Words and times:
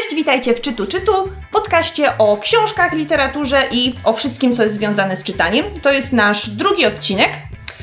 Cześć, 0.00 0.14
witajcie 0.14 0.54
w 0.54 0.60
Czytu 0.60 0.86
Czytu, 0.86 1.12
podcaście 1.52 2.18
o 2.18 2.36
książkach, 2.36 2.92
literaturze 2.92 3.62
i 3.70 3.94
o 4.04 4.12
wszystkim, 4.12 4.54
co 4.54 4.62
jest 4.62 4.74
związane 4.74 5.16
z 5.16 5.22
czytaniem. 5.22 5.64
To 5.82 5.92
jest 5.92 6.12
nasz 6.12 6.50
drugi 6.50 6.86
odcinek. 6.86 7.30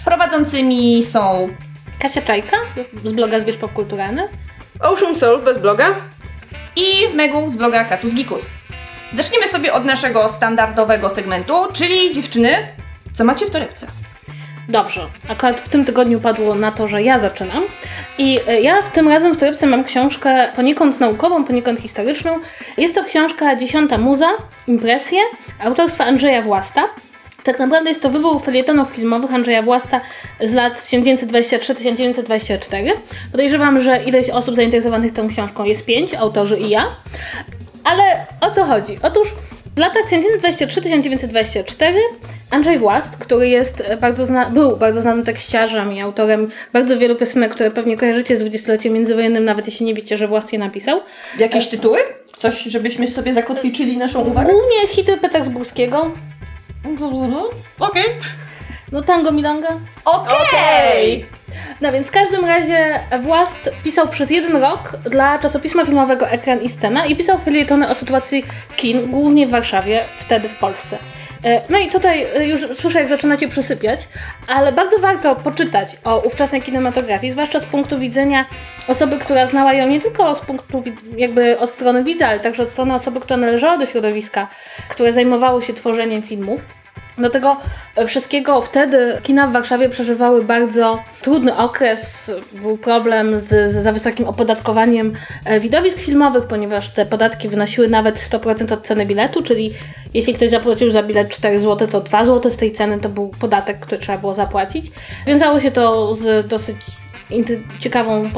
Prowadzącymi 0.05 1.03
są 1.03 1.49
Kasia 1.99 2.21
Czajka 2.21 2.57
z 3.03 3.13
bloga 3.13 3.39
Zwierz 3.39 3.57
Popkulturalny. 3.57 4.27
Ocean 4.79 5.15
Soul 5.15 5.41
bez 5.41 5.57
bloga. 5.57 5.95
i 6.75 7.07
Megu 7.15 7.49
z 7.49 7.55
bloga 7.55 7.85
Katus 7.85 8.13
Gikus. 8.13 8.45
Zaczniemy 9.13 9.47
sobie 9.47 9.73
od 9.73 9.85
naszego 9.85 10.29
standardowego 10.29 11.09
segmentu, 11.09 11.53
czyli 11.73 12.13
dziewczyny, 12.13 12.49
co 13.13 13.23
macie 13.23 13.45
w 13.45 13.49
torebce? 13.49 13.87
Dobrze, 14.69 15.01
akurat 15.29 15.61
w 15.61 15.69
tym 15.69 15.85
tygodniu 15.85 16.19
padło 16.19 16.55
na 16.55 16.71
to, 16.71 16.87
że 16.87 17.03
ja 17.03 17.19
zaczynam. 17.19 17.63
I 18.17 18.39
e, 18.47 18.61
ja 18.61 18.81
tym 18.81 19.07
razem 19.07 19.33
w 19.33 19.37
torebce 19.37 19.67
mam 19.67 19.83
książkę 19.83 20.47
poniekąd 20.55 20.99
naukową, 20.99 21.43
poniekąd 21.43 21.79
historyczną. 21.79 22.39
Jest 22.77 22.95
to 22.95 23.03
książka 23.03 23.55
Dziesiąta 23.55 23.97
Muza, 23.97 24.29
Impresje, 24.67 25.19
autorstwa 25.63 26.05
Andrzeja 26.05 26.41
Własta. 26.41 26.83
Tak 27.43 27.59
naprawdę 27.59 27.89
jest 27.89 28.01
to 28.01 28.09
wybór 28.09 28.41
felietonów 28.41 28.89
filmowych 28.89 29.33
Andrzeja 29.33 29.61
Własta 29.61 30.01
z 30.43 30.53
lat 30.53 30.73
1923-1924. 30.73 32.91
Podejrzewam, 33.31 33.81
że 33.81 34.03
ileś 34.03 34.29
osób 34.29 34.55
zainteresowanych 34.55 35.13
tą 35.13 35.29
książką 35.29 35.63
jest 35.63 35.85
pięć, 35.85 36.13
autorzy 36.13 36.57
i 36.57 36.69
ja. 36.69 36.85
Ale 37.83 38.25
o 38.41 38.51
co 38.51 38.63
chodzi? 38.63 38.99
Otóż 39.03 39.27
w 39.77 39.79
latach 39.79 40.03
1923-1924 40.09 41.63
Andrzej 42.51 42.79
Włast, 42.79 43.17
który 43.17 43.47
jest 43.49 43.83
bardzo 44.01 44.25
zna- 44.25 44.49
był 44.49 44.77
bardzo 44.77 45.01
znanym 45.01 45.25
tekściarzem 45.25 45.93
i 45.93 46.01
autorem 46.01 46.51
bardzo 46.73 46.97
wielu 46.97 47.15
piosenek, 47.15 47.51
które 47.51 47.71
pewnie 47.71 47.97
kojarzycie 47.97 48.35
z 48.35 48.39
dwudziestoleciem 48.39 48.93
międzywojennym, 48.93 49.45
nawet 49.45 49.65
jeśli 49.65 49.85
nie 49.85 49.93
wiecie, 49.93 50.17
że 50.17 50.27
Włast 50.27 50.53
je 50.53 50.59
napisał. 50.59 50.99
Jakieś 51.39 51.67
tytuły? 51.67 51.99
Coś, 52.37 52.63
żebyśmy 52.63 53.07
sobie 53.07 53.33
zakotwiczyli 53.33 53.97
naszą 53.97 54.21
uwagę? 54.21 54.51
Głównie 54.51 54.87
hity 54.87 55.17
Petersburskiego, 55.17 56.11
Okej. 57.79 58.03
No 58.91 59.01
tango 59.01 59.31
milonga. 59.31 59.67
Okej! 60.05 61.25
No 61.81 61.91
więc 61.91 62.07
w 62.07 62.11
każdym 62.11 62.45
razie 62.45 62.99
Włast 63.21 63.69
pisał 63.83 64.07
przez 64.07 64.29
jeden 64.29 64.55
rok 64.61 64.91
dla 65.09 65.39
czasopisma 65.39 65.85
filmowego 65.85 66.29
Ekran 66.29 66.61
i 66.61 66.69
Scena 66.69 67.05
i 67.05 67.15
pisał 67.15 67.39
felietony 67.39 67.89
o 67.89 67.95
sytuacji 67.95 68.45
kin, 68.75 69.11
głównie 69.11 69.47
w 69.47 69.49
Warszawie, 69.49 70.03
wtedy 70.19 70.49
w 70.49 70.55
Polsce. 70.55 70.97
E, 71.45 71.61
No 71.69 71.77
i 71.77 71.89
tutaj 71.89 72.27
e, 72.35 72.47
już 72.47 72.61
słyszę, 72.77 72.99
jak 72.99 73.09
zaczynacie 73.09 73.47
przysypiać, 73.47 74.07
ale 74.47 74.71
bardzo 74.71 74.99
warto 74.99 75.35
poczytać 75.35 75.97
o 76.03 76.17
ówczesnej 76.19 76.61
kinematografii, 76.61 77.31
zwłaszcza 77.31 77.59
z 77.59 77.65
punktu 77.65 77.97
widzenia 77.99 78.45
osoby, 78.87 79.17
która 79.17 79.47
znała 79.47 79.73
ją 79.73 79.87
nie 79.87 80.01
tylko 80.01 80.35
z 80.35 80.39
punktu 80.39 80.81
wi- 80.81 80.93
jakby 81.17 81.59
od 81.59 81.71
strony 81.71 82.03
widza, 82.03 82.27
ale 82.27 82.39
także 82.39 82.63
od 82.63 82.69
strony 82.69 82.93
osoby, 82.95 83.19
która 83.19 83.37
należała 83.37 83.77
do 83.77 83.85
środowiska, 83.85 84.47
które 84.89 85.13
zajmowało 85.13 85.61
się 85.61 85.73
tworzeniem 85.73 86.21
filmów. 86.21 86.61
Do 87.17 87.29
tego 87.29 87.57
wszystkiego 88.07 88.61
wtedy 88.61 89.17
kina 89.23 89.47
w 89.47 89.51
Warszawie 89.51 89.89
przeżywały 89.89 90.43
bardzo 90.43 90.99
trudny 91.21 91.57
okres. 91.57 92.31
Był 92.53 92.77
problem 92.77 93.39
z, 93.39 93.71
z 93.71 93.83
za 93.83 93.91
wysokim 93.91 94.27
opodatkowaniem 94.27 95.13
e, 95.45 95.59
widowisk 95.59 95.97
filmowych, 95.99 96.45
ponieważ 96.45 96.91
te 96.91 97.05
podatki 97.05 97.49
wynosiły 97.49 97.87
nawet 97.87 98.15
100% 98.15 98.73
od 98.73 98.87
ceny 98.87 99.05
biletu, 99.05 99.43
czyli 99.43 99.73
jeśli 100.13 100.33
ktoś 100.33 100.49
zapłacił 100.49 100.91
za 100.91 101.03
bilet 101.03 101.29
4 101.29 101.59
zł, 101.59 101.87
to 101.87 102.01
2 102.01 102.25
zł 102.25 102.51
z 102.51 102.57
tej 102.57 102.71
ceny 102.71 102.99
to 102.99 103.09
był 103.09 103.27
podatek, 103.39 103.79
który 103.79 104.01
trzeba 104.01 104.17
było 104.17 104.33
zapłacić. 104.33 104.91
Wiązało 105.27 105.59
się 105.59 105.71
to 105.71 106.15
z 106.15 106.47
dosyć 106.47 106.77
ciekawą 107.79 108.29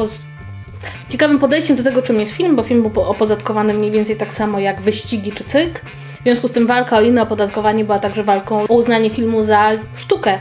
ciekawym 1.10 1.40
podejściem 1.40 1.78
do 1.78 1.84
tego, 1.84 2.02
czym 2.02 2.20
jest 2.20 2.32
film, 2.32 2.56
bo 2.56 2.64
film 2.64 2.82
był 2.82 2.92
po- 2.92 3.08
opodatkowany 3.08 3.74
mniej 3.74 3.92
więcej 3.92 4.16
tak 4.16 4.34
samo 4.34 4.60
jak 4.60 4.82
wyścigi 4.82 5.32
czy 5.32 5.44
cyrk. 5.44 5.82
W 6.20 6.24
związku 6.24 6.48
z 6.48 6.52
tym 6.52 6.68
walka 6.68 6.98
o 6.98 7.02
inne 7.02 7.22
opodatkowanie 7.22 7.86
była 7.86 8.00
także 8.00 8.24
walką 8.24 8.62
o 8.62 8.76
uznanie 8.76 9.10
filmu 9.10 9.44
za 9.44 9.72
sztukę, 9.96 10.38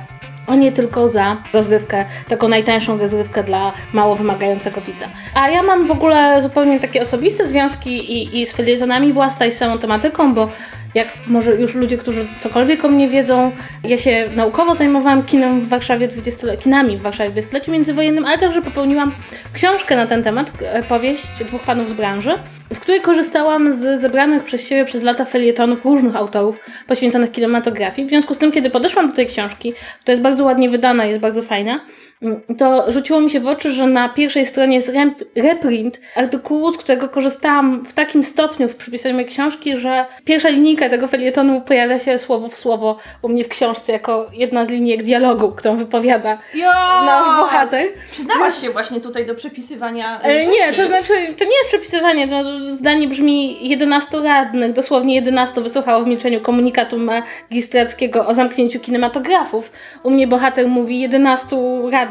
a 0.46 0.56
nie 0.56 0.72
tylko 0.72 1.08
za 1.08 1.36
rozgrywkę, 1.52 2.04
taką 2.28 2.48
najtańszą 2.48 2.98
rozgrywkę 2.98 3.44
dla 3.44 3.72
mało 3.92 4.16
wymagającego 4.16 4.80
widza. 4.80 5.06
A 5.34 5.50
ja 5.50 5.62
mam 5.62 5.86
w 5.86 5.90
ogóle 5.90 6.42
zupełnie 6.42 6.80
takie 6.80 7.02
osobiste 7.02 7.48
związki 7.48 8.12
i, 8.12 8.40
i 8.40 8.46
z 8.46 8.52
felietonami 8.52 9.12
własna 9.12 9.46
i 9.46 9.52
z 9.52 9.56
samą 9.56 9.78
tematyką, 9.78 10.34
bo 10.34 10.48
jak 10.94 11.09
może 11.26 11.54
już 11.54 11.75
ludzie, 11.75 11.97
którzy 11.97 12.26
cokolwiek 12.38 12.84
o 12.84 12.88
mnie 12.88 13.09
wiedzą, 13.09 13.53
ja 13.84 13.99
się 13.99 14.28
naukowo 14.37 14.75
zajmowałam 14.75 15.22
kinem 15.22 15.60
w 15.60 15.69
Warszawie 15.69 16.09
20 16.09 16.56
kinami 16.56 16.97
w 16.97 17.03
Warszawie 17.03 17.28
w 17.28 17.32
dwudziestoleciu 17.32 17.72
międzywojennym, 17.72 18.25
ale 18.25 18.38
także 18.38 18.62
popełniłam 18.62 19.12
książkę 19.53 19.97
na 19.97 20.06
ten 20.06 20.22
temat, 20.22 20.50
e, 20.62 20.82
powieść 20.82 21.28
dwóch 21.47 21.62
panów 21.62 21.91
z 21.91 21.93
branży, 21.93 22.31
w 22.75 22.81
której 22.81 23.00
korzystałam 23.00 23.72
z 23.72 24.00
zebranych 24.00 24.44
przez 24.44 24.69
siebie 24.69 24.84
przez 24.84 25.03
lata 25.03 25.25
felietonów 25.25 25.84
różnych 25.84 26.16
autorów 26.16 26.60
poświęconych 26.87 27.32
kinematografii. 27.32 28.06
W 28.06 28.10
związku 28.10 28.34
z 28.34 28.38
tym, 28.38 28.53
kiedy 28.53 28.70
podeszłam 28.70 29.10
do 29.10 29.16
tej 29.16 29.26
książki, 29.26 29.72
która 30.00 30.12
jest 30.12 30.22
bardzo 30.22 30.44
ładnie 30.44 30.70
wydana, 30.70 31.05
jest 31.05 31.20
bardzo 31.20 31.43
fajna, 31.43 31.81
to 32.58 32.92
rzuciło 32.92 33.20
mi 33.20 33.30
się 33.30 33.40
w 33.40 33.46
oczy, 33.46 33.70
że 33.70 33.86
na 33.86 34.08
pierwszej 34.08 34.46
stronie 34.46 34.76
jest 34.76 34.88
rep- 34.92 35.24
reprint 35.36 36.00
artykułu, 36.16 36.72
z 36.72 36.78
którego 36.78 37.08
korzystałam 37.08 37.84
w 37.84 37.92
takim 37.92 38.24
stopniu 38.24 38.68
w 38.68 38.76
przypisaniu 38.76 39.14
mojej 39.14 39.28
książki, 39.28 39.76
że 39.76 40.06
pierwsza 40.24 40.48
linijka 40.48 40.88
tego 40.88 41.08
felietonu 41.08 41.60
pojawia 41.60 41.98
się 41.98 42.18
słowo 42.18 42.48
w 42.48 42.58
słowo 42.58 42.96
u 43.22 43.28
mnie 43.28 43.44
w 43.44 43.48
książce 43.48 43.92
jako 43.92 44.26
jedna 44.32 44.64
z 44.64 44.68
linijek 44.68 45.02
dialogu, 45.02 45.52
którą 45.52 45.76
wypowiada 45.76 46.38
Jo! 46.54 46.72
nasz 47.06 47.26
bohater. 47.40 47.86
Przyznałaś 48.10 48.60
się 48.60 48.70
właśnie 48.70 49.00
tutaj 49.00 49.26
do 49.26 49.34
przepisywania 49.34 50.20
E, 50.20 50.46
nie, 50.46 50.72
to 50.72 50.86
znaczy, 50.86 51.12
to 51.38 51.44
nie 51.44 51.56
jest 51.56 51.68
przepisywanie, 51.68 52.28
to 52.28 52.44
zdanie 52.74 53.08
brzmi 53.08 53.68
11 53.68 54.20
radnych, 54.20 54.72
dosłownie 54.72 55.14
11 55.14 55.60
wysłuchało 55.60 56.02
w 56.02 56.06
milczeniu 56.06 56.40
komunikatu 56.40 56.98
magistrackiego 56.98 58.26
o 58.26 58.34
zamknięciu 58.34 58.80
kinematografów. 58.80 59.72
U 60.02 60.10
mnie 60.10 60.26
bohater 60.26 60.68
mówi 60.68 61.00
11 61.00 61.56
radnych, 61.90 62.07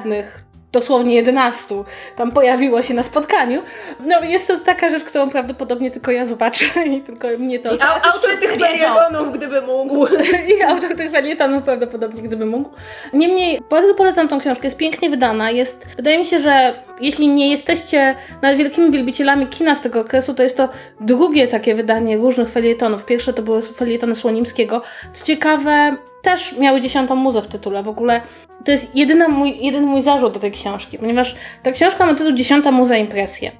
dosłownie 0.71 1.15
11, 1.15 1.75
tam 2.15 2.31
pojawiło 2.31 2.81
się 2.81 2.93
na 2.93 3.03
spotkaniu. 3.03 3.61
No 4.05 4.23
jest 4.23 4.47
to 4.47 4.59
taka 4.59 4.89
rzecz, 4.89 5.03
którą 5.03 5.29
prawdopodobnie 5.29 5.91
tylko 5.91 6.11
ja 6.11 6.25
zobaczę 6.25 6.65
i 6.95 7.01
tylko 7.01 7.27
mnie 7.39 7.59
to... 7.59 7.69
A, 7.81 8.13
autor 8.13 8.37
tych 8.39 8.51
felietonów, 8.51 9.33
gdyby 9.33 9.61
mógł. 9.61 10.07
I 10.57 10.63
autor 10.63 10.95
tych 10.95 11.11
felietonów 11.11 11.63
prawdopodobnie, 11.63 12.21
gdyby 12.21 12.45
mógł. 12.45 12.69
Niemniej, 13.13 13.61
bardzo 13.69 13.93
polecam 13.93 14.27
tą 14.27 14.39
książkę, 14.39 14.67
jest 14.67 14.77
pięknie 14.77 15.09
wydana, 15.09 15.51
jest, 15.51 15.87
wydaje 15.95 16.17
mi 16.17 16.25
się, 16.25 16.39
że 16.39 16.73
jeśli 17.01 17.27
nie 17.27 17.51
jesteście 17.51 18.15
nawet 18.41 18.57
wielkimi 18.57 18.91
wielbicielami 18.91 19.47
kina 19.47 19.75
z 19.75 19.81
tego 19.81 20.01
okresu, 20.01 20.33
to 20.33 20.43
jest 20.43 20.57
to 20.57 20.69
drugie 21.01 21.47
takie 21.47 21.75
wydanie 21.75 22.17
różnych 22.17 22.49
felietonów. 22.49 23.05
Pierwsze 23.05 23.33
to 23.33 23.41
były 23.41 23.61
felietony 23.61 24.15
Słonimskiego. 24.15 24.81
Co 25.13 25.25
ciekawe, 25.25 25.97
też 26.27 26.57
miały 26.57 26.81
dziesiątą 26.81 27.15
muzę 27.15 27.41
w 27.41 27.47
tytule. 27.47 27.83
W 27.83 27.87
ogóle 27.87 28.21
to 28.65 28.71
jest 28.71 28.95
jedyny 28.95 29.27
mój, 29.27 29.65
jedyny 29.65 29.85
mój 29.85 30.01
zarzut 30.01 30.33
do 30.33 30.39
tej 30.39 30.51
książki, 30.51 30.97
ponieważ 30.97 31.35
ta 31.63 31.71
książka 31.71 32.05
ma 32.05 32.13
tytuł 32.13 32.31
Dziesiąta 32.31 32.71
muza 32.71 32.97
impresje. 32.97 33.51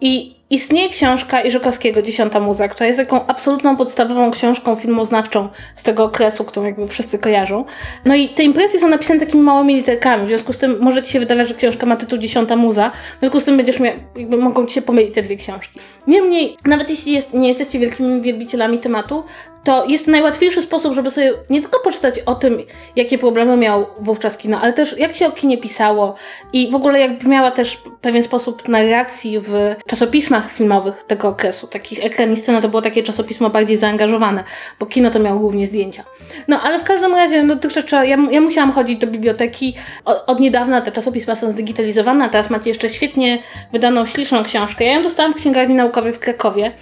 I 0.00 0.36
istnieje 0.50 0.88
książka 0.88 1.40
Iżykowskiego 1.40 2.02
Dziesiąta 2.02 2.40
Muza, 2.40 2.68
która 2.68 2.86
jest 2.86 2.98
taką 2.98 3.26
absolutną 3.26 3.76
podstawową 3.76 4.30
książką 4.30 4.76
filmoznawczą 4.76 5.48
z 5.76 5.82
tego 5.82 6.04
okresu, 6.04 6.44
którą 6.44 6.66
jakby 6.66 6.88
wszyscy 6.88 7.18
kojarzą. 7.18 7.64
No 8.04 8.14
i 8.14 8.28
te 8.28 8.42
impresje 8.42 8.80
są 8.80 8.88
napisane 8.88 9.20
takimi 9.20 9.42
małymi 9.42 9.74
literkami, 9.74 10.26
w 10.26 10.28
związku 10.28 10.52
z 10.52 10.58
tym 10.58 10.76
może 10.80 11.02
Ci 11.02 11.12
się 11.12 11.20
wydawać, 11.20 11.48
że 11.48 11.54
książka 11.54 11.86
ma 11.86 11.96
tytuł 11.96 12.18
Dziesiąta 12.18 12.56
Muza, 12.56 12.90
w 13.16 13.18
związku 13.20 13.40
z 13.40 13.44
tym 13.44 13.56
będziesz 13.56 13.80
miał, 13.80 13.94
jakby 14.16 14.36
mogą 14.36 14.66
Ci 14.66 14.74
się 14.74 14.82
pomylić 14.82 15.14
te 15.14 15.22
dwie 15.22 15.36
książki. 15.36 15.80
Niemniej, 16.06 16.56
nawet 16.64 16.90
jeśli 16.90 17.12
jest, 17.12 17.34
nie 17.34 17.48
jesteście 17.48 17.78
wielkimi 17.78 18.20
wielbicielami 18.20 18.78
tematu, 18.78 19.24
to 19.64 19.84
jest 19.86 20.04
to 20.04 20.10
najłatwiejszy 20.10 20.62
sposób, 20.62 20.94
żeby 20.94 21.10
sobie 21.10 21.32
nie 21.50 21.60
tylko 21.60 21.80
poczytać 21.84 22.18
o 22.26 22.34
tym, 22.34 22.58
jakie 22.96 23.18
problemy 23.18 23.56
miał 23.56 23.86
wówczas 24.00 24.36
kino, 24.36 24.60
ale 24.60 24.72
też 24.72 24.98
jak 24.98 25.16
się 25.16 25.26
o 25.26 25.32
kinie 25.32 25.58
pisało 25.58 26.14
i 26.52 26.70
w 26.70 26.74
ogóle 26.74 27.00
jak 27.00 27.18
brzmiała 27.18 27.50
też 27.50 27.82
pewien 28.00 28.22
sposób 28.22 28.68
narracji 28.68 29.40
w 29.40 29.74
czasopismach 29.86 30.33
filmowych 30.40 31.04
tego 31.06 31.28
okresu. 31.28 31.66
Takich 31.66 32.04
ekran 32.04 32.32
i 32.32 32.36
scena 32.36 32.60
to 32.60 32.68
było 32.68 32.82
takie 32.82 33.02
czasopismo 33.02 33.50
bardziej 33.50 33.76
zaangażowane, 33.76 34.44
bo 34.80 34.86
kino 34.86 35.10
to 35.10 35.18
miało 35.18 35.38
głównie 35.38 35.66
zdjęcia. 35.66 36.04
No 36.48 36.60
ale 36.62 36.80
w 36.80 36.84
każdym 36.84 37.12
razie 37.14 37.42
no, 37.42 37.54
dotychczas 37.54 38.08
ja, 38.08 38.16
ja 38.30 38.40
musiałam 38.40 38.72
chodzić 38.72 38.98
do 38.98 39.06
biblioteki. 39.06 39.74
Od, 40.04 40.24
od 40.26 40.40
niedawna 40.40 40.80
te 40.80 40.92
czasopisma 40.92 41.34
są 41.34 41.50
zdigitalizowane, 41.50 42.24
a 42.24 42.28
teraz 42.28 42.50
macie 42.50 42.70
jeszcze 42.70 42.90
świetnie 42.90 43.38
wydaną, 43.72 44.06
śliczną 44.06 44.44
książkę. 44.44 44.84
Ja 44.84 44.92
ją 44.92 45.02
dostałam 45.02 45.32
w 45.32 45.36
księgarni 45.36 45.74
naukowej 45.74 46.12
w 46.12 46.18
Krakowie. 46.18 46.72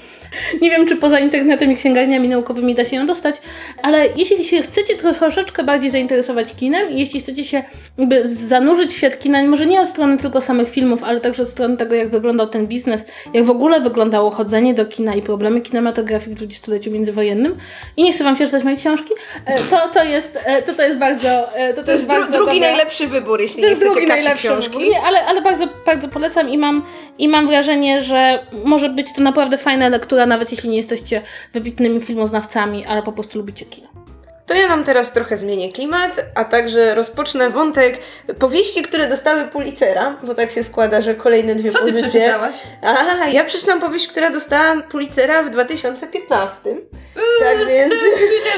Nie 0.61 0.71
wiem, 0.71 0.87
czy 0.87 0.97
poza 0.97 1.19
internetem 1.19 1.73
i 1.73 1.77
księgarniami 1.77 2.29
naukowymi 2.29 2.75
da 2.75 2.85
się 2.85 2.97
ją 2.97 3.07
dostać, 3.07 3.37
ale 3.83 4.07
jeśli 4.17 4.45
się 4.45 4.63
chcecie 4.63 4.97
troszeczkę 4.97 5.65
bardziej 5.65 5.91
zainteresować 5.91 6.55
kinem 6.55 6.91
i 6.91 7.01
jeśli 7.01 7.21
chcecie 7.21 7.45
się 7.45 7.63
jakby 7.99 8.29
zanurzyć 8.29 8.91
w 8.91 8.97
świat 8.97 9.19
kina, 9.19 9.45
może 9.45 9.67
nie 9.67 9.81
od 9.81 9.89
strony 9.89 10.17
tylko 10.17 10.41
samych 10.41 10.71
filmów, 10.71 11.05
ale 11.05 11.21
także 11.21 11.43
od 11.43 11.49
strony 11.49 11.77
tego, 11.77 11.95
jak 11.95 12.11
wyglądał 12.11 12.47
ten 12.47 12.67
biznes, 12.67 13.05
natomiast 13.27 13.42
jak 13.43 13.47
w 13.47 13.51
ogóle 13.51 13.81
wyglądało 13.81 14.31
chodzenie 14.31 14.75
do 14.75 14.87
kina 14.87 15.15
i 15.15 15.23
problemy 15.23 15.61
kinematografii 15.61 16.31
w 16.31 16.35
dwudziestoleciu 16.35 16.91
międzywojennym 16.91 17.57
i 17.97 18.03
nie 18.03 18.13
chcę 18.13 18.25
wam 18.25 18.35
przeczytać 18.35 18.65
mojej 18.65 18.79
książki, 18.79 19.15
e, 19.45 19.59
to, 19.59 19.89
to, 19.89 20.05
jest, 20.05 20.39
e, 20.45 20.63
to, 20.63 20.75
to 20.75 20.83
jest 20.83 20.99
bardzo 20.99 21.55
e, 21.55 21.75
to, 21.75 21.81
to, 21.81 21.87
To 21.87 21.93
jest 21.93 22.07
bardzo 22.07 22.33
drugi 22.33 22.61
najlepszy 22.61 23.07
wybór, 23.07 23.41
jeśli 23.41 23.63
To 23.63 23.69
nie 23.69 23.75
chcecie 23.75 24.07
drugi 24.07 24.07
książki. 24.35 24.79
wybór. 24.79 24.91
Nie, 24.91 25.01
ale, 25.01 25.27
ale 25.27 25.43
bardzo, 25.43 25.67
bardzo 25.87 26.09
polecam 26.09 26.49
i 26.49 26.59
mam, 26.59 26.85
i 27.19 27.29
mam 27.29 27.47
wrażenie, 27.47 28.03
że 28.03 28.47
może 28.65 28.89
być 28.89 29.13
to 29.13 29.23
naprawdę 29.23 29.59
fajna 29.59 29.89
lektura, 29.89 30.27
nawet 30.27 30.51
jeśli 30.51 30.71
nie 30.71 30.77
jesteście 30.77 31.23
wybitnymi 31.53 32.01
filmoznawcami, 32.01 32.87
ale 32.87 33.03
po 33.03 33.13
prostu 33.13 33.39
lubicie 33.39 33.65
kino. 33.65 34.02
To 34.47 34.55
ja 34.55 34.69
nam 34.69 34.85
teraz 34.85 35.13
trochę 35.13 35.37
zmienię 35.37 35.73
klimat, 35.73 36.11
a 36.35 36.45
także 36.45 36.95
rozpocznę 36.95 37.51
wątek 37.51 37.99
powieści, 38.39 38.83
które 38.83 39.09
dostały 39.09 39.45
Pulitzera, 39.45 40.17
bo 40.23 40.35
tak 40.35 40.51
się 40.51 40.65
składa, 40.65 41.01
że 41.01 41.15
kolejne 41.15 41.55
dwie 41.55 41.71
Co 41.73 41.79
ty 41.79 41.85
pozycje. 41.93 42.09
przeczytałaś? 42.11 42.55
A, 42.83 43.27
ja 43.29 43.45
przeczytam 43.45 43.81
powieść, 43.81 44.09
która 44.09 44.31
dostała 44.31 44.83
Pulitzera 44.83 45.43
w 45.43 45.51
2015. 45.51 46.61
tak 47.41 47.59
więc... 47.69 47.95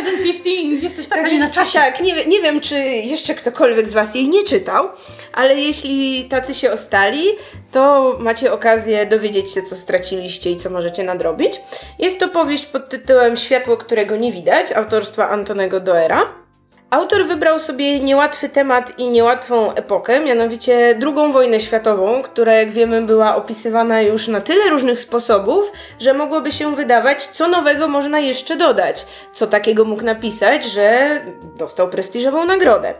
2015, 0.02 0.50
jesteś 0.82 1.06
taka 1.06 1.22
Tak, 1.22 1.32
nie 1.32 1.38
na 1.38 1.44
więc, 1.44 1.54
czasie. 1.54 1.78
tak 1.78 2.00
nie, 2.00 2.25
nie 2.26 2.40
wiem, 2.42 2.60
czy 2.60 2.75
jeszcze 2.84 3.34
ktokolwiek 3.34 3.88
z 3.88 3.92
Was 3.92 4.14
jej 4.14 4.28
nie 4.28 4.44
czytał, 4.44 4.88
ale 5.32 5.54
jeśli 5.60 6.25
tacy 6.25 6.54
się 6.54 6.72
ostali, 6.72 7.25
to 7.72 8.16
macie 8.20 8.52
okazję 8.52 9.06
dowiedzieć 9.06 9.52
się, 9.54 9.62
co 9.62 9.76
straciliście 9.76 10.50
i 10.50 10.56
co 10.56 10.70
możecie 10.70 11.02
nadrobić. 11.04 11.60
Jest 11.98 12.20
to 12.20 12.28
powieść 12.28 12.66
pod 12.66 12.88
tytułem 12.88 13.36
Światło, 13.36 13.76
którego 13.76 14.16
nie 14.16 14.32
widać, 14.32 14.72
autorstwa 14.72 15.28
Antonego 15.28 15.74
Doera. 15.81 16.44
Autor 16.91 17.26
wybrał 17.26 17.59
sobie 17.59 18.00
niełatwy 18.00 18.49
temat 18.49 18.99
i 18.99 19.11
niełatwą 19.11 19.75
epokę, 19.75 20.21
mianowicie 20.21 20.99
II 21.03 21.32
wojnę 21.32 21.61
światową, 21.61 22.23
która 22.23 22.55
jak 22.55 22.73
wiemy 22.73 23.03
była 23.03 23.37
opisywana 23.37 24.03
już 24.03 24.29
na 24.29 24.41
tyle 24.41 24.71
różnych 24.71 25.00
sposobów, 25.00 25.73
że 26.00 26.15
mogłoby 26.15 26.53
się 26.53 26.76
wydawać, 26.76 27.26
co 27.26 27.49
nowego 27.49 27.88
można 27.88 28.21
jeszcze 28.21 28.56
dodać, 28.56 29.06
co 29.32 29.47
takiego 29.47 29.85
mógł 29.85 30.05
napisać, 30.05 30.65
że 30.65 31.21
dostał 31.56 31.88
prestiżową 31.88 32.44
nagrodę. 32.44 32.94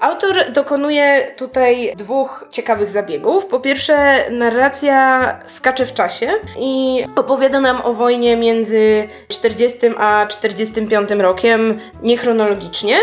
Autor 0.00 0.52
dokonuje 0.52 1.32
tutaj 1.36 1.92
dwóch 1.96 2.44
ciekawych 2.50 2.90
zabiegów. 2.90 3.46
Po 3.46 3.60
pierwsze, 3.60 4.24
narracja 4.30 5.38
skacze 5.46 5.86
w 5.86 5.94
czasie 5.94 6.30
i 6.60 7.04
opowiada 7.16 7.60
nam 7.60 7.80
o 7.84 7.92
wojnie 7.92 8.36
między 8.36 9.08
40 9.28 9.78
a 9.98 10.26
45 10.26 11.10
rokiem 11.10 11.78
niechronologicznie. 12.02 12.96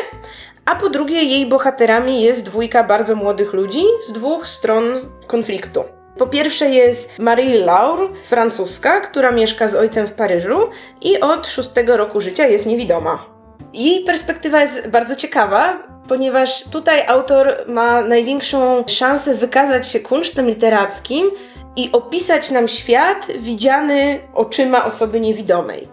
A 0.65 0.75
po 0.75 0.89
drugie, 0.89 1.23
jej 1.23 1.45
bohaterami 1.45 2.21
jest 2.21 2.45
dwójka 2.45 2.83
bardzo 2.83 3.15
młodych 3.15 3.53
ludzi 3.53 3.83
z 4.07 4.11
dwóch 4.11 4.47
stron 4.47 4.83
konfliktu. 5.27 5.83
Po 6.17 6.27
pierwsze 6.27 6.69
jest 6.69 7.19
Marie 7.19 7.65
Laure, 7.65 8.09
francuska, 8.23 9.01
która 9.01 9.31
mieszka 9.31 9.67
z 9.67 9.75
ojcem 9.75 10.07
w 10.07 10.13
Paryżu 10.13 10.69
i 11.01 11.19
od 11.19 11.47
szóstego 11.47 11.97
roku 11.97 12.21
życia 12.21 12.47
jest 12.47 12.65
niewidoma. 12.65 13.25
Jej 13.73 14.03
perspektywa 14.03 14.61
jest 14.61 14.89
bardzo 14.89 15.15
ciekawa, 15.15 15.94
ponieważ 16.07 16.63
tutaj 16.63 17.07
autor 17.07 17.55
ma 17.67 18.01
największą 18.01 18.83
szansę 18.87 19.35
wykazać 19.35 19.87
się 19.87 19.99
kunsztem 19.99 20.47
literackim 20.47 21.31
i 21.75 21.91
opisać 21.91 22.51
nam 22.51 22.67
świat 22.67 23.27
widziany 23.39 24.19
oczyma 24.33 24.85
osoby 24.85 25.19
niewidomej. 25.19 25.87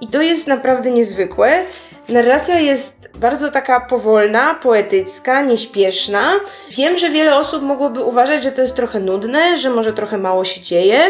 I 0.00 0.06
to 0.06 0.22
jest 0.22 0.46
naprawdę 0.46 0.90
niezwykłe. 0.90 1.62
Narracja 2.08 2.60
jest 2.60 2.97
bardzo 3.14 3.50
taka 3.50 3.80
powolna, 3.80 4.54
poetycka, 4.54 5.42
nieśpieszna. 5.42 6.32
Wiem, 6.70 6.98
że 6.98 7.10
wiele 7.10 7.36
osób 7.36 7.62
mogłoby 7.62 8.02
uważać, 8.02 8.42
że 8.42 8.52
to 8.52 8.62
jest 8.62 8.76
trochę 8.76 9.00
nudne, 9.00 9.56
że 9.56 9.70
może 9.70 9.92
trochę 9.92 10.18
mało 10.18 10.44
się 10.44 10.60
dzieje, 10.60 11.00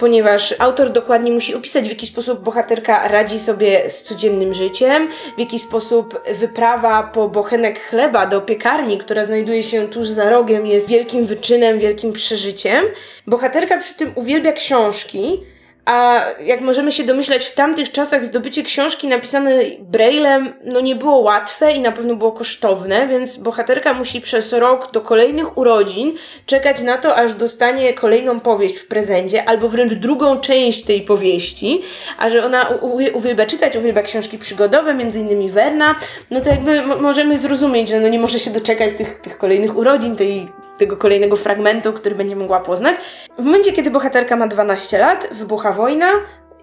ponieważ 0.00 0.54
autor 0.58 0.90
dokładnie 0.90 1.32
musi 1.32 1.54
opisać, 1.54 1.84
w 1.84 1.88
jaki 1.88 2.06
sposób 2.06 2.40
bohaterka 2.40 3.08
radzi 3.08 3.38
sobie 3.38 3.90
z 3.90 4.02
codziennym 4.02 4.54
życiem, 4.54 5.08
w 5.36 5.40
jaki 5.40 5.58
sposób 5.58 6.20
wyprawa 6.38 7.02
po 7.02 7.28
bochenek 7.28 7.80
chleba 7.80 8.26
do 8.26 8.40
piekarni, 8.40 8.98
która 8.98 9.24
znajduje 9.24 9.62
się 9.62 9.88
tuż 9.88 10.08
za 10.08 10.30
rogiem, 10.30 10.66
jest 10.66 10.88
wielkim 10.88 11.26
wyczynem, 11.26 11.78
wielkim 11.78 12.12
przeżyciem. 12.12 12.84
Bohaterka 13.26 13.78
przy 13.78 13.94
tym 13.94 14.12
uwielbia 14.14 14.52
książki, 14.52 15.44
a 15.84 16.24
jak 16.40 16.60
możemy 16.60 16.92
się 16.92 17.04
domyślać, 17.04 17.46
w 17.46 17.54
tamtych 17.54 17.92
czasach 17.92 18.24
zdobycie 18.24 18.62
książki 18.62 19.08
napisanej 19.08 19.78
braillem 19.80 20.52
no 20.64 20.80
nie 20.80 20.96
było 20.96 21.16
łatwe 21.16 21.72
i 21.72 21.80
na 21.80 21.92
pewno 21.92 22.16
było 22.16 22.32
kosztowne, 22.32 23.08
więc 23.08 23.36
bohaterka 23.36 23.94
musi 23.94 24.20
przez 24.20 24.52
rok 24.52 24.92
do 24.92 25.00
kolejnych 25.00 25.58
urodzin 25.58 26.12
czekać 26.46 26.82
na 26.82 26.98
to, 26.98 27.16
aż 27.16 27.34
dostanie 27.34 27.94
kolejną 27.94 28.40
powieść 28.40 28.76
w 28.76 28.88
prezencie, 28.88 29.48
albo 29.48 29.68
wręcz 29.68 29.94
drugą 29.94 30.40
część 30.40 30.82
tej 30.82 31.02
powieści, 31.02 31.82
a 32.18 32.30
że 32.30 32.44
ona 32.44 32.68
uwielbia 33.14 33.46
czytać, 33.46 33.76
uwielbia 33.76 34.02
książki 34.02 34.38
przygodowe, 34.38 34.94
między 34.94 35.20
innymi 35.20 35.50
Werna, 35.50 35.94
no 36.30 36.40
to 36.40 36.48
jakby 36.50 36.82
mo- 36.82 36.96
możemy 36.96 37.38
zrozumieć, 37.38 37.88
że 37.88 38.00
no 38.00 38.08
nie 38.08 38.18
może 38.18 38.38
się 38.38 38.50
doczekać 38.50 38.92
tych, 38.98 39.18
tych 39.18 39.38
kolejnych 39.38 39.76
urodzin, 39.76 40.16
tej, 40.16 40.48
tego 40.78 40.96
kolejnego 40.96 41.36
fragmentu, 41.36 41.92
który 41.92 42.14
będzie 42.14 42.36
mogła 42.36 42.60
poznać. 42.60 42.96
W 43.38 43.44
momencie, 43.44 43.72
kiedy 43.72 43.90
bohaterka 43.90 44.36
ma 44.36 44.48
12 44.48 44.98
lat, 44.98 45.28
wybucha 45.32 45.72
wojna 45.74 46.10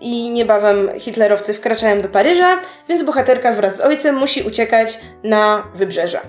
i 0.02 0.30
niebawem 0.30 0.90
hitlerowcy 1.00 1.54
wkraczają 1.54 2.02
do 2.02 2.10
Paryża, 2.10 2.60
więc 2.90 3.04
bohaterka 3.04 3.52
wraz 3.52 3.78
z 3.78 3.82
ojcem 3.82 4.16
musi 4.16 4.44
uciekać 4.44 5.00
na 5.24 5.64
wybrzeże. 5.76 6.20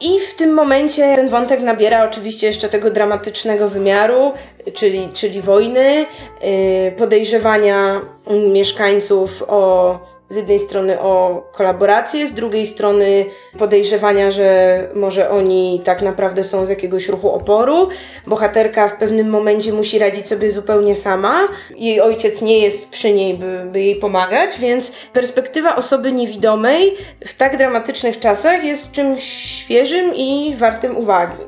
I 0.00 0.20
w 0.20 0.34
tym 0.34 0.54
momencie 0.54 1.16
ten 1.16 1.28
wątek 1.28 1.60
nabiera 1.60 2.04
oczywiście 2.04 2.46
jeszcze 2.46 2.68
tego 2.68 2.90
dramatycznego 2.90 3.68
wymiaru, 3.68 4.32
czyli, 4.74 5.08
czyli 5.12 5.42
wojny, 5.42 5.94
yy, 5.94 6.92
podejrzewania 6.96 8.00
mieszkańców 8.52 9.44
o 9.48 9.98
z 10.32 10.36
jednej 10.36 10.58
strony 10.58 11.00
o 11.00 11.42
kolaborację, 11.52 12.26
z 12.26 12.32
drugiej 12.32 12.66
strony 12.66 13.24
podejrzewania, 13.58 14.30
że 14.30 14.88
może 14.94 15.30
oni 15.30 15.80
tak 15.84 16.02
naprawdę 16.02 16.44
są 16.44 16.66
z 16.66 16.68
jakiegoś 16.68 17.08
ruchu 17.08 17.30
oporu. 17.30 17.88
Bohaterka 18.26 18.88
w 18.88 18.96
pewnym 18.96 19.30
momencie 19.30 19.72
musi 19.72 19.98
radzić 19.98 20.28
sobie 20.28 20.50
zupełnie 20.50 20.96
sama. 20.96 21.48
Jej 21.76 22.00
ojciec 22.00 22.42
nie 22.42 22.58
jest 22.58 22.88
przy 22.90 23.12
niej, 23.12 23.34
by, 23.34 23.64
by 23.72 23.80
jej 23.80 23.96
pomagać, 23.96 24.58
więc 24.58 24.92
perspektywa 25.12 25.76
osoby 25.76 26.12
niewidomej 26.12 26.94
w 27.26 27.36
tak 27.36 27.56
dramatycznych 27.56 28.18
czasach 28.18 28.64
jest 28.64 28.92
czymś 28.92 29.22
świeżym 29.22 30.14
i 30.14 30.56
wartym 30.58 30.96
uwagi. 30.96 31.38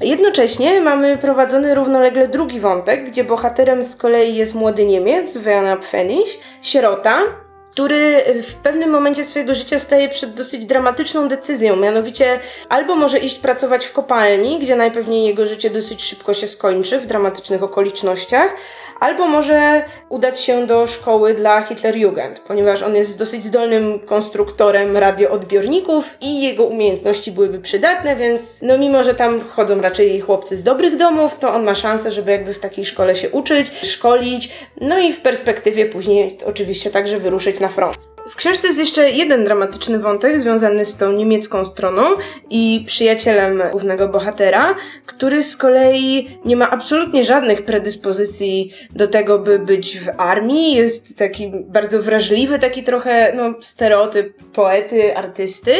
Jednocześnie 0.00 0.80
mamy 0.80 1.18
prowadzony 1.18 1.74
równolegle 1.74 2.28
drugi 2.28 2.60
wątek, 2.60 3.04
gdzie 3.10 3.24
bohaterem 3.24 3.84
z 3.84 3.96
kolei 3.96 4.34
jest 4.34 4.54
młody 4.54 4.84
Niemiec, 4.84 5.36
Werner 5.36 5.80
Pfennig, 5.80 6.26
sierota, 6.62 7.43
który 7.74 8.24
w 8.42 8.54
pewnym 8.54 8.90
momencie 8.90 9.24
swojego 9.24 9.54
życia 9.54 9.78
staje 9.78 10.08
przed 10.08 10.34
dosyć 10.34 10.66
dramatyczną 10.66 11.28
decyzją, 11.28 11.76
mianowicie 11.76 12.40
albo 12.68 12.96
może 12.96 13.18
iść 13.18 13.38
pracować 13.38 13.86
w 13.86 13.92
kopalni, 13.92 14.58
gdzie 14.58 14.76
najpewniej 14.76 15.26
jego 15.26 15.46
życie 15.46 15.70
dosyć 15.70 16.04
szybko 16.04 16.34
się 16.34 16.48
skończy 16.48 17.00
w 17.00 17.06
dramatycznych 17.06 17.62
okolicznościach, 17.62 18.56
albo 19.00 19.28
może 19.28 19.84
udać 20.08 20.40
się 20.40 20.66
do 20.66 20.86
szkoły 20.86 21.34
dla 21.34 21.62
Hitlerjugend, 21.62 22.40
ponieważ 22.40 22.82
on 22.82 22.96
jest 22.96 23.18
dosyć 23.18 23.44
zdolnym 23.44 23.98
konstruktorem 23.98 24.96
radioodbiorników 24.96 26.14
i 26.20 26.42
jego 26.42 26.64
umiejętności 26.64 27.32
byłyby 27.32 27.58
przydatne, 27.58 28.16
więc 28.16 28.42
no 28.62 28.78
mimo, 28.78 29.04
że 29.04 29.14
tam 29.14 29.40
chodzą 29.40 29.80
raczej 29.80 30.20
chłopcy 30.20 30.56
z 30.56 30.62
dobrych 30.62 30.96
domów, 30.96 31.38
to 31.38 31.54
on 31.54 31.64
ma 31.64 31.74
szansę, 31.74 32.12
żeby 32.12 32.30
jakby 32.30 32.54
w 32.54 32.58
takiej 32.58 32.84
szkole 32.84 33.16
się 33.16 33.30
uczyć, 33.30 33.66
szkolić, 33.82 34.52
no 34.80 34.98
i 34.98 35.12
w 35.12 35.20
perspektywie 35.20 35.86
później 35.86 36.38
oczywiście 36.46 36.90
także 36.90 37.18
wyruszyć 37.18 37.60
na 37.64 37.70
front. 37.70 38.03
W 38.28 38.36
książce 38.36 38.66
jest 38.66 38.78
jeszcze 38.78 39.10
jeden 39.10 39.44
dramatyczny 39.44 39.98
wątek 39.98 40.40
związany 40.40 40.84
z 40.84 40.96
tą 40.96 41.12
niemiecką 41.12 41.64
stroną 41.64 42.02
i 42.50 42.84
przyjacielem 42.86 43.62
głównego 43.70 44.08
bohatera, 44.08 44.74
który 45.06 45.42
z 45.42 45.56
kolei 45.56 46.38
nie 46.44 46.56
ma 46.56 46.70
absolutnie 46.70 47.24
żadnych 47.24 47.64
predyspozycji 47.64 48.72
do 48.90 49.08
tego, 49.08 49.38
by 49.38 49.58
być 49.58 50.00
w 50.00 50.08
armii. 50.18 50.74
Jest 50.74 51.18
taki 51.18 51.52
bardzo 51.66 52.02
wrażliwy, 52.02 52.58
taki 52.58 52.82
trochę 52.82 53.32
no, 53.36 53.54
stereotyp 53.60 54.42
poety, 54.52 55.16
artysty 55.16 55.74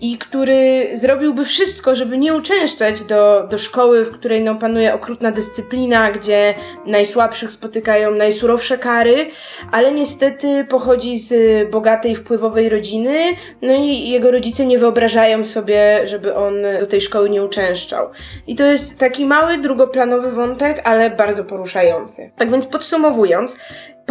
i 0.00 0.18
który 0.18 0.88
zrobiłby 0.94 1.44
wszystko, 1.44 1.94
żeby 1.94 2.18
nie 2.18 2.34
uczęszczać 2.34 3.04
do, 3.04 3.46
do 3.50 3.58
szkoły, 3.58 4.04
w 4.04 4.10
której 4.10 4.42
no, 4.42 4.54
panuje 4.54 4.94
okrutna 4.94 5.30
dyscyplina, 5.30 6.10
gdzie 6.10 6.54
najsłabszych 6.86 7.50
spotykają 7.50 8.10
najsurowsze 8.10 8.78
kary, 8.78 9.26
ale 9.72 9.92
niestety 9.92 10.66
pochodzi 10.68 11.18
z 11.18 11.71
bogatej, 11.72 12.14
wpływowej 12.16 12.68
rodziny, 12.68 13.18
no 13.62 13.74
i 13.74 14.08
jego 14.08 14.30
rodzice 14.30 14.66
nie 14.66 14.78
wyobrażają 14.78 15.44
sobie, 15.44 16.00
żeby 16.04 16.34
on 16.34 16.54
do 16.80 16.86
tej 16.86 17.00
szkoły 17.00 17.30
nie 17.30 17.44
uczęszczał. 17.44 18.10
I 18.46 18.56
to 18.56 18.64
jest 18.64 18.98
taki 18.98 19.26
mały, 19.26 19.58
drugoplanowy 19.58 20.30
wątek, 20.30 20.82
ale 20.84 21.10
bardzo 21.10 21.44
poruszający. 21.44 22.30
Tak 22.36 22.50
więc 22.50 22.66
podsumowując, 22.66 23.58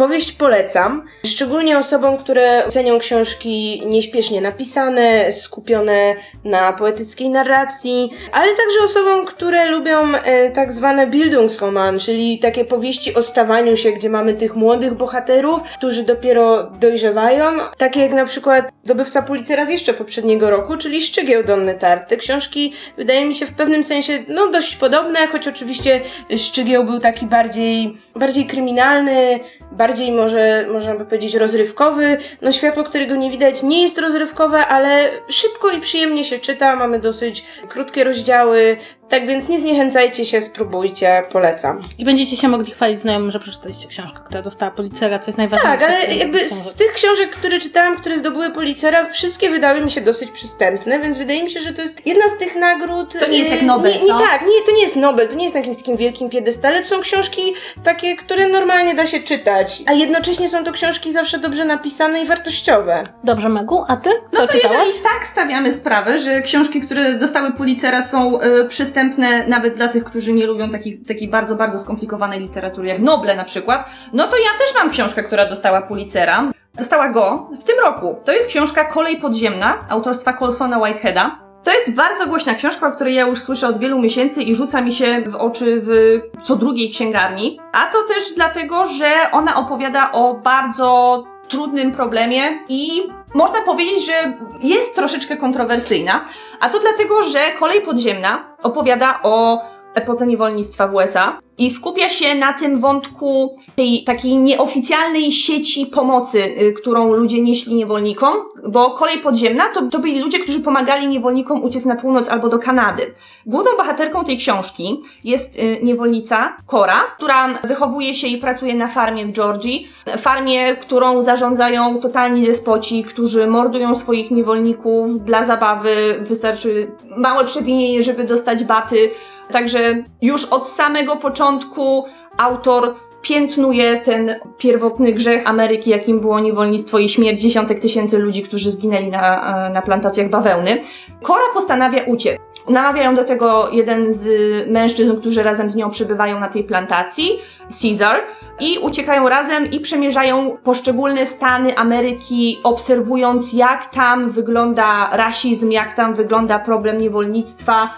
Powieść 0.02 0.32
polecam, 0.32 1.06
szczególnie 1.26 1.78
osobom, 1.78 2.16
które 2.16 2.64
cenią 2.68 2.98
książki 2.98 3.82
nieśpiesznie 3.86 4.40
napisane, 4.40 5.32
skupione 5.32 6.14
na 6.44 6.72
poetyckiej 6.72 7.30
narracji, 7.30 8.10
ale 8.32 8.46
także 8.46 8.84
osobom, 8.84 9.26
które 9.26 9.66
lubią 9.66 10.14
e, 10.14 10.50
tak 10.50 10.72
zwane 10.72 11.06
Bildungsroman, 11.06 11.98
czyli 11.98 12.38
takie 12.38 12.64
powieści 12.64 13.14
o 13.14 13.22
stawaniu 13.22 13.76
się, 13.76 13.92
gdzie 13.92 14.08
mamy 14.08 14.34
tych 14.34 14.56
młodych 14.56 14.94
bohaterów, 14.94 15.62
którzy 15.62 16.02
dopiero 16.02 16.70
dojrzewają, 16.70 17.44
takie 17.78 18.00
jak 18.00 18.12
na 18.12 18.26
przykład 18.26 18.70
Dobywca 18.84 19.22
Pulitzera 19.22 19.64
z 19.64 19.70
jeszcze 19.70 19.94
poprzedniego 19.94 20.50
roku, 20.50 20.76
czyli 20.76 21.02
Szczygieł 21.02 21.44
Donny 21.44 21.74
Tarty. 21.74 22.16
Książki 22.16 22.72
wydaje 22.96 23.24
mi 23.24 23.34
się 23.34 23.46
w 23.46 23.54
pewnym 23.54 23.84
sensie 23.84 24.24
no 24.28 24.48
dość 24.48 24.76
podobne, 24.76 25.26
choć 25.26 25.48
oczywiście 25.48 26.00
Szczygieł 26.36 26.84
był 26.84 27.00
taki 27.00 27.26
bardziej, 27.26 27.96
bardziej 28.16 28.46
kryminalny, 28.46 29.40
bardziej 29.72 30.12
może, 30.12 30.66
można 30.72 30.94
by 30.94 31.04
powiedzieć, 31.04 31.34
rozrywkowy. 31.34 32.18
No 32.42 32.52
światło, 32.52 32.84
którego 32.84 33.16
nie 33.16 33.30
widać, 33.30 33.62
nie 33.62 33.82
jest 33.82 33.98
rozrywkowe, 33.98 34.66
ale 34.66 35.10
szybko 35.28 35.70
i 35.70 35.80
przyjemnie 35.80 36.24
się 36.24 36.38
czyta. 36.38 36.76
Mamy 36.76 36.98
dosyć 36.98 37.44
krótkie 37.68 38.04
rozdziały, 38.04 38.76
tak 39.12 39.26
więc 39.26 39.48
nie 39.48 39.58
zniechęcajcie 39.60 40.24
się, 40.24 40.42
spróbujcie, 40.42 41.22
polecam. 41.32 41.80
I 41.98 42.04
będziecie 42.04 42.36
się 42.36 42.48
mogli 42.48 42.72
chwalić 42.72 42.98
znajomym, 43.00 43.30
że 43.30 43.40
przeczytaliście 43.40 43.88
książkę, 43.88 44.20
która 44.24 44.42
dostała 44.42 44.70
Policera, 44.72 45.18
co 45.18 45.26
jest 45.28 45.38
najważniejsze. 45.38 45.78
Tak, 45.78 45.90
ale 45.90 46.14
jakby 46.14 46.48
z 46.48 46.74
tych 46.74 46.92
książek, 46.92 47.30
które 47.30 47.58
czytałam, 47.58 47.96
które 47.96 48.18
zdobyły 48.18 48.50
Policera, 48.50 49.10
wszystkie 49.10 49.50
wydały 49.50 49.80
mi 49.80 49.90
się 49.90 50.00
dosyć 50.00 50.30
przystępne, 50.30 50.98
więc 50.98 51.18
wydaje 51.18 51.42
mi 51.44 51.50
się, 51.50 51.60
że 51.60 51.72
to 51.72 51.82
jest 51.82 52.06
jedna 52.06 52.24
z 52.36 52.38
tych 52.38 52.56
nagród. 52.56 53.18
To 53.20 53.28
nie 53.28 53.38
jest 53.38 53.50
y, 53.50 53.54
jak 53.54 53.62
Nobel, 53.64 53.92
Nie, 53.92 54.00
nie 54.00 54.06
co? 54.06 54.18
tak, 54.18 54.42
nie, 54.42 54.66
to 54.66 54.72
nie 54.76 54.82
jest 54.82 54.96
Nobel, 54.96 55.28
to 55.28 55.34
nie 55.34 55.42
jest 55.42 55.54
na 55.54 55.60
jakimś 55.60 55.76
takim 55.78 55.96
wielkim 55.96 56.30
piedestale, 56.30 56.82
to 56.82 56.88
są 56.88 57.00
książki 57.00 57.42
takie, 57.84 58.16
które 58.16 58.48
normalnie 58.48 58.94
da 58.94 59.06
się 59.06 59.20
czytać, 59.20 59.82
a 59.86 59.92
jednocześnie 59.92 60.48
są 60.48 60.64
to 60.64 60.72
książki 60.72 61.12
zawsze 61.12 61.38
dobrze 61.38 61.64
napisane 61.64 62.20
i 62.22 62.26
wartościowe. 62.26 63.04
Dobrze, 63.24 63.48
Megu, 63.48 63.84
a 63.88 63.96
ty? 63.96 64.10
Co 64.32 64.40
No 64.40 64.46
to 64.46 64.52
czytałaś? 64.52 64.78
jeżeli 64.78 65.02
tak 65.02 65.26
stawiamy 65.26 65.72
sprawę, 65.72 66.18
że 66.18 66.42
książki, 66.42 66.80
które 66.80 67.14
dostały 67.14 67.52
Pulitzera 67.52 68.02
są 68.02 68.40
y, 68.42 68.68
przystępne 68.68 69.01
nawet 69.48 69.74
dla 69.74 69.88
tych, 69.88 70.04
którzy 70.04 70.32
nie 70.32 70.46
lubią 70.46 70.70
takiej, 70.70 70.98
takiej 70.98 71.28
bardzo, 71.28 71.56
bardzo 71.56 71.78
skomplikowanej 71.78 72.40
literatury, 72.40 72.88
jak 72.88 72.98
Noble 72.98 73.36
na 73.36 73.44
przykład, 73.44 73.90
no 74.12 74.26
to 74.26 74.36
ja 74.36 74.58
też 74.58 74.74
mam 74.74 74.90
książkę, 74.90 75.22
która 75.22 75.46
dostała 75.46 75.82
Pulitzera. 75.82 76.50
Dostała 76.74 77.08
go 77.08 77.50
w 77.60 77.64
tym 77.64 77.76
roku. 77.84 78.16
To 78.24 78.32
jest 78.32 78.48
książka 78.48 78.84
Kolej 78.84 79.16
Podziemna, 79.16 79.86
autorstwa 79.88 80.32
Colsona 80.32 80.78
Whiteheada. 80.78 81.38
To 81.64 81.72
jest 81.72 81.94
bardzo 81.94 82.26
głośna 82.26 82.54
książka, 82.54 82.86
o 82.86 82.92
której 82.92 83.14
ja 83.14 83.26
już 83.26 83.40
słyszę 83.40 83.68
od 83.68 83.78
wielu 83.78 83.98
miesięcy 83.98 84.42
i 84.42 84.54
rzuca 84.54 84.80
mi 84.80 84.92
się 84.92 85.22
w 85.26 85.34
oczy 85.34 85.80
w 85.82 86.20
co 86.42 86.56
drugiej 86.56 86.90
księgarni. 86.90 87.60
A 87.72 87.92
to 87.92 88.02
też 88.02 88.24
dlatego, 88.36 88.86
że 88.86 89.06
ona 89.32 89.56
opowiada 89.56 90.12
o 90.12 90.34
bardzo 90.34 91.24
trudnym 91.48 91.92
problemie 91.92 92.42
i 92.68 93.02
można 93.34 93.62
powiedzieć, 93.62 94.06
że 94.06 94.38
jest 94.60 94.94
troszeczkę 94.94 95.36
kontrowersyjna. 95.36 96.24
A 96.60 96.68
to 96.68 96.80
dlatego, 96.80 97.22
że 97.22 97.38
Kolej 97.58 97.80
Podziemna 97.80 98.44
opowiada 98.62 99.20
o 99.22 99.60
epoce 99.94 100.26
niewolnictwa 100.26 100.88
w 100.88 100.94
USA 100.94 101.38
i 101.58 101.70
skupia 101.70 102.08
się 102.08 102.34
na 102.34 102.52
tym 102.52 102.80
wątku 102.80 103.56
tej 103.76 104.04
takiej 104.04 104.36
nieoficjalnej 104.36 105.32
sieci 105.32 105.86
pomocy, 105.86 106.38
y, 106.38 106.72
którą 106.72 107.12
ludzie 107.12 107.42
nieśli 107.42 107.74
niewolnikom, 107.74 108.34
bo 108.68 108.90
kolej 108.90 109.18
podziemna 109.18 109.64
to, 109.74 109.82
to 109.82 109.98
byli 109.98 110.20
ludzie, 110.20 110.38
którzy 110.38 110.60
pomagali 110.60 111.06
niewolnikom 111.06 111.64
uciec 111.64 111.84
na 111.84 111.96
północ 111.96 112.28
albo 112.28 112.48
do 112.48 112.58
Kanady. 112.58 113.14
Główną 113.46 113.70
bohaterką 113.76 114.24
tej 114.24 114.36
książki 114.36 115.00
jest 115.24 115.56
y, 115.58 115.78
niewolnica 115.82 116.56
Cora, 116.66 117.00
która 117.16 117.48
wychowuje 117.64 118.14
się 118.14 118.26
i 118.26 118.38
pracuje 118.38 118.74
na 118.74 118.88
farmie 118.88 119.26
w 119.26 119.32
Georgii. 119.32 119.88
Farmie, 120.18 120.76
którą 120.76 121.22
zarządzają 121.22 122.00
totalni 122.00 122.46
despoci, 122.46 123.04
którzy 123.04 123.46
mordują 123.46 123.94
swoich 123.94 124.30
niewolników 124.30 125.24
dla 125.24 125.44
zabawy. 125.44 125.94
Wystarczy 126.20 126.90
małe 127.16 127.44
przewinienie, 127.44 128.02
żeby 128.02 128.24
dostać 128.24 128.64
baty. 128.64 129.10
Także 129.52 129.78
już 130.22 130.44
od 130.44 130.68
samego 130.68 131.16
początku 131.16 132.04
autor 132.38 132.94
piętnuje 133.22 134.00
ten 134.00 134.34
pierwotny 134.58 135.12
grzech 135.12 135.46
Ameryki, 135.46 135.90
jakim 135.90 136.20
było 136.20 136.40
niewolnictwo 136.40 136.98
i 136.98 137.08
śmierć 137.08 137.40
dziesiątek 137.40 137.80
tysięcy 137.80 138.18
ludzi, 138.18 138.42
którzy 138.42 138.70
zginęli 138.70 139.10
na, 139.10 139.70
na 139.74 139.82
plantacjach 139.82 140.30
bawełny. 140.30 140.80
Cora 141.22 141.44
postanawia 141.54 142.04
uciec. 142.04 142.38
Namawia 142.68 143.02
ją 143.02 143.14
do 143.14 143.24
tego 143.24 143.70
jeden 143.72 144.12
z 144.12 144.28
mężczyzn, 144.70 145.16
którzy 145.16 145.42
razem 145.42 145.70
z 145.70 145.74
nią 145.74 145.90
przebywają 145.90 146.40
na 146.40 146.48
tej 146.48 146.64
plantacji, 146.64 147.38
Caesar, 147.82 148.20
i 148.60 148.78
uciekają 148.78 149.28
razem 149.28 149.70
i 149.70 149.80
przemierzają 149.80 150.56
poszczególne 150.64 151.26
stany 151.26 151.76
Ameryki, 151.76 152.60
obserwując 152.64 153.52
jak 153.52 153.86
tam 153.86 154.30
wygląda 154.30 155.10
rasizm, 155.12 155.70
jak 155.70 155.92
tam 155.92 156.14
wygląda 156.14 156.58
problem 156.58 156.98
niewolnictwa, 156.98 157.90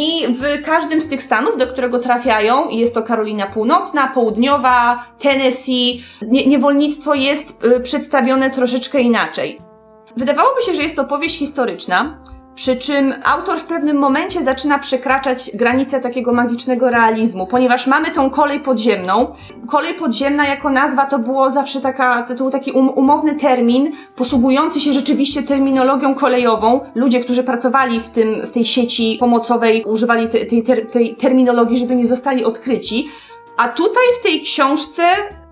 i 0.00 0.34
w 0.34 0.64
każdym 0.64 1.00
z 1.00 1.08
tych 1.08 1.22
stanów, 1.22 1.56
do 1.56 1.66
którego 1.66 1.98
trafiają, 1.98 2.68
jest 2.68 2.94
to 2.94 3.02
Karolina 3.02 3.46
Północna, 3.46 4.08
Południowa, 4.08 5.04
Tennessee, 5.18 6.04
nie, 6.22 6.46
niewolnictwo 6.46 7.14
jest 7.14 7.64
y, 7.64 7.80
przedstawione 7.80 8.50
troszeczkę 8.50 9.00
inaczej. 9.00 9.60
Wydawałoby 10.16 10.62
się, 10.62 10.74
że 10.74 10.82
jest 10.82 10.96
to 10.96 11.04
powieść 11.04 11.38
historyczna, 11.38 12.18
przy 12.60 12.76
czym 12.76 13.14
autor 13.24 13.58
w 13.58 13.64
pewnym 13.64 13.96
momencie 13.96 14.42
zaczyna 14.42 14.78
przekraczać 14.78 15.50
granice 15.54 16.00
takiego 16.00 16.32
magicznego 16.32 16.90
realizmu, 16.90 17.46
ponieważ 17.46 17.86
mamy 17.86 18.10
tą 18.10 18.30
kolej 18.30 18.60
podziemną. 18.60 19.32
Kolej 19.68 19.94
podziemna 19.94 20.46
jako 20.46 20.70
nazwa 20.70 21.06
to 21.06 21.18
było 21.18 21.50
zawsze 21.50 21.80
taka, 21.80 22.22
to 22.22 22.34
był 22.34 22.50
taki 22.50 22.72
um, 22.72 22.88
umowny 22.88 23.34
termin, 23.34 23.92
posługujący 24.16 24.80
się 24.80 24.92
rzeczywiście 24.92 25.42
terminologią 25.42 26.14
kolejową. 26.14 26.80
Ludzie, 26.94 27.20
którzy 27.20 27.44
pracowali 27.44 28.00
w, 28.00 28.08
tym, 28.08 28.46
w 28.46 28.52
tej 28.52 28.64
sieci 28.64 29.16
pomocowej, 29.20 29.84
używali 29.84 30.28
te, 30.28 30.46
tej, 30.46 30.62
ter, 30.62 30.90
tej 30.90 31.16
terminologii, 31.16 31.78
żeby 31.78 31.96
nie 31.96 32.06
zostali 32.06 32.44
odkryci. 32.44 33.08
A 33.60 33.68
tutaj 33.68 34.02
w 34.20 34.22
tej 34.22 34.40
książce 34.40 35.02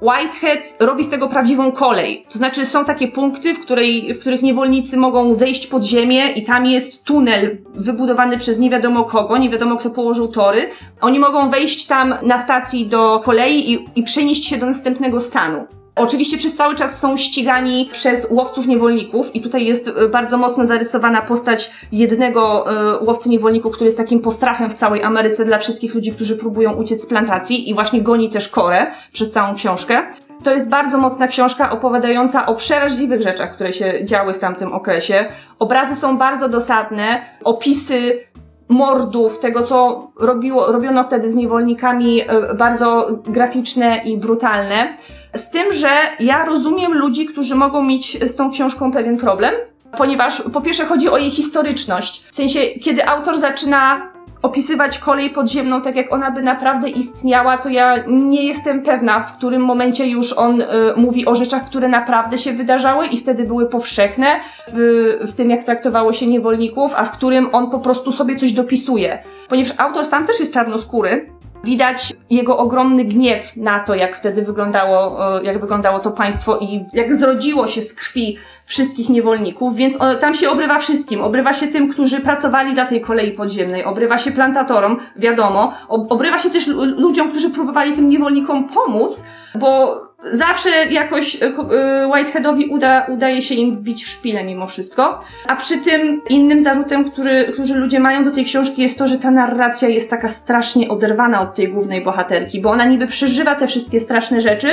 Whitehead 0.03 0.77
robi 0.81 1.05
z 1.05 1.09
tego 1.09 1.29
prawdziwą 1.29 1.73
kolej. 1.73 2.27
To 2.31 2.39
znaczy 2.39 2.67
są 2.67 2.85
takie 2.85 3.09
punkty, 3.09 3.55
w, 3.55 3.61
której, 3.61 4.15
w 4.15 4.21
których 4.21 4.43
niewolnicy 4.43 4.97
mogą 4.97 5.35
zejść 5.35 5.67
pod 5.67 5.85
ziemię 5.85 6.29
i 6.29 6.45
tam 6.45 6.67
jest 6.67 7.05
tunel 7.05 7.59
wybudowany 7.75 8.39
przez 8.39 8.59
nie 8.59 8.71
wiadomo 8.71 9.05
kogo, 9.05 9.39
nie 9.39 9.51
wiadomo 9.51 9.77
kto 9.77 9.91
położył 9.91 10.29
tory. 10.29 10.71
Oni 11.01 11.19
mogą 11.19 11.51
wejść 11.51 11.87
tam 11.87 12.15
na 12.23 12.41
stacji 12.41 12.87
do 12.87 13.21
kolei 13.25 13.73
i, 13.73 13.87
i 13.97 14.03
przenieść 14.03 14.47
się 14.47 14.57
do 14.57 14.67
następnego 14.67 15.21
stanu. 15.21 15.78
Oczywiście 15.99 16.39
przez 16.39 16.57
cały 16.57 16.75
czas 16.75 16.99
są 16.99 17.17
ścigani 17.17 17.89
przez 17.93 18.27
łowców 18.31 18.67
niewolników 18.67 19.35
i 19.35 19.41
tutaj 19.41 19.67
jest 19.67 19.89
e, 19.89 20.09
bardzo 20.09 20.39
mocno 20.39 20.67
zarysowana 20.67 21.23
postać 21.23 21.71
jednego 21.93 22.71
e, 22.71 23.05
łowcy 23.05 23.29
niewolników, 23.29 23.75
który 23.75 23.87
jest 23.87 23.99
takim 23.99 24.21
postrachem 24.21 24.71
w 24.71 24.75
całej 24.75 25.03
Ameryce 25.03 25.45
dla 25.45 25.59
wszystkich 25.59 25.95
ludzi, 25.95 26.13
którzy 26.13 26.37
próbują 26.37 26.73
uciec 26.73 27.03
z 27.03 27.07
plantacji 27.07 27.71
i 27.71 27.75
właśnie 27.75 28.03
goni 28.03 28.31
też 28.31 28.49
Korę 28.49 28.87
przez 29.13 29.33
całą 29.33 29.55
książkę. 29.55 30.03
To 30.43 30.51
jest 30.51 30.69
bardzo 30.69 30.99
mocna 30.99 31.29
książka 31.29 31.71
opowiadająca 31.71 32.47
o 32.47 32.55
przeraźliwych 32.55 33.23
rzeczach, 33.23 33.53
które 33.53 33.73
się 33.73 34.05
działy 34.05 34.35
w 34.35 34.39
tamtym 34.39 34.73
okresie. 34.73 35.25
Obrazy 35.59 35.95
są 35.95 36.19
bardzo 36.19 36.49
dosadne, 36.49 37.21
opisy 37.45 38.21
mordów, 38.69 39.39
tego 39.39 39.63
co 39.63 40.09
robiło, 40.17 40.73
robiono 40.73 41.05
wtedy 41.05 41.31
z 41.31 41.35
niewolnikami, 41.35 42.21
e, 42.21 42.55
bardzo 42.55 43.09
graficzne 43.27 44.03
i 44.05 44.19
brutalne. 44.19 44.97
Z 45.35 45.51
tym, 45.51 45.73
że 45.73 45.89
ja 46.21 46.45
rozumiem 46.45 46.95
ludzi, 46.95 47.27
którzy 47.27 47.55
mogą 47.55 47.83
mieć 47.83 48.31
z 48.31 48.35
tą 48.35 48.51
książką 48.51 48.93
pewien 48.93 49.17
problem, 49.17 49.55
ponieważ 49.97 50.43
po 50.53 50.61
pierwsze 50.61 50.85
chodzi 50.85 51.09
o 51.09 51.19
jej 51.19 51.31
historyczność. 51.31 52.27
W 52.31 52.35
sensie, 52.35 52.61
kiedy 52.61 53.09
autor 53.09 53.39
zaczyna 53.39 54.13
opisywać 54.43 54.99
kolej 54.99 55.31
podziemną 55.31 55.83
tak, 55.83 55.97
jak 55.97 56.13
ona 56.13 56.31
by 56.31 56.43
naprawdę 56.43 56.89
istniała, 56.89 57.59
to 57.59 57.69
ja 57.69 57.95
nie 58.07 58.45
jestem 58.45 58.83
pewna, 58.83 59.21
w 59.21 59.37
którym 59.37 59.63
momencie 59.63 60.07
już 60.07 60.33
on 60.33 60.61
y, 60.61 60.67
mówi 60.97 61.27
o 61.27 61.35
rzeczach, 61.35 61.65
które 61.65 61.89
naprawdę 61.89 62.39
się 62.39 62.53
wydarzały 62.53 63.07
i 63.07 63.17
wtedy 63.17 63.45
były 63.45 63.67
powszechne 63.67 64.27
w, 64.73 65.19
w 65.21 65.35
tym, 65.35 65.51
jak 65.51 65.65
traktowało 65.65 66.13
się 66.13 66.27
niewolników, 66.27 66.93
a 66.97 67.05
w 67.05 67.13
którym 67.13 67.49
on 67.53 67.71
po 67.71 67.79
prostu 67.79 68.13
sobie 68.13 68.37
coś 68.37 68.53
dopisuje. 68.53 69.19
Ponieważ 69.49 69.75
autor 69.77 70.05
sam 70.05 70.27
też 70.27 70.41
jest 70.41 70.55
czarnoskóry, 70.55 71.38
Widać 71.65 72.13
jego 72.31 72.59
ogromny 72.59 73.05
gniew 73.05 73.57
na 73.57 73.81
to, 73.81 73.95
jak 73.95 74.17
wtedy 74.17 74.43
wyglądało, 74.43 75.27
e, 75.39 75.45
jak 75.45 75.61
wyglądało 75.61 75.99
to 75.99 76.11
państwo 76.11 76.59
i 76.59 76.85
jak 76.93 77.17
zrodziło 77.17 77.67
się 77.67 77.83
z 77.83 77.95
krwi 77.95 78.37
wszystkich 78.67 79.09
niewolników, 79.09 79.77
więc 79.77 80.01
on, 80.01 80.17
tam 80.17 80.35
się 80.35 80.51
obrywa 80.51 80.79
wszystkim. 80.79 81.21
Obrywa 81.23 81.55
się 81.55 81.67
tym, 81.67 81.89
którzy 81.89 82.21
pracowali 82.21 82.75
dla 82.75 82.85
tej 82.85 83.01
kolei 83.01 83.33
podziemnej, 83.33 83.85
obrywa 83.85 84.19
się 84.19 84.33
plantatorom, 84.33 84.99
wiadomo, 85.17 85.73
ob, 85.89 86.13
obrywa 86.13 86.39
się 86.39 86.51
też 86.51 86.67
lu- 86.67 86.85
ludziom, 86.85 87.31
którzy 87.31 87.51
próbowali 87.51 87.93
tym 87.93 88.09
niewolnikom 88.09 88.69
pomóc, 88.69 89.25
bo 89.55 89.97
zawsze 90.33 90.71
jakoś 90.91 91.37
ko- 91.57 91.75
y, 92.03 92.07
Whiteheadowi 92.07 92.67
uda, 92.67 93.07
udaje 93.09 93.43
się 93.43 93.55
im 93.55 93.75
wbić 93.75 94.07
szpilę 94.07 94.45
mimo 94.45 94.67
wszystko. 94.67 95.21
A 95.47 95.57
przy 95.57 95.79
tym 95.79 96.23
innym 96.29 96.63
zarzutem, 96.63 97.11
który, 97.11 97.51
który 97.53 97.75
ludzie 97.75 98.01
mają 98.01 98.25
do 98.25 98.31
tej 98.31 98.45
książki 98.45 98.83
jest 98.83 98.99
to, 98.99 99.09
że 99.09 99.19
ta 99.19 99.31
narracja 99.31 99.89
jest 99.89 100.11
taka 100.11 100.29
strasznie 100.29 100.89
oderwana 100.89 101.41
od 101.41 101.55
tej 101.55 101.69
głównej 101.69 102.05
bohaterki, 102.05 102.61
bo 102.61 102.71
ona 102.71 102.85
niby 102.85 103.07
przeżywa 103.07 103.55
te 103.55 103.67
wszystkie 103.67 104.01
straszne 104.01 104.41
rzeczy, 104.41 104.69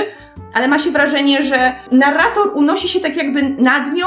ale 0.53 0.67
ma 0.67 0.79
się 0.79 0.91
wrażenie, 0.91 1.43
że 1.43 1.73
narrator 1.91 2.51
unosi 2.53 2.89
się 2.89 2.99
tak 2.99 3.17
jakby 3.17 3.43
nad 3.43 3.93
nią, 3.93 4.05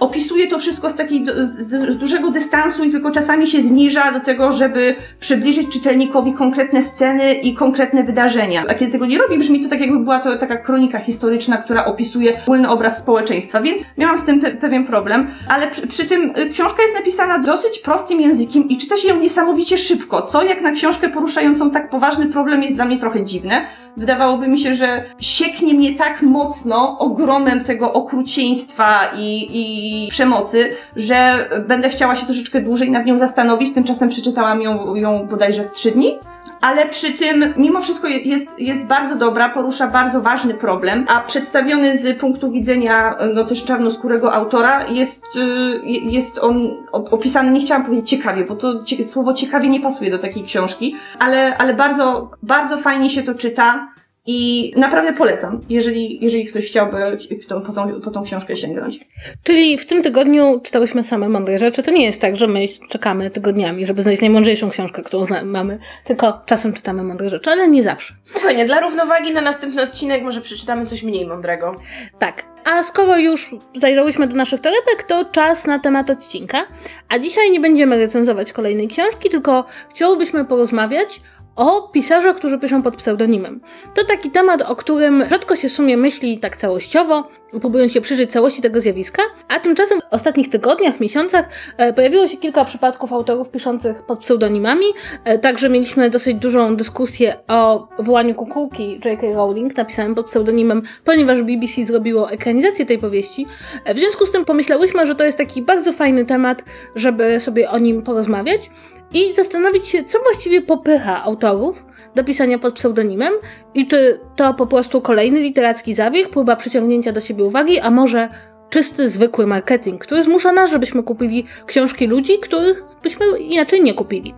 opisuje 0.00 0.46
to 0.46 0.58
wszystko 0.58 0.90
z 0.90 0.96
takiej 0.96 1.26
z, 1.26 1.58
z 1.92 1.96
dużego 1.96 2.30
dystansu 2.30 2.84
i 2.84 2.90
tylko 2.90 3.10
czasami 3.10 3.46
się 3.46 3.62
zniża 3.62 4.12
do 4.12 4.20
tego, 4.20 4.52
żeby 4.52 4.94
przybliżyć 5.20 5.68
czytelnikowi 5.68 6.32
konkretne 6.32 6.82
sceny 6.82 7.32
i 7.32 7.54
konkretne 7.54 8.04
wydarzenia. 8.04 8.64
A 8.68 8.74
kiedy 8.74 8.92
tego 8.92 9.06
nie 9.06 9.18
robi, 9.18 9.38
brzmi 9.38 9.60
to 9.60 9.68
tak 9.70 9.80
jakby 9.80 9.98
była 9.98 10.18
to 10.18 10.38
taka 10.38 10.56
kronika 10.56 10.98
historyczna, 10.98 11.56
która 11.56 11.84
opisuje 11.84 12.40
ogólny 12.42 12.68
obraz 12.68 12.98
społeczeństwa, 12.98 13.60
więc 13.60 13.82
miałam 13.98 14.18
z 14.18 14.24
tym 14.24 14.40
pe- 14.40 14.56
pewien 14.56 14.86
problem, 14.86 15.26
ale 15.48 15.66
przy, 15.66 15.86
przy 15.86 16.04
tym 16.04 16.32
y, 16.38 16.50
książka 16.50 16.82
jest 16.82 16.94
napisana 16.94 17.38
dosyć 17.38 17.78
prostym 17.78 18.20
językiem 18.20 18.68
i 18.68 18.76
czyta 18.76 18.96
się 18.96 19.08
ją 19.08 19.20
niesamowicie 19.20 19.78
szybko, 19.78 20.22
co 20.22 20.42
jak 20.42 20.60
na 20.62 20.70
książkę 20.72 21.08
poruszającą 21.08 21.70
tak 21.70 21.90
poważny 21.90 22.26
problem 22.26 22.62
jest 22.62 22.74
dla 22.74 22.84
mnie 22.84 22.98
trochę 22.98 23.24
dziwne. 23.24 23.66
Wydawałoby 23.96 24.48
mi 24.48 24.58
się, 24.58 24.74
że 24.74 25.04
sieknie 25.20 25.74
mnie 25.74 25.94
tak 25.94 26.22
mocno 26.22 26.98
ogromem 26.98 27.64
tego 27.64 27.92
okrucieństwa 27.92 29.10
i, 29.16 29.48
i 29.52 29.89
przemocy, 30.10 30.76
że 30.96 31.48
będę 31.68 31.88
chciała 31.88 32.16
się 32.16 32.24
troszeczkę 32.26 32.60
dłużej 32.60 32.90
nad 32.90 33.06
nią 33.06 33.18
zastanowić. 33.18 33.74
Tymczasem 33.74 34.08
przeczytałam 34.08 34.62
ją, 34.62 34.94
ją 34.94 35.26
bodajże 35.26 35.64
w 35.64 35.72
trzy 35.72 35.90
dni. 35.90 36.18
Ale 36.60 36.88
przy 36.88 37.12
tym, 37.12 37.54
mimo 37.56 37.80
wszystko 37.80 38.08
je- 38.08 38.18
jest, 38.18 38.48
jest 38.58 38.86
bardzo 38.86 39.16
dobra, 39.16 39.48
porusza 39.48 39.88
bardzo 39.88 40.20
ważny 40.20 40.54
problem, 40.54 41.06
a 41.08 41.20
przedstawiony 41.20 41.98
z 41.98 42.18
punktu 42.18 42.50
widzenia 42.50 43.16
no 43.34 43.44
też 43.44 43.64
czarnoskórego 43.64 44.32
autora 44.34 44.86
jest, 44.88 45.22
y, 45.36 45.80
jest 45.86 46.38
on 46.38 46.70
op- 46.92 47.08
opisany, 47.14 47.50
nie 47.50 47.60
chciałam 47.60 47.84
powiedzieć 47.84 48.10
ciekawie, 48.10 48.44
bo 48.44 48.56
to 48.56 48.72
słowo 49.08 49.32
ciekawie 49.34 49.68
nie 49.68 49.80
pasuje 49.80 50.10
do 50.10 50.18
takiej 50.18 50.42
książki, 50.44 50.96
ale, 51.18 51.56
ale 51.56 51.74
bardzo, 51.74 52.30
bardzo 52.42 52.78
fajnie 52.78 53.10
się 53.10 53.22
to 53.22 53.34
czyta 53.34 53.88
i 54.32 54.72
naprawdę 54.76 55.12
polecam, 55.12 55.60
jeżeli, 55.68 56.24
jeżeli 56.24 56.44
ktoś 56.44 56.66
chciałby 56.66 57.18
kto, 57.42 57.60
po, 57.60 57.72
tą, 57.72 58.00
po 58.00 58.10
tą 58.10 58.22
książkę 58.22 58.56
sięgnąć. 58.56 59.00
Czyli 59.42 59.78
w 59.78 59.86
tym 59.86 60.02
tygodniu 60.02 60.60
czytałyśmy 60.64 61.02
same 61.02 61.28
mądre 61.28 61.58
rzeczy. 61.58 61.82
To 61.82 61.90
nie 61.90 62.04
jest 62.04 62.20
tak, 62.20 62.36
że 62.36 62.46
my 62.46 62.66
czekamy 62.88 63.30
tygodniami, 63.30 63.86
żeby 63.86 64.02
znaleźć 64.02 64.22
najmądrzejszą 64.22 64.70
książkę, 64.70 65.02
którą 65.02 65.24
mamy, 65.44 65.78
tylko 66.04 66.42
czasem 66.46 66.72
czytamy 66.72 67.02
mądre 67.02 67.30
rzeczy, 67.30 67.50
ale 67.50 67.68
nie 67.68 67.82
zawsze. 67.82 68.14
Spokojnie, 68.22 68.64
dla 68.64 68.80
równowagi 68.80 69.32
na 69.32 69.40
następny 69.40 69.82
odcinek 69.82 70.22
może 70.22 70.40
przeczytamy 70.40 70.86
coś 70.86 71.02
mniej 71.02 71.26
mądrego. 71.26 71.72
Tak, 72.18 72.44
a 72.64 72.82
skoro 72.82 73.16
już 73.16 73.54
zajrzałyśmy 73.76 74.26
do 74.26 74.36
naszych 74.36 74.60
torebek, 74.60 75.02
to 75.08 75.24
czas 75.24 75.66
na 75.66 75.78
temat 75.78 76.10
odcinka. 76.10 76.66
A 77.08 77.18
dzisiaj 77.18 77.50
nie 77.50 77.60
będziemy 77.60 77.96
recenzować 77.98 78.52
kolejnej 78.52 78.88
książki, 78.88 79.30
tylko 79.30 79.64
chciałybyśmy 79.90 80.44
porozmawiać 80.44 81.20
o 81.56 81.88
pisarzach, 81.88 82.36
którzy 82.36 82.58
piszą 82.58 82.82
pod 82.82 82.96
pseudonimem. 82.96 83.60
To 83.94 84.04
taki 84.04 84.30
temat, 84.30 84.62
o 84.62 84.76
którym 84.76 85.24
rzadko 85.30 85.56
się 85.56 85.68
w 85.68 85.72
sumie 85.72 85.96
myśli 85.96 86.38
tak 86.38 86.56
całościowo, 86.56 87.28
próbując 87.60 87.92
się 87.92 88.00
przyjrzeć 88.00 88.32
całości 88.32 88.62
tego 88.62 88.80
zjawiska, 88.80 89.22
a 89.48 89.60
tymczasem 89.60 90.00
w 90.00 90.04
ostatnich 90.10 90.50
tygodniach, 90.50 91.00
miesiącach 91.00 91.48
e, 91.76 91.92
pojawiło 91.92 92.28
się 92.28 92.36
kilka 92.36 92.64
przypadków 92.64 93.12
autorów 93.12 93.50
piszących 93.50 94.02
pod 94.02 94.18
pseudonimami, 94.18 94.86
e, 95.24 95.38
także 95.38 95.68
mieliśmy 95.68 96.10
dosyć 96.10 96.36
dużą 96.36 96.76
dyskusję 96.76 97.36
o 97.48 97.88
wołaniu 97.98 98.34
kukułki 98.34 99.00
J.K. 99.04 99.26
Rowling 99.34 99.76
napisanym 99.76 100.14
pod 100.14 100.26
pseudonimem, 100.26 100.82
ponieważ 101.04 101.42
BBC 101.42 101.84
zrobiło 101.84 102.30
ekranizację 102.30 102.86
tej 102.86 102.98
powieści. 102.98 103.46
E, 103.84 103.94
W 103.94 103.98
związku 103.98 104.26
z 104.26 104.32
tym 104.32 104.44
pomyślałyśmy, 104.44 105.06
że 105.06 105.14
to 105.14 105.24
jest 105.24 105.38
taki 105.38 105.62
bardzo 105.62 105.92
fajny 105.92 106.24
temat, 106.24 106.64
żeby 106.94 107.40
sobie 107.40 107.70
o 107.70 107.78
nim 107.78 108.02
porozmawiać 108.02 108.70
i 109.12 109.34
zastanowić 109.34 109.86
się, 109.86 110.04
co 110.04 110.18
właściwie 110.22 110.62
popycha 110.62 111.24
autorów 111.24 111.84
do 112.14 112.24
pisania 112.24 112.58
pod 112.58 112.74
pseudonimem 112.74 113.32
i 113.74 113.86
czy 113.86 114.20
to 114.36 114.54
po 114.54 114.66
prostu 114.66 115.00
kolejny 115.00 115.40
literacki 115.40 115.94
zabieg, 115.94 116.28
próba 116.28 116.56
przyciągnięcia 116.56 117.12
do 117.12 117.20
siebie 117.20 117.44
uwagi, 117.44 117.80
a 117.80 117.90
może 117.90 118.28
czysty, 118.70 119.08
zwykły 119.08 119.46
marketing, 119.46 120.04
który 120.04 120.22
zmusza 120.22 120.52
nas, 120.52 120.70
żebyśmy 120.70 121.02
kupili 121.02 121.46
książki 121.66 122.06
ludzi, 122.06 122.38
których 122.38 122.84
byśmy 123.02 123.38
inaczej 123.38 123.82
nie 123.82 123.94
kupili. 123.94 124.34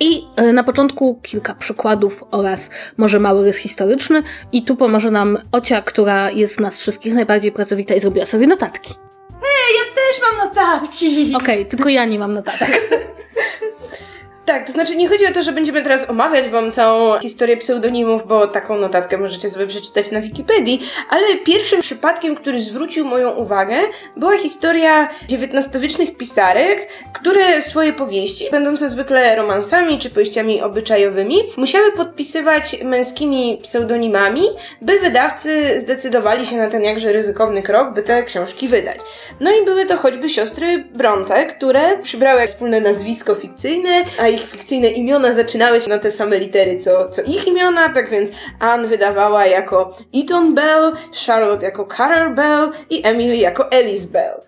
I 0.00 0.22
e, 0.36 0.52
na 0.52 0.64
początku 0.64 1.20
kilka 1.22 1.54
przykładów 1.54 2.24
oraz 2.30 2.70
może 2.96 3.20
mały 3.20 3.44
rys 3.44 3.56
historyczny 3.56 4.22
i 4.52 4.62
tu 4.62 4.76
pomoże 4.76 5.10
nam 5.10 5.38
Ocia, 5.52 5.82
która 5.82 6.30
jest 6.30 6.54
z 6.54 6.60
nas 6.60 6.78
wszystkich 6.78 7.14
najbardziej 7.14 7.52
pracowita 7.52 7.94
i 7.94 8.00
zrobiła 8.00 8.26
sobie 8.26 8.46
notatki. 8.46 9.07
Też 9.94 10.20
mam 10.22 10.48
notatki! 10.48 11.32
Okej, 11.36 11.66
tylko 11.66 11.88
ja 11.88 12.04
nie 12.04 12.18
mam 12.18 12.34
notatek. 12.34 12.90
Tak, 14.48 14.66
to 14.66 14.72
znaczy 14.72 14.96
nie 14.96 15.08
chodzi 15.08 15.26
o 15.26 15.32
to, 15.32 15.42
że 15.42 15.52
będziemy 15.52 15.82
teraz 15.82 16.10
omawiać 16.10 16.48
wam 16.48 16.72
całą 16.72 17.18
historię 17.20 17.56
pseudonimów, 17.56 18.26
bo 18.26 18.46
taką 18.46 18.76
notatkę 18.76 19.18
możecie 19.18 19.50
sobie 19.50 19.66
przeczytać 19.66 20.10
na 20.10 20.20
Wikipedii, 20.20 20.82
ale 21.10 21.36
pierwszym 21.36 21.80
przypadkiem, 21.80 22.36
który 22.36 22.60
zwrócił 22.60 23.06
moją 23.06 23.30
uwagę, 23.30 23.76
była 24.16 24.38
historia 24.38 25.08
XIX-wiecznych 25.32 26.16
pisarek, 26.16 26.88
które 27.12 27.62
swoje 27.62 27.92
powieści, 27.92 28.44
będące 28.50 28.90
zwykle 28.90 29.36
romansami 29.36 29.98
czy 29.98 30.10
powieściami 30.10 30.62
obyczajowymi, 30.62 31.36
musiały 31.56 31.92
podpisywać 31.92 32.82
męskimi 32.84 33.60
pseudonimami, 33.62 34.42
by 34.82 34.98
wydawcy 34.98 35.80
zdecydowali 35.80 36.46
się 36.46 36.56
na 36.56 36.68
ten 36.68 36.84
jakże 36.84 37.12
ryzykowny 37.12 37.62
krok, 37.62 37.94
by 37.94 38.02
te 38.02 38.22
książki 38.22 38.68
wydać. 38.68 39.00
No 39.40 39.50
i 39.50 39.64
były 39.64 39.86
to 39.86 39.96
choćby 39.96 40.28
siostry 40.28 40.84
Bronte, 40.94 41.46
które 41.46 41.98
przybrały 41.98 42.46
wspólne 42.46 42.80
nazwisko 42.80 43.34
fikcyjne, 43.34 44.04
a 44.18 44.28
ich 44.28 44.37
fikcyjne 44.46 44.88
imiona 44.88 45.34
zaczynały 45.34 45.80
się 45.80 45.90
na 45.90 45.98
te 45.98 46.10
same 46.10 46.38
litery 46.38 46.78
co, 46.78 47.08
co 47.08 47.22
ich 47.22 47.46
imiona, 47.46 47.88
tak 47.88 48.10
więc 48.10 48.30
Anne 48.60 48.88
wydawała 48.88 49.46
jako 49.46 49.96
Eton 50.14 50.54
Bell, 50.54 50.92
Charlotte 51.26 51.66
jako 51.66 51.88
Carter 51.96 52.34
Bell 52.34 52.70
i 52.90 53.06
Emily 53.06 53.36
jako 53.36 53.72
Alice 53.72 54.06
Bell. 54.08 54.40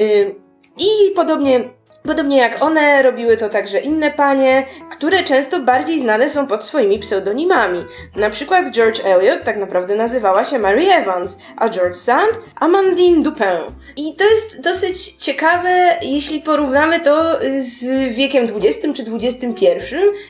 Ym, 0.00 0.34
I 0.78 1.14
podobnie 1.14 1.77
Podobnie 2.08 2.38
jak 2.38 2.62
one, 2.62 3.02
robiły 3.02 3.36
to 3.36 3.48
także 3.48 3.78
inne 3.78 4.10
panie, 4.10 4.66
które 4.90 5.22
często 5.22 5.60
bardziej 5.60 6.00
znane 6.00 6.28
są 6.28 6.46
pod 6.46 6.64
swoimi 6.64 6.98
pseudonimami. 6.98 7.84
Na 8.16 8.30
przykład 8.30 8.70
George 8.70 9.00
Eliot 9.04 9.44
tak 9.44 9.56
naprawdę 9.56 9.94
nazywała 9.94 10.44
się 10.44 10.58
Mary 10.58 10.92
Evans, 10.92 11.38
a 11.56 11.68
George 11.68 11.96
Sand 11.96 12.40
Amandine 12.56 13.22
Dupin. 13.22 13.58
I 13.96 14.14
to 14.16 14.24
jest 14.24 14.60
dosyć 14.60 15.12
ciekawe, 15.12 15.96
jeśli 16.02 16.40
porównamy 16.40 17.00
to 17.00 17.38
z 17.58 17.84
wiekiem 18.14 18.44
XX 18.44 18.96
czy 18.96 19.04
XXI, 19.14 19.66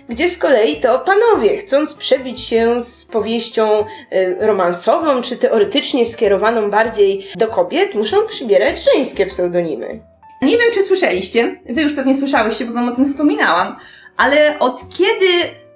gdzie 0.09 0.29
z 0.29 0.39
kolei 0.39 0.81
to 0.81 0.99
panowie, 0.99 1.57
chcąc 1.57 1.95
przebić 1.95 2.41
się 2.41 2.83
z 2.83 3.05
powieścią 3.05 3.85
y, 4.13 4.37
romansową 4.41 5.23
czy 5.23 5.37
teoretycznie 5.37 6.07
skierowaną 6.07 6.71
bardziej 6.71 7.27
do 7.37 7.47
kobiet, 7.47 7.95
muszą 7.95 8.27
przybierać 8.27 8.79
żeńskie 8.95 9.27
pseudonimy. 9.27 10.08
Nie 10.43 10.59
wiem, 10.59 10.73
czy 10.75 10.83
słyszeliście, 10.83 11.61
wy 11.71 11.83
już 11.83 11.93
pewnie 11.93 12.15
słyszałyście, 12.15 12.65
bo 12.65 12.73
wam 12.73 12.89
o 12.89 12.97
tym 12.97 13.05
wspominałam, 13.05 13.77
ale 14.17 14.59
od 14.59 14.89
kiedy 14.89 15.27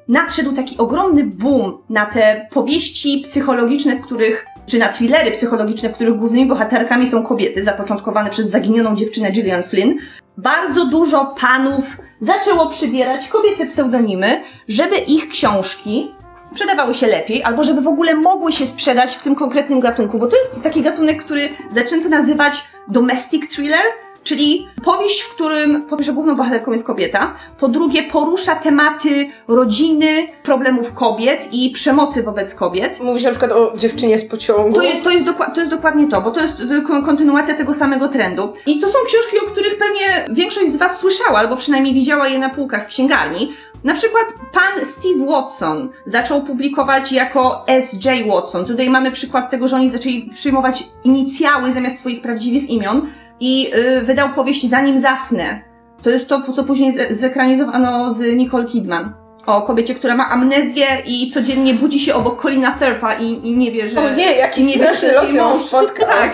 nadszedł 0.09 0.53
taki 0.53 0.79
ogromny 0.79 1.25
boom 1.25 1.79
na 1.91 2.07
te 2.07 2.47
powieści 2.51 3.21
psychologiczne, 3.25 3.97
w 3.97 4.01
których, 4.01 4.47
czy 4.67 4.79
na 4.79 4.89
thrillery 4.89 5.31
psychologiczne, 5.31 5.89
w 5.89 5.93
których 5.93 6.17
głównymi 6.17 6.47
bohaterkami 6.47 7.07
są 7.07 7.23
kobiety, 7.23 7.63
zapoczątkowane 7.63 8.31
przez 8.31 8.47
zaginioną 8.47 8.97
dziewczynę 8.97 9.31
Gillian 9.31 9.63
Flynn, 9.63 9.95
bardzo 10.37 10.87
dużo 10.87 11.35
panów 11.41 11.85
zaczęło 12.21 12.67
przybierać 12.67 13.29
kobiece 13.29 13.67
pseudonimy, 13.67 14.43
żeby 14.69 14.97
ich 14.97 15.29
książki 15.29 16.11
sprzedawały 16.43 16.95
się 16.95 17.07
lepiej, 17.07 17.43
albo 17.43 17.65
żeby 17.65 17.81
w 17.81 17.89
ogóle 17.89 18.15
mogły 18.15 18.53
się 18.53 18.67
sprzedać 18.67 19.15
w 19.15 19.23
tym 19.23 19.35
konkretnym 19.35 19.81
gatunku, 19.81 20.19
bo 20.19 20.27
to 20.27 20.37
jest 20.37 20.63
taki 20.63 20.83
gatunek, 20.83 21.25
który 21.25 21.49
zaczęto 21.71 22.09
nazywać 22.09 22.65
domestic 22.89 23.49
thriller, 23.55 23.83
czyli 24.25 24.69
powieść, 24.85 25.21
w 25.23 25.35
którym 25.35 25.83
po 25.83 25.97
pierwsze 25.97 26.13
główną 26.13 26.37
bohaterką 26.37 26.73
jest 26.73 26.87
kobieta, 26.87 27.35
po 27.61 27.69
drugie 27.69 28.03
porusza 28.03 28.55
tematy 28.55 29.29
rodziny, 29.49 30.27
problemów 30.43 30.95
kobiet 30.95 31.49
i 31.53 31.71
przemocy 31.71 32.23
wobec 32.23 32.55
kobiet. 32.55 33.01
Mówisz 33.01 33.23
na 33.25 33.31
przykład 33.31 33.53
o 33.53 33.73
dziewczynie 33.77 34.19
z 34.19 34.25
pociągu. 34.25 34.73
To 34.75 34.83
jest, 34.83 35.03
to, 35.03 35.11
jest 35.11 35.25
dokła- 35.27 35.53
to 35.55 35.61
jest 35.61 35.71
dokładnie 35.73 36.09
to, 36.09 36.21
bo 36.21 36.31
to 36.31 36.41
jest 36.41 36.61
y, 36.61 36.83
kon- 36.83 37.05
kontynuacja 37.05 37.55
tego 37.55 37.75
samego 37.75 38.09
trendu. 38.09 38.53
I 38.67 38.79
to 38.79 38.87
są 38.87 38.99
książki, 39.07 39.47
o 39.47 39.51
których 39.51 39.79
pewnie 39.79 40.35
większość 40.35 40.73
z 40.73 40.77
Was 40.77 40.99
słyszała, 40.99 41.39
albo 41.39 41.57
przynajmniej 41.57 41.95
widziała 41.95 42.29
je 42.29 42.39
na 42.39 42.49
półkach 42.51 42.85
w 42.85 42.89
księgarni. 42.89 43.53
Na 43.85 43.95
przykład 43.95 44.25
pan 44.53 44.85
Steve 44.85 45.27
Watson 45.27 45.89
zaczął 46.07 46.43
publikować 46.43 47.13
jako 47.13 47.65
S.J. 47.67 48.27
Watson. 48.29 48.65
Tutaj 48.65 48.91
mamy 48.91 49.11
przykład 49.11 49.51
tego, 49.51 49.69
że 49.69 49.77
oni 49.77 49.89
zaczęli 49.89 50.31
przyjmować 50.35 50.85
inicjały 51.05 51.73
zamiast 51.73 51.99
swoich 51.99 52.23
prawdziwych 52.23 52.71
imion 52.71 53.07
i 53.45 53.71
y, 53.75 54.01
wydał 54.03 54.29
powieść 54.31 54.69
Zanim 54.69 54.99
zasnę. 54.99 55.61
To 56.03 56.11
jest 56.11 56.29
to, 56.29 56.53
co 56.53 56.65
później 56.65 56.93
z- 56.93 57.11
zekranizowano 57.21 58.11
z 58.15 58.37
Nicole 58.37 58.65
Kidman. 58.65 59.15
o 59.47 59.63
kobiecie, 59.63 59.95
która 59.95 60.17
ma 60.17 60.31
amnezję 60.31 60.87
i 61.07 61.31
codziennie 61.31 61.75
budzi 61.75 62.01
się 62.01 62.15
obok 62.15 62.43
Colina 62.43 62.71
Thurfa 62.73 63.15
i, 63.15 63.49
i 63.49 63.57
nie 63.57 63.73
wie, 63.73 63.89
że... 63.89 64.01
O 64.01 64.15
nie, 64.15 64.33
jaki 64.33 64.65
nie 64.65 64.79
wie, 64.79 64.87
że 64.87 64.91
to 64.91 64.97
straszny 64.97 65.09
jest 65.09 65.21
los 65.23 65.29
jej 65.29 65.37
ją 65.37 65.49
mąż. 65.49 65.63
spotkał. 65.63 66.07
Tak. 66.21 66.33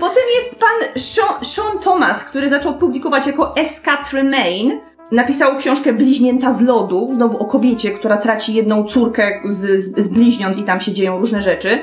Potem 0.00 0.22
jest 0.38 0.60
pan 0.60 1.00
Sean, 1.02 1.44
Sean 1.44 1.78
Thomas, 1.82 2.24
który 2.24 2.48
zaczął 2.48 2.74
publikować 2.74 3.26
jako 3.26 3.56
S. 3.56 3.82
Tremaine. 4.10 4.80
Napisał 5.12 5.56
książkę 5.56 5.92
Bliźnięta 5.92 6.52
z 6.52 6.60
lodu, 6.60 7.10
znowu 7.14 7.38
o 7.38 7.44
kobiecie, 7.44 7.90
która 7.90 8.16
traci 8.16 8.54
jedną 8.54 8.84
córkę 8.84 9.30
z, 9.44 9.80
z, 9.84 9.98
z 10.04 10.08
bliźniąt 10.08 10.58
i 10.58 10.62
tam 10.62 10.80
się 10.80 10.92
dzieją 10.92 11.18
różne 11.18 11.42
rzeczy. 11.42 11.78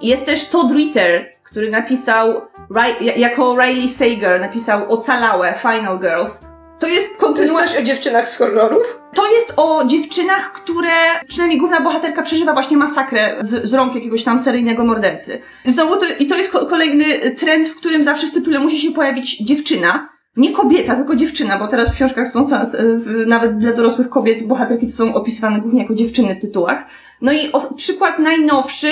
Jest 0.00 0.26
też 0.26 0.48
Todd 0.48 0.72
Ritter, 0.72 1.26
który 1.54 1.70
napisał, 1.70 2.40
jako 3.16 3.56
Riley 3.56 3.88
Sager, 3.88 4.40
napisał 4.40 4.92
Ocalałe, 4.92 5.54
Final 5.62 5.98
Girls. 6.00 6.40
To 6.40 6.46
jest 6.46 6.80
To 6.80 6.86
jest 6.86 7.16
kontynuacja... 7.16 7.66
coś 7.68 7.78
o 7.78 7.82
dziewczynach 7.82 8.28
z 8.28 8.36
horrorów? 8.36 9.00
To 9.14 9.32
jest 9.34 9.52
o 9.56 9.84
dziewczynach, 9.84 10.52
które, 10.52 10.90
przynajmniej 11.28 11.58
główna 11.58 11.80
bohaterka 11.80 12.22
przeżywa 12.22 12.52
właśnie 12.52 12.76
masakrę 12.76 13.36
z, 13.40 13.70
z 13.70 13.74
rąk 13.74 13.94
jakiegoś 13.94 14.24
tam 14.24 14.40
seryjnego 14.40 14.84
mordercy. 14.84 15.40
Znowu 15.66 15.96
to, 15.96 16.06
i 16.18 16.26
to 16.26 16.36
jest 16.36 16.52
ko- 16.52 16.66
kolejny 16.66 17.30
trend, 17.30 17.68
w 17.68 17.76
którym 17.76 18.04
zawsze 18.04 18.26
w 18.26 18.30
tytule 18.32 18.58
musi 18.58 18.80
się 18.80 18.92
pojawić 18.92 19.38
dziewczyna. 19.38 20.08
Nie 20.36 20.52
kobieta, 20.52 20.96
tylko 20.96 21.16
dziewczyna, 21.16 21.58
bo 21.58 21.66
teraz 21.66 21.90
w 21.90 21.94
książkach 21.94 22.28
są 22.28 22.42
nawet 23.26 23.58
dla 23.58 23.72
dorosłych 23.72 24.08
kobiet 24.08 24.46
bohaterki 24.46 24.86
to 24.86 24.92
są 24.92 25.14
opisywane 25.14 25.60
głównie 25.60 25.82
jako 25.82 25.94
dziewczyny 25.94 26.34
w 26.34 26.40
tytułach. 26.40 26.84
No 27.20 27.32
i 27.32 27.50
przykład 27.76 28.18
najnowszy 28.18 28.90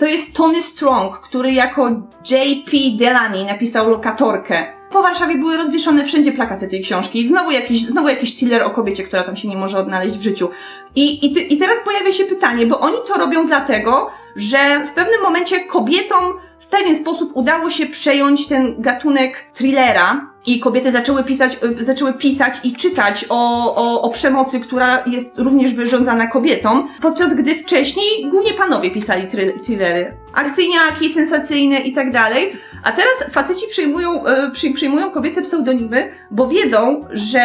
to 0.00 0.06
jest 0.06 0.34
Tony 0.34 0.62
Strong, 0.62 1.20
który 1.20 1.52
jako 1.52 1.90
J.P. 2.30 2.76
Delany 2.98 3.44
napisał 3.44 3.90
lokatorkę. 3.90 4.66
Po 4.90 5.02
Warszawie 5.02 5.38
były 5.38 5.56
rozwieszone 5.56 6.04
wszędzie 6.04 6.32
plakaty 6.32 6.68
tej 6.68 6.82
książki. 6.82 7.28
Znowu 7.28 7.50
jakiś, 7.50 7.86
znowu 7.86 8.08
jakiś 8.08 8.36
thriller 8.36 8.62
o 8.62 8.70
kobiecie, 8.70 9.04
która 9.04 9.22
tam 9.22 9.36
się 9.36 9.48
nie 9.48 9.56
może 9.56 9.78
odnaleźć 9.78 10.14
w 10.14 10.22
życiu. 10.22 10.50
I, 10.96 11.26
i, 11.26 11.32
ty, 11.32 11.40
I 11.40 11.56
teraz 11.56 11.80
pojawia 11.84 12.12
się 12.12 12.24
pytanie, 12.24 12.66
bo 12.66 12.80
oni 12.80 12.96
to 13.08 13.18
robią 13.18 13.46
dlatego, 13.46 14.10
że 14.36 14.86
w 14.86 14.90
pewnym 14.90 15.22
momencie 15.22 15.60
kobietom 15.60 16.24
w 16.58 16.66
pewien 16.66 16.96
sposób 16.96 17.30
udało 17.34 17.70
się 17.70 17.86
przejąć 17.86 18.46
ten 18.46 18.74
gatunek 18.78 19.44
thrillera 19.52 20.30
i 20.46 20.60
kobiety 20.60 20.92
zaczęły 20.92 21.24
pisać, 21.24 21.58
y, 21.80 21.84
zaczęły 21.84 22.12
pisać 22.12 22.54
i 22.64 22.72
czytać 22.72 23.26
o, 23.28 23.74
o, 23.76 24.02
o 24.02 24.10
przemocy, 24.10 24.60
która 24.60 25.04
jest 25.06 25.38
również 25.38 25.74
wyrządzana 25.74 26.26
kobietom, 26.26 26.88
podczas 27.02 27.34
gdy 27.34 27.54
wcześniej 27.54 28.26
głównie 28.30 28.54
panowie 28.54 28.90
pisali 28.90 29.26
thrill- 29.26 29.60
thrillery. 29.60 30.16
Akcyjniaki, 30.34 31.08
sensacyjne 31.08 31.78
i 31.78 31.92
tak 31.92 32.12
dalej. 32.12 32.52
A 32.82 32.92
teraz 32.92 33.32
faceci 33.32 33.66
przyjmują, 33.70 34.26
y, 34.26 34.50
przy, 34.52 34.70
przyjmują 34.70 35.10
kobiece 35.10 35.42
pseudonimy, 35.42 36.10
bo 36.30 36.48
wiedzą, 36.48 37.04
że 37.10 37.40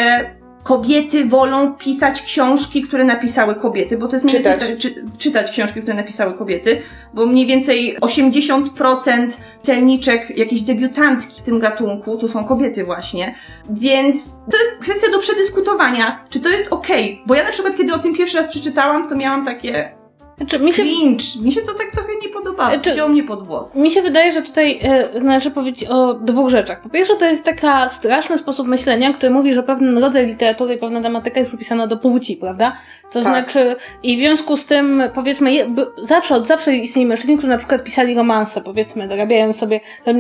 kobiety 0.66 1.26
wolą 1.26 1.76
pisać 1.76 2.22
książki, 2.22 2.82
które 2.82 3.04
napisały 3.04 3.56
kobiety, 3.56 3.98
bo 3.98 4.08
to 4.08 4.16
jest 4.16 4.26
mniej 4.26 4.38
Czytać. 4.38 4.60
więcej 4.60 4.70
tak, 4.70 4.80
czy, 4.80 5.18
czytać 5.18 5.52
książki, 5.52 5.82
które 5.82 5.98
napisały 5.98 6.34
kobiety, 6.34 6.82
bo 7.14 7.26
mniej 7.26 7.46
więcej 7.46 7.98
80% 7.98 9.28
telniczek, 9.64 10.38
jakieś 10.38 10.62
debiutantki 10.62 11.42
w 11.42 11.44
tym 11.44 11.60
gatunku 11.60 12.18
to 12.18 12.28
są 12.28 12.46
kobiety 12.46 12.84
właśnie. 12.84 13.36
Więc 13.70 14.38
to 14.52 14.58
jest 14.58 14.72
kwestia 14.80 15.12
do 15.12 15.20
przedyskutowania, 15.20 16.26
czy 16.30 16.40
to 16.40 16.50
jest 16.50 16.68
okej. 16.68 17.22
Bo 17.26 17.36
ja 17.36 17.44
na 17.44 17.52
przykład, 17.52 17.76
kiedy 17.76 17.94
o 17.94 18.00
tym 18.00 18.16
pierwszy 18.16 18.38
raz 18.38 18.48
przeczytałam, 18.48 19.10
to 19.10 19.16
miałam 19.16 19.46
takie 19.46 19.95
Znaczy, 20.38 20.60
mi 20.60 20.74
się 20.74 20.84
cringe. 20.84 21.24
Mi 21.44 21.52
się 21.52 21.62
to 21.62 21.74
tak 21.74 21.92
trochę 21.92 22.10
nie 22.22 22.30
podobało. 22.30 22.80
Czy- 22.82 22.92
Wzięło 22.92 23.10
mnie 23.10 23.24
pod 23.24 23.48
włos. 23.48 23.76
Mi 23.76 23.92
się 23.92 24.02
wydaje, 24.02 24.32
że 24.32 24.42
tutaj 24.42 24.80
e, 24.82 25.20
należy 25.22 25.52
powiedzieć 25.52 25.90
o 25.90 26.14
dwóch 26.14 26.50
rzeczach. 26.50 26.82
Po 26.82 26.90
pierwsze, 26.90 27.16
to 27.16 27.26
jest 27.26 27.44
taka 27.46 27.90
straszny 27.90 28.38
sposób 28.38 28.68
myślenia, 28.68 29.14
który 29.14 29.30
mówi, 29.32 29.54
że 29.54 29.64
pewien 29.64 29.98
rodzaj 29.98 30.28
literatury 30.28 30.78
pewna 30.78 31.02
tematyka 31.02 31.40
jest 31.40 31.50
przypisana 31.50 31.88
do 31.88 31.98
płci, 31.98 32.38
prawda? 32.38 32.76
To 33.04 33.22
Tak. 33.22 33.24
znaczy, 33.24 33.76
i 34.04 34.18
w 34.18 34.20
związku 34.20 34.58
z 34.58 34.66
tym, 34.66 35.04
powiedzmy, 35.14 35.54
je, 35.54 35.66
zawsze, 36.02 36.36
od 36.36 36.48
zawsze 36.48 36.76
istnieli 36.76 37.08
mężczyźni, 37.10 37.38
którzy 37.38 37.52
na 37.52 37.58
przykład 37.58 37.84
pisali 37.84 38.16
romanse, 38.16 38.62
powiedzmy, 38.62 39.08
dorabiając 39.08 39.56
sobie, 39.58 39.80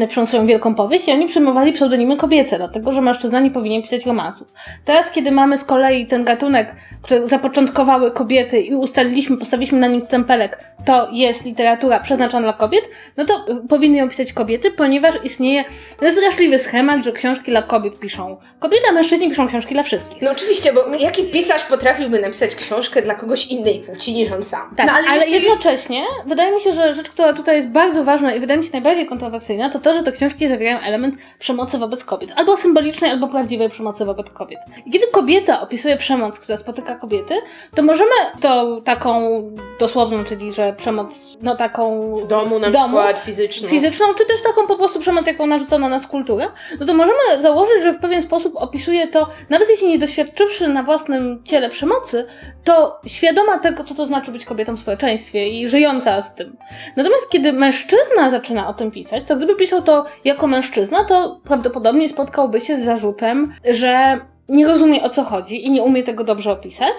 piszą 0.10 0.26
swoją 0.26 0.46
wielką 0.46 0.76
powieść 0.76 1.08
i 1.08 1.12
oni 1.12 1.28
przyjmowali 1.28 1.72
pseudonimy 1.74 2.18
kobiece, 2.18 2.58
dlatego, 2.58 2.94
że 2.94 3.02
mężczyzna 3.02 3.40
nie 3.40 3.52
powinien 3.52 3.82
pisać 3.84 4.06
romansów. 4.06 4.48
Teraz, 4.86 5.12
kiedy 5.12 5.32
mamy 5.32 5.58
z 5.58 5.64
kolei 5.64 6.08
ten 6.08 6.24
gatunek, 6.24 6.76
który 7.02 7.28
zapoczątkowały 7.28 8.12
kobiety 8.12 8.60
i 8.62 8.76
ustaliliśmy, 8.76 9.38
postawiliśmy 9.38 9.80
na 9.80 9.88
nim 9.88 10.02
stempelek, 10.06 10.60
to 10.86 11.08
jest 11.12 11.46
literatura 11.46 12.00
przeznaczona 12.00 12.42
dla 12.44 12.54
kobiet, 12.54 12.90
no 13.18 13.26
to 13.26 13.34
y, 13.34 13.68
powinny 13.70 13.98
ją 13.98 14.10
pisać 14.10 14.34
kobiety, 14.34 14.72
ponieważ 14.72 15.16
istnieje 15.24 15.64
straszliwy 16.12 16.60
schemat, 16.60 17.04
że 17.04 17.12
książki 17.12 17.52
dla 17.52 17.62
kobiet 17.62 18.00
piszą 18.00 18.38
kobiety, 18.60 18.84
a 18.90 18.92
mężczyźni 18.92 19.30
piszą 19.30 19.48
książki 19.48 19.74
dla 19.74 19.84
wszystkich. 19.84 20.22
No 20.22 20.32
oczywiście, 20.32 20.74
bo 20.74 20.96
jaki 21.00 21.24
pisarz 21.24 21.64
potrafiłby 21.64 22.22
napisać 22.22 22.56
książkę 22.56 23.02
dla 23.02 23.16
kogoś 23.16 23.48
innej 23.48 23.80
płci 23.80 24.14
niż 24.14 24.32
on 24.32 24.44
sam? 24.44 24.76
Tak, 24.76 24.88
No, 24.88 24.94
ale 24.94 25.08
ale, 25.08 25.16
jeszcze 25.18 25.36
jest- 25.36 25.46
jednocześnie 25.46 26.04
wydaje 26.26 26.56
mi 26.56 26.62
się, 26.62 26.72
że 26.72 26.94
rzecz, 26.94 27.10
która 27.10 27.34
tutaj 27.34 27.56
jest 27.56 27.68
bardzo 27.68 28.04
ważna 28.04 28.34
i 28.34 28.40
wydaje 28.40 28.60
mi 28.60 28.66
się 28.66 28.72
najbardziej 28.74 29.06
kontrowersyjna, 29.06 29.70
to 29.70 29.80
to, 29.80 29.94
że 29.94 30.04
te 30.04 30.12
książki 30.12 30.48
zawierają 30.48 30.80
element 30.80 31.16
przemocy 31.40 31.78
wobec 31.78 32.06
kobiet. 32.06 32.34
Albo 32.36 32.58
symbolicznej, 32.58 33.12
albo 33.12 33.28
prawdziwej 33.28 33.70
przemocy 33.70 34.06
wobec 34.06 34.30
kobiet. 34.30 34.60
I 34.86 34.92
kiedy 34.92 35.08
kobieta 35.08 35.62
opisuje 35.62 35.98
przemoc, 35.98 36.40
która 36.40 36.58
spotyka 36.58 36.96
kobiety, 36.96 37.34
to 37.76 37.84
możemy 37.84 38.12
tą 38.42 38.82
taką 38.82 39.42
dosłowną, 39.96 40.24
czyli 40.24 40.54
że 40.54 40.74
przemoc, 40.74 41.38
no 41.42 41.56
taką 41.56 42.16
W 42.16 42.28
domu 42.28 42.60
na 42.60 42.70
domu? 42.70 42.98
przykład, 42.98 43.20
fizyczną. 43.20 43.68
fizyczną, 43.70 44.06
czy 44.18 44.26
też 44.26 44.42
taką 44.44 44.68
po 44.68 44.76
prostu 44.76 45.00
przemoc, 45.00 45.28
jaką 45.28 45.46
narzuca 45.48 45.78
na 45.78 45.90
nas 45.90 46.08
kultura, 46.08 46.52
no 46.80 46.86
to 46.86 46.94
możemy 46.94 47.18
założyć, 47.40 47.84
że 47.84 47.94
w 47.94 48.00
pewien 48.00 48.22
sposób 48.22 48.54
opisuje 48.56 49.08
to, 49.08 49.28
nawet 49.50 49.70
jeśli 49.70 49.88
nie 49.90 50.00
doświadczywszy 50.00 50.68
na 50.68 50.84
własnym 50.84 51.42
ciele 51.44 51.70
przemocy, 51.70 52.26
to 52.64 53.00
świadoma 53.08 53.60
tego, 53.60 53.84
co 53.84 53.96
to 53.96 54.06
znaczy 54.06 54.32
być 54.32 54.46
kobietą 54.46 54.76
w 54.76 54.80
społeczeństwie 54.80 55.50
i 55.50 55.68
żyjąca 55.68 56.22
z 56.22 56.36
tym. 56.36 56.58
Natomiast 56.96 57.30
kiedy 57.30 57.54
mężczyzna 57.54 58.30
zaczyna 58.30 58.68
o 58.68 58.74
tym 58.74 58.92
pisać, 58.92 59.24
to 59.28 59.36
gdyby 59.36 59.56
pisał 59.56 59.82
to 59.82 60.06
jako 60.26 60.48
mężczyzna, 60.48 61.04
to 61.04 61.42
prawdopodobnie 61.44 62.10
spotkałby 62.10 62.62
się 62.62 62.78
z 62.78 62.84
zarzutem, 62.84 63.54
że 63.70 64.20
nie 64.50 64.68
rozumie 64.68 65.04
o 65.04 65.10
co 65.10 65.24
chodzi 65.24 65.66
i 65.66 65.72
nie 65.72 65.84
umie 65.84 66.04
tego 66.04 66.24
dobrze 66.24 66.52
opisać, 66.52 66.94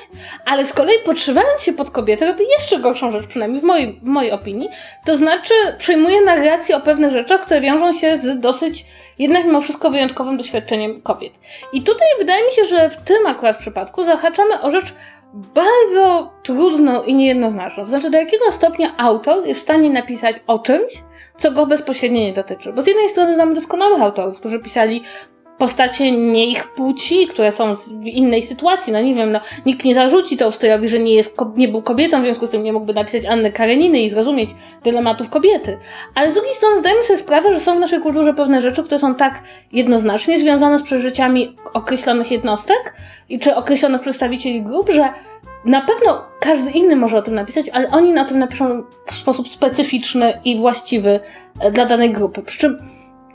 ale 0.44 0.66
z 0.66 0.72
kolei 0.72 0.96
podszywając 1.04 1.62
się 1.62 1.72
pod 1.72 1.90
kobietę 1.90 2.26
robi 2.26 2.44
jeszcze 2.58 2.78
gorszą 2.78 3.12
rzecz, 3.12 3.26
przynajmniej 3.26 3.60
w 3.60 3.64
mojej, 3.64 4.00
w 4.02 4.04
mojej 4.04 4.32
opinii, 4.32 4.68
to 5.04 5.16
znaczy 5.16 5.54
przyjmuje 5.78 6.20
narrację 6.20 6.76
o 6.76 6.80
pewnych 6.80 7.12
rzeczach, 7.12 7.40
które 7.40 7.60
wiążą 7.60 7.92
się 7.92 8.16
z 8.16 8.40
dosyć 8.40 8.86
jednak 9.18 9.44
mimo 9.44 9.60
wszystko 9.60 9.90
wyjątkowym 9.90 10.36
doświadczeniem 10.36 11.02
kobiet. 11.02 11.32
I 11.72 11.82
tutaj 11.82 12.08
wydaje 12.18 12.46
mi 12.46 12.52
się, 12.52 12.64
że 12.64 12.90
w 12.90 12.96
tym 12.96 13.26
akurat 13.26 13.56
przypadku 13.56 14.04
zahaczamy 14.04 14.62
o 14.62 14.70
rzecz 14.70 14.94
bardzo 15.34 16.32
trudną 16.42 17.02
i 17.02 17.14
niejednoznaczną. 17.14 17.82
To 17.82 17.90
znaczy, 17.90 18.10
do 18.10 18.18
jakiego 18.18 18.52
stopnia 18.52 18.96
autor 18.96 19.46
jest 19.46 19.60
w 19.60 19.62
stanie 19.62 19.90
napisać 19.90 20.36
o 20.46 20.58
czymś, 20.58 20.92
co 21.36 21.50
go 21.50 21.66
bezpośrednio 21.66 22.20
nie 22.20 22.32
dotyczy. 22.32 22.72
Bo 22.72 22.82
z 22.82 22.86
jednej 22.86 23.08
strony 23.08 23.34
znamy 23.34 23.54
doskonałych 23.54 24.02
autorów, 24.02 24.38
którzy 24.38 24.58
pisali 24.58 25.02
postacie 25.58 26.12
nie 26.12 26.46
ich 26.46 26.74
płci, 26.74 27.26
które 27.26 27.52
są 27.52 27.74
w 27.74 28.06
innej 28.06 28.42
sytuacji. 28.42 28.92
No 28.92 29.00
nie 29.00 29.14
wiem, 29.14 29.32
no 29.32 29.40
nikt 29.66 29.84
nie 29.84 29.94
zarzuci 29.94 30.36
Tolstojowi, 30.36 30.88
że 30.88 30.98
nie, 30.98 31.14
jest, 31.14 31.36
nie 31.56 31.68
był 31.68 31.82
kobietą, 31.82 32.20
w 32.20 32.24
związku 32.24 32.46
z 32.46 32.50
tym 32.50 32.62
nie 32.62 32.72
mógłby 32.72 32.94
napisać 32.94 33.24
Anny 33.24 33.52
Kareniny 33.52 34.00
i 34.00 34.10
zrozumieć 34.10 34.50
dylematów 34.84 35.30
kobiety. 35.30 35.78
Ale 36.14 36.30
z 36.30 36.34
drugiej 36.34 36.54
strony 36.54 36.78
zdajemy 36.78 37.02
sobie 37.02 37.18
sprawę, 37.18 37.52
że 37.54 37.60
są 37.60 37.76
w 37.76 37.80
naszej 37.80 38.00
kulturze 38.00 38.34
pewne 38.34 38.60
rzeczy, 38.60 38.84
które 38.84 38.98
są 38.98 39.14
tak 39.14 39.42
jednoznacznie 39.72 40.38
związane 40.38 40.78
z 40.78 40.82
przeżyciami 40.82 41.56
określonych 41.72 42.30
jednostek 42.30 42.94
i 43.28 43.38
czy 43.38 43.54
określonych 43.54 44.00
przedstawicieli 44.00 44.62
grup, 44.62 44.90
że 44.90 45.08
na 45.64 45.80
pewno 45.80 46.22
każdy 46.40 46.70
inny 46.70 46.96
może 46.96 47.16
o 47.16 47.22
tym 47.22 47.34
napisać, 47.34 47.68
ale 47.68 47.90
oni 47.90 48.12
na 48.12 48.24
tym 48.24 48.38
napiszą 48.38 48.84
w 49.06 49.14
sposób 49.14 49.48
specyficzny 49.48 50.40
i 50.44 50.56
właściwy 50.56 51.20
e, 51.60 51.70
dla 51.72 51.86
danej 51.86 52.12
grupy. 52.12 52.42
Przy 52.42 52.58
czym 52.58 52.78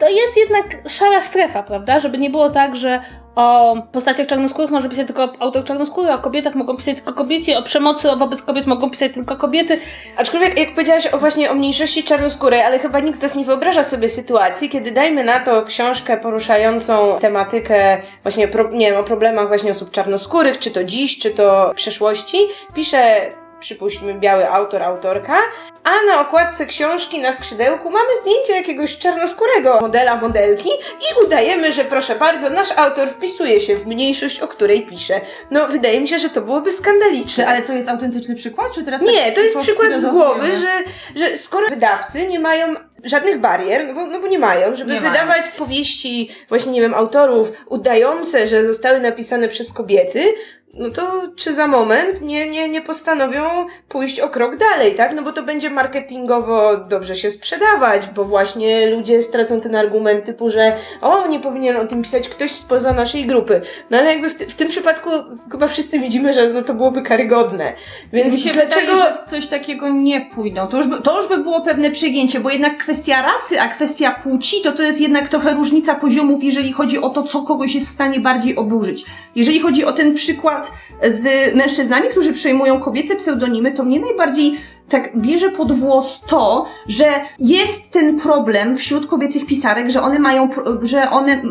to 0.01 0.09
jest 0.09 0.37
jednak 0.37 0.65
szara 0.87 1.21
strefa, 1.21 1.63
prawda? 1.63 1.99
Żeby 1.99 2.17
nie 2.17 2.29
było 2.29 2.49
tak, 2.49 2.75
że 2.75 2.99
o 3.35 3.75
postaciach 3.91 4.27
czarnoskórych 4.27 4.71
może 4.71 4.89
pisać 4.89 5.07
tylko 5.07 5.33
autor 5.39 5.63
czarnoskóry, 5.63 6.11
o 6.11 6.19
kobietach 6.19 6.55
mogą 6.55 6.77
pisać 6.77 6.95
tylko 6.95 7.13
kobiety, 7.13 7.57
o 7.57 7.63
przemocy 7.63 8.07
wobec 8.19 8.41
kobiet 8.41 8.67
mogą 8.67 8.89
pisać 8.89 9.13
tylko 9.13 9.37
kobiety. 9.37 9.79
Aczkolwiek, 10.17 10.59
jak 10.59 10.73
powiedziałaś 10.73 11.07
o 11.07 11.17
właśnie 11.17 11.51
o 11.51 11.55
mniejszości 11.55 12.03
czarnoskórej, 12.03 12.61
ale 12.61 12.79
chyba 12.79 12.99
nikt 12.99 13.19
z 13.19 13.21
nas 13.21 13.35
nie 13.35 13.45
wyobraża 13.45 13.83
sobie 13.83 14.09
sytuacji, 14.09 14.69
kiedy 14.69 14.91
dajmy 14.91 15.23
na 15.23 15.39
to 15.39 15.65
książkę 15.65 16.17
poruszającą 16.17 17.19
tematykę 17.19 18.01
właśnie, 18.23 18.47
pro, 18.47 18.71
nie 18.71 18.91
wiem, 18.91 18.99
o 18.99 19.03
problemach 19.03 19.47
właśnie 19.47 19.71
osób 19.71 19.91
czarnoskórych, 19.91 20.59
czy 20.59 20.71
to 20.71 20.83
dziś, 20.83 21.19
czy 21.19 21.31
to 21.31 21.69
w 21.71 21.75
przeszłości, 21.75 22.37
pisze 22.73 23.31
przypuśćmy 23.61 24.13
biały 24.13 24.49
autor, 24.49 24.83
autorka, 24.83 25.37
a 25.83 25.91
na 26.07 26.21
okładce 26.21 26.65
książki 26.65 27.21
na 27.21 27.33
skrzydełku 27.33 27.89
mamy 27.91 28.09
zdjęcie 28.21 28.53
jakiegoś 28.53 28.97
czarnoskórego 28.97 29.77
modela, 29.81 30.15
modelki 30.15 30.69
i 30.99 31.25
udajemy, 31.25 31.71
że 31.73 31.83
proszę 31.85 32.15
bardzo, 32.15 32.49
nasz 32.49 32.71
autor 32.71 33.09
wpisuje 33.09 33.61
się 33.61 33.75
w 33.75 33.87
mniejszość, 33.87 34.39
o 34.39 34.47
której 34.47 34.85
pisze. 34.85 35.21
No, 35.51 35.67
wydaje 35.67 36.01
mi 36.01 36.07
się, 36.07 36.19
że 36.19 36.29
to 36.29 36.41
byłoby 36.41 36.71
skandaliczne. 36.71 37.43
Czy, 37.43 37.47
ale 37.49 37.61
to 37.61 37.73
jest 37.73 37.89
autentyczny 37.89 38.35
przykład, 38.35 38.71
czy 38.75 38.83
teraz 38.83 39.01
Nie, 39.01 39.25
tak 39.25 39.35
to 39.35 39.41
jest 39.41 39.57
przykład 39.59 39.93
z 39.97 40.05
głowy, 40.05 40.57
że, 40.57 40.71
że 41.15 41.37
skoro 41.37 41.67
wydawcy 41.69 42.27
nie 42.27 42.39
mają 42.39 42.75
żadnych 43.03 43.39
barier, 43.39 43.87
no 43.87 43.93
bo, 43.93 44.05
no 44.05 44.19
bo 44.19 44.27
nie 44.27 44.39
mają, 44.39 44.75
żeby 44.75 44.93
Nie 44.93 45.01
mają. 45.01 45.13
wydawać 45.13 45.49
powieści 45.49 46.29
właśnie, 46.49 46.71
nie 46.71 46.81
wiem, 46.81 46.93
autorów 46.93 47.51
udające, 47.65 48.47
że 48.47 48.65
zostały 48.65 48.99
napisane 48.99 49.47
przez 49.47 49.73
kobiety, 49.73 50.33
no 50.73 50.89
to 50.89 51.21
czy 51.35 51.53
za 51.53 51.67
moment 51.67 52.21
nie, 52.21 52.49
nie, 52.49 52.69
nie 52.69 52.81
postanowią 52.81 53.43
pójść 53.89 54.19
o 54.19 54.29
krok 54.29 54.57
dalej, 54.57 54.95
tak? 54.95 55.15
No 55.15 55.21
bo 55.21 55.31
to 55.31 55.43
będzie 55.43 55.69
marketingowo 55.69 56.77
dobrze 56.77 57.15
się 57.15 57.31
sprzedawać, 57.31 58.07
bo 58.15 58.25
właśnie 58.25 58.87
ludzie 58.87 59.23
stracą 59.23 59.61
ten 59.61 59.75
argument 59.75 60.25
typu, 60.25 60.51
że 60.51 60.77
o, 61.01 61.27
nie 61.27 61.39
powinien 61.39 61.77
o 61.77 61.87
tym 61.87 62.01
pisać 62.01 62.29
ktoś 62.29 62.51
spoza 62.51 62.93
naszej 62.93 63.25
grupy. 63.25 63.61
No 63.89 63.97
ale 63.97 64.11
jakby 64.11 64.29
w, 64.29 64.33
w 64.33 64.55
tym 64.55 64.67
przypadku 64.67 65.09
chyba 65.51 65.67
wszyscy 65.67 65.99
widzimy, 65.99 66.33
że 66.33 66.49
no 66.49 66.61
to 66.61 66.73
byłoby 66.73 67.01
karygodne. 67.01 67.73
Więc 68.13 68.33
Mi 68.33 68.39
się 68.39 68.51
dlaczego... 68.53 68.91
wydaje, 68.91 69.15
że 69.15 69.23
w 69.25 69.29
coś 69.29 69.47
takiego 69.47 69.89
nie 69.89 70.21
pójdą. 70.21 70.67
To 70.67 70.77
już, 70.77 70.87
by, 70.87 71.01
to 71.01 71.21
już 71.21 71.29
by 71.29 71.37
było 71.37 71.61
pewne 71.61 71.91
przegięcie, 71.91 72.39
bo 72.39 72.49
jednak 72.49 72.77
kwestia 72.77 73.21
rasy, 73.21 73.61
a 73.61 73.67
kwestia 73.67 74.11
płci, 74.23 74.61
to 74.63 74.71
to 74.71 74.83
jest 74.83 75.01
jednak 75.01 75.29
trochę 75.29 75.53
różnica 75.53 75.95
poziomów, 75.95 76.43
jeżeli 76.43 76.73
chodzi 76.73 77.01
o 77.01 77.09
to, 77.09 77.23
co 77.23 77.41
kogoś 77.41 77.75
jest 77.75 77.87
w 77.87 77.91
stanie 77.91 78.19
bardziej 78.19 78.55
oburzyć. 78.55 79.05
Jeżeli 79.35 79.59
chodzi 79.59 79.85
o 79.85 79.91
ten 79.91 80.13
przykład 80.13 80.60
z 81.07 81.55
mężczyznami, 81.55 82.09
którzy 82.09 82.33
przejmują 82.33 82.79
kobiece 82.79 83.15
pseudonimy, 83.15 83.71
to 83.71 83.83
mnie 83.83 83.99
najbardziej 83.99 84.57
tak 84.89 85.17
bierze 85.17 85.49
pod 85.49 85.71
włos 85.71 86.21
to, 86.27 86.65
że 86.87 87.05
jest 87.39 87.91
ten 87.91 88.19
problem 88.19 88.77
wśród 88.77 89.07
kobiecych 89.07 89.45
pisarek, 89.45 89.89
że 89.89 90.01
one 90.01 90.19
mają, 90.19 90.49
że 90.81 91.09
one, 91.09 91.41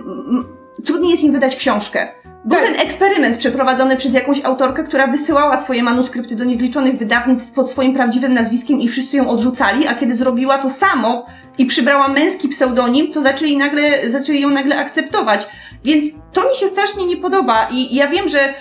trudniej 0.85 1.11
jest 1.11 1.25
im 1.25 1.33
wydać 1.33 1.57
książkę. 1.57 2.09
Był 2.45 2.59
Tak. 2.59 2.67
ten 2.67 2.81
eksperyment 2.81 3.37
przeprowadzony 3.37 3.97
przez 3.97 4.15
jakąś 4.15 4.45
autorkę, 4.45 4.85
która 4.85 5.07
wysyłała 5.07 5.57
swoje 5.57 5.83
manuskrypty 5.83 6.37
do 6.37 6.45
niezliczonych 6.45 6.99
wydawnictw 6.99 7.55
pod 7.55 7.71
swoim 7.71 7.95
prawdziwym 7.95 8.35
nazwiskiem 8.35 8.81
i 8.81 8.89
wszyscy 8.89 9.17
ją 9.17 9.29
odrzucali, 9.29 9.87
a 9.87 9.95
kiedy 9.95 10.15
zrobiła 10.15 10.59
to 10.59 10.71
samo 10.71 11.27
i 11.59 11.67
przybrała 11.67 12.09
męski 12.09 12.49
pseudonim, 12.49 13.13
to 13.13 13.23
zaczęli, 13.23 13.57
nagle, 13.57 14.11
zaczęli 14.11 14.41
ją 14.41 14.51
nagle 14.51 14.79
akceptować. 14.79 15.49
Więc 15.85 16.07
to 16.33 16.49
mi 16.49 16.55
się 16.55 16.69
strasznie 16.69 17.07
nie 17.07 17.17
podoba 17.17 17.69
i 17.73 17.95
ja 17.95 18.09
wiem, 18.09 18.29
że 18.29 18.55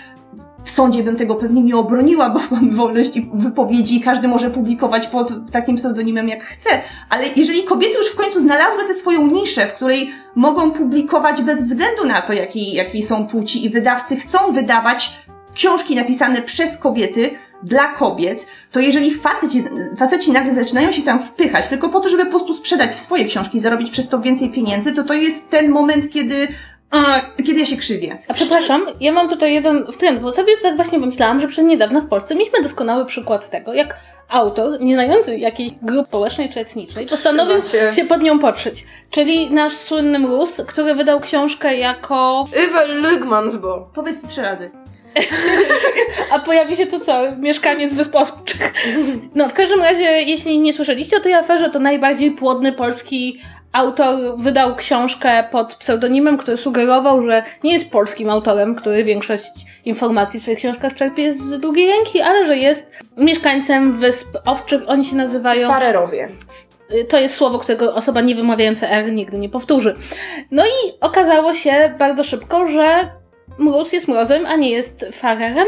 w 0.63 0.69
sądzie 0.69 1.03
bym 1.03 1.15
tego 1.15 1.35
pewnie 1.35 1.63
nie 1.63 1.77
obroniła, 1.77 2.29
bo 2.29 2.39
mamy 2.51 2.71
wolność 2.71 3.17
i 3.17 3.29
wypowiedzi 3.33 3.97
i 3.97 4.01
każdy 4.01 4.27
może 4.27 4.49
publikować 4.49 5.07
pod 5.07 5.51
takim 5.51 5.75
pseudonimem 5.75 6.29
jak 6.29 6.43
chce, 6.43 6.69
ale 7.09 7.23
jeżeli 7.35 7.63
kobiety 7.63 7.97
już 7.97 8.11
w 8.11 8.15
końcu 8.15 8.39
znalazły 8.39 8.83
tę 8.83 8.93
swoją 8.93 9.27
niszę, 9.27 9.67
w 9.67 9.73
której 9.73 10.11
mogą 10.35 10.71
publikować 10.71 11.41
bez 11.41 11.63
względu 11.63 12.05
na 12.05 12.21
to, 12.21 12.33
jakiej, 12.33 12.73
jakiej 12.73 13.03
są 13.03 13.27
płci 13.27 13.65
i 13.65 13.69
wydawcy 13.69 14.15
chcą 14.15 14.51
wydawać 14.51 15.19
książki 15.53 15.95
napisane 15.95 16.41
przez 16.41 16.77
kobiety, 16.77 17.31
dla 17.63 17.87
kobiet, 17.87 18.47
to 18.71 18.79
jeżeli 18.79 19.13
faceci, 19.13 19.63
faceci 19.97 20.31
nagle 20.31 20.53
zaczynają 20.53 20.91
się 20.91 21.01
tam 21.01 21.19
wpychać 21.19 21.67
tylko 21.67 21.89
po 21.89 21.99
to, 21.99 22.09
żeby 22.09 22.25
po 22.25 22.29
prostu 22.29 22.53
sprzedać 22.53 22.95
swoje 22.95 23.25
książki, 23.25 23.59
zarobić 23.59 23.91
przez 23.91 24.09
to 24.09 24.19
więcej 24.19 24.49
pieniędzy, 24.49 24.91
to 24.91 25.03
to 25.03 25.13
jest 25.13 25.49
ten 25.49 25.71
moment, 25.71 26.09
kiedy, 26.09 26.47
a, 26.91 27.21
kiedy 27.45 27.59
ja 27.59 27.65
się 27.65 27.77
krzywię. 27.77 28.17
A 28.27 28.33
przepraszam, 28.33 28.85
ja 29.01 29.11
mam 29.11 29.29
tutaj 29.29 29.53
jeden 29.53 29.85
wtręt, 29.91 30.21
bo 30.21 30.31
sobie 30.31 30.53
tak 30.63 30.75
właśnie 30.75 30.99
pomyślałam, 30.99 31.39
że 31.39 31.47
przed 31.47 31.65
niedawno 31.65 32.01
w 32.01 32.07
Polsce 32.07 32.35
mieliśmy 32.35 32.63
doskonały 32.63 33.05
przykład 33.05 33.49
tego, 33.49 33.73
jak 33.73 33.97
autor, 34.29 34.81
nie 34.81 34.93
znający 34.93 35.37
jakiejś 35.37 35.71
grupy 35.81 36.07
społecznej 36.07 36.49
czy 36.49 36.59
etnicznej, 36.59 37.07
postanowił 37.07 37.63
się. 37.63 37.91
się 37.91 38.05
pod 38.05 38.21
nią 38.21 38.39
podszyć. 38.39 38.85
Czyli 39.11 39.51
nasz 39.51 39.73
słynny 39.73 40.19
Mróz, 40.19 40.61
który 40.67 40.95
wydał 40.95 41.19
książkę 41.19 41.77
jako... 41.77 42.45
Ewa 42.53 42.83
Lygmansbo. 42.83 43.89
Powiedz 43.93 44.27
trzy 44.27 44.41
razy. 44.41 44.71
A 46.31 46.39
pojawi 46.39 46.75
się 46.75 46.87
to 46.87 46.99
co? 46.99 47.35
Mieszkaniec 47.37 47.93
Wysp. 47.93 48.15
No, 49.35 49.49
w 49.49 49.53
każdym 49.53 49.79
razie, 49.79 50.03
jeśli 50.03 50.59
nie 50.59 50.73
słyszeliście 50.73 51.17
o 51.17 51.19
tej 51.19 51.33
aferze, 51.33 51.69
to 51.69 51.79
najbardziej 51.79 52.31
płodny 52.31 52.73
polski 52.73 53.39
autor 53.71 54.37
wydał 54.37 54.75
książkę 54.75 55.43
pod 55.51 55.75
pseudonimem, 55.75 56.37
który 56.37 56.57
sugerował, 56.57 57.21
że 57.21 57.43
nie 57.63 57.73
jest 57.73 57.89
polskim 57.89 58.29
autorem, 58.29 58.75
który 58.75 59.03
większość 59.03 59.51
informacji 59.85 60.39
w 60.39 60.43
swoich 60.43 60.59
książkach 60.59 60.95
czerpie 60.95 61.33
z 61.33 61.59
drugiej 61.59 61.87
ręki, 61.91 62.21
ale 62.21 62.45
że 62.45 62.57
jest 62.57 62.91
mieszkańcem 63.17 63.93
Wysp 63.93 64.37
Owczych. 64.45 64.81
Oni 64.87 65.05
się 65.05 65.15
nazywają... 65.15 65.67
Farerowie. 65.67 66.29
To 67.09 67.17
jest 67.17 67.35
słowo, 67.35 67.59
którego 67.59 67.95
osoba 67.95 68.21
nie 68.21 68.35
wymawiająca 68.35 68.87
R 68.89 69.11
nigdy 69.11 69.37
nie 69.37 69.49
powtórzy. 69.49 69.95
No 70.51 70.63
i 70.65 70.91
okazało 71.01 71.53
się 71.53 71.93
bardzo 71.99 72.23
szybko, 72.23 72.67
że 72.67 73.11
mróz 73.57 73.93
jest 73.93 74.07
mrozem, 74.07 74.45
a 74.45 74.55
nie 74.55 74.69
jest 74.69 75.05
farerem. 75.13 75.67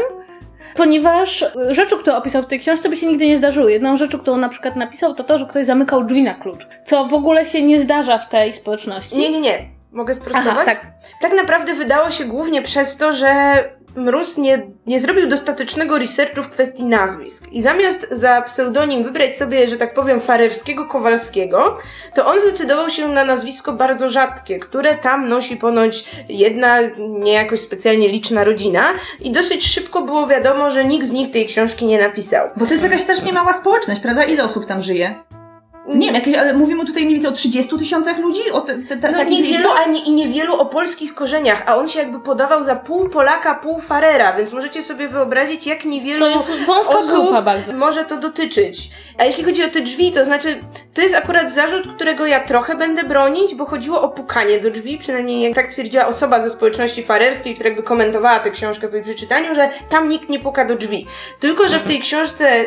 Ponieważ 0.76 1.44
rzeczy, 1.70 1.96
które 1.96 2.16
opisał 2.16 2.42
w 2.42 2.46
tej 2.46 2.60
książce, 2.60 2.88
by 2.88 2.96
się 2.96 3.06
nigdy 3.06 3.26
nie 3.26 3.36
zdarzyły. 3.36 3.72
Jedną 3.72 3.96
rzeczą, 3.96 4.18
którą 4.18 4.36
na 4.36 4.48
przykład 4.48 4.76
napisał, 4.76 5.14
to 5.14 5.24
to, 5.24 5.38
że 5.38 5.46
ktoś 5.46 5.66
zamykał 5.66 6.04
drzwi 6.04 6.22
na 6.22 6.34
klucz. 6.34 6.66
Co 6.84 7.06
w 7.06 7.14
ogóle 7.14 7.46
się 7.46 7.62
nie 7.62 7.80
zdarza 7.80 8.18
w 8.18 8.28
tej 8.28 8.52
społeczności. 8.52 9.18
Nie, 9.18 9.30
nie, 9.30 9.40
nie. 9.40 9.58
Mogę 9.92 10.14
sprostować? 10.14 10.52
Aha, 10.52 10.64
tak. 10.64 10.86
Tak 11.20 11.32
naprawdę 11.32 11.74
wydało 11.74 12.10
się 12.10 12.24
głównie 12.24 12.62
przez 12.62 12.96
to, 12.96 13.12
że 13.12 13.64
Mróz 13.96 14.38
nie, 14.38 14.66
nie 14.86 15.00
zrobił 15.00 15.28
dostatecznego 15.28 15.98
researchu 15.98 16.42
w 16.42 16.48
kwestii 16.48 16.84
nazwisk. 16.84 17.48
I 17.52 17.62
zamiast 17.62 18.08
za 18.10 18.42
pseudonim 18.42 19.04
wybrać 19.04 19.36
sobie, 19.36 19.68
że 19.68 19.76
tak 19.76 19.94
powiem, 19.94 20.20
farerskiego 20.20 20.86
Kowalskiego, 20.86 21.78
to 22.14 22.26
on 22.26 22.40
zdecydował 22.40 22.90
się 22.90 23.08
na 23.08 23.24
nazwisko 23.24 23.72
bardzo 23.72 24.10
rzadkie, 24.10 24.58
które 24.58 24.94
tam 24.94 25.28
nosi 25.28 25.56
ponoć 25.56 26.04
jedna 26.28 26.78
nie 26.98 27.32
jakoś 27.32 27.60
specjalnie 27.60 28.08
liczna 28.08 28.44
rodzina. 28.44 28.92
I 29.20 29.32
dosyć 29.32 29.66
szybko 29.66 30.02
było 30.02 30.26
wiadomo, 30.26 30.70
że 30.70 30.84
nikt 30.84 31.06
z 31.06 31.12
nich 31.12 31.30
tej 31.30 31.46
książki 31.46 31.84
nie 31.84 31.98
napisał. 31.98 32.48
Bo 32.56 32.66
to 32.66 32.72
jest 32.72 32.84
jakaś 32.84 33.00
strasznie 33.00 33.32
mała 33.32 33.52
społeczność, 33.52 34.00
prawda? 34.00 34.24
Ile 34.24 34.44
osób 34.44 34.66
tam 34.66 34.80
żyje? 34.80 35.22
Nie 35.86 36.06
wiem, 36.06 36.14
jakieś, 36.14 36.36
ale 36.36 36.54
mówimy 36.54 36.86
tutaj 36.86 37.02
mniej 37.02 37.14
więcej 37.14 37.30
o 37.30 37.34
30 37.34 37.78
tysiącach 37.78 38.18
ludzi? 38.18 38.40
O 38.52 38.60
te, 38.60 38.78
te, 38.78 38.96
te, 38.96 39.10
No 39.10 39.18
takich 39.18 39.38
niewielu, 39.38 39.70
a 39.70 39.84
nie, 39.88 40.00
i 40.04 40.12
niewielu 40.12 40.54
o 40.54 40.66
polskich 40.66 41.14
korzeniach, 41.14 41.62
a 41.66 41.76
on 41.76 41.88
się 41.88 41.98
jakby 41.98 42.20
podawał 42.20 42.64
za 42.64 42.76
pół 42.76 43.08
Polaka, 43.08 43.54
pół 43.54 43.80
Farera, 43.80 44.32
więc 44.36 44.52
możecie 44.52 44.82
sobie 44.82 45.08
wyobrazić, 45.08 45.66
jak 45.66 45.84
niewielu 45.84 46.18
To 46.18 46.30
jest 46.30 46.50
wąska 46.66 46.98
osób 46.98 47.10
grupa 47.10 47.42
bardzo. 47.42 47.72
może 47.72 48.04
to 48.04 48.16
dotyczyć. 48.16 48.90
A 49.18 49.24
jeśli 49.24 49.44
chodzi 49.44 49.64
o 49.64 49.68
te 49.68 49.80
drzwi, 49.80 50.12
to 50.12 50.24
znaczy, 50.24 50.60
to 50.94 51.02
jest 51.02 51.14
akurat 51.14 51.50
zarzut, 51.52 51.94
którego 51.94 52.26
ja 52.26 52.40
trochę 52.40 52.74
będę 52.76 53.04
bronić, 53.04 53.54
bo 53.54 53.64
chodziło 53.64 54.02
o 54.02 54.08
pukanie 54.08 54.60
do 54.60 54.70
drzwi, 54.70 54.98
przynajmniej 54.98 55.40
jak 55.42 55.54
tak 55.54 55.68
twierdziła 55.68 56.06
osoba 56.06 56.40
ze 56.40 56.50
społeczności 56.50 57.02
farerskiej, 57.02 57.54
która 57.54 57.68
jakby 57.68 57.82
komentowała 57.82 58.40
tę 58.40 58.50
książkę 58.50 58.88
po 58.88 58.94
jej 58.96 59.04
przeczytaniu, 59.04 59.54
że 59.54 59.70
tam 59.90 60.08
nikt 60.08 60.28
nie 60.28 60.40
puka 60.40 60.64
do 60.64 60.74
drzwi. 60.76 61.06
Tylko, 61.40 61.68
że 61.68 61.78
w 61.78 61.82
tej 61.82 62.00
książce 62.00 62.64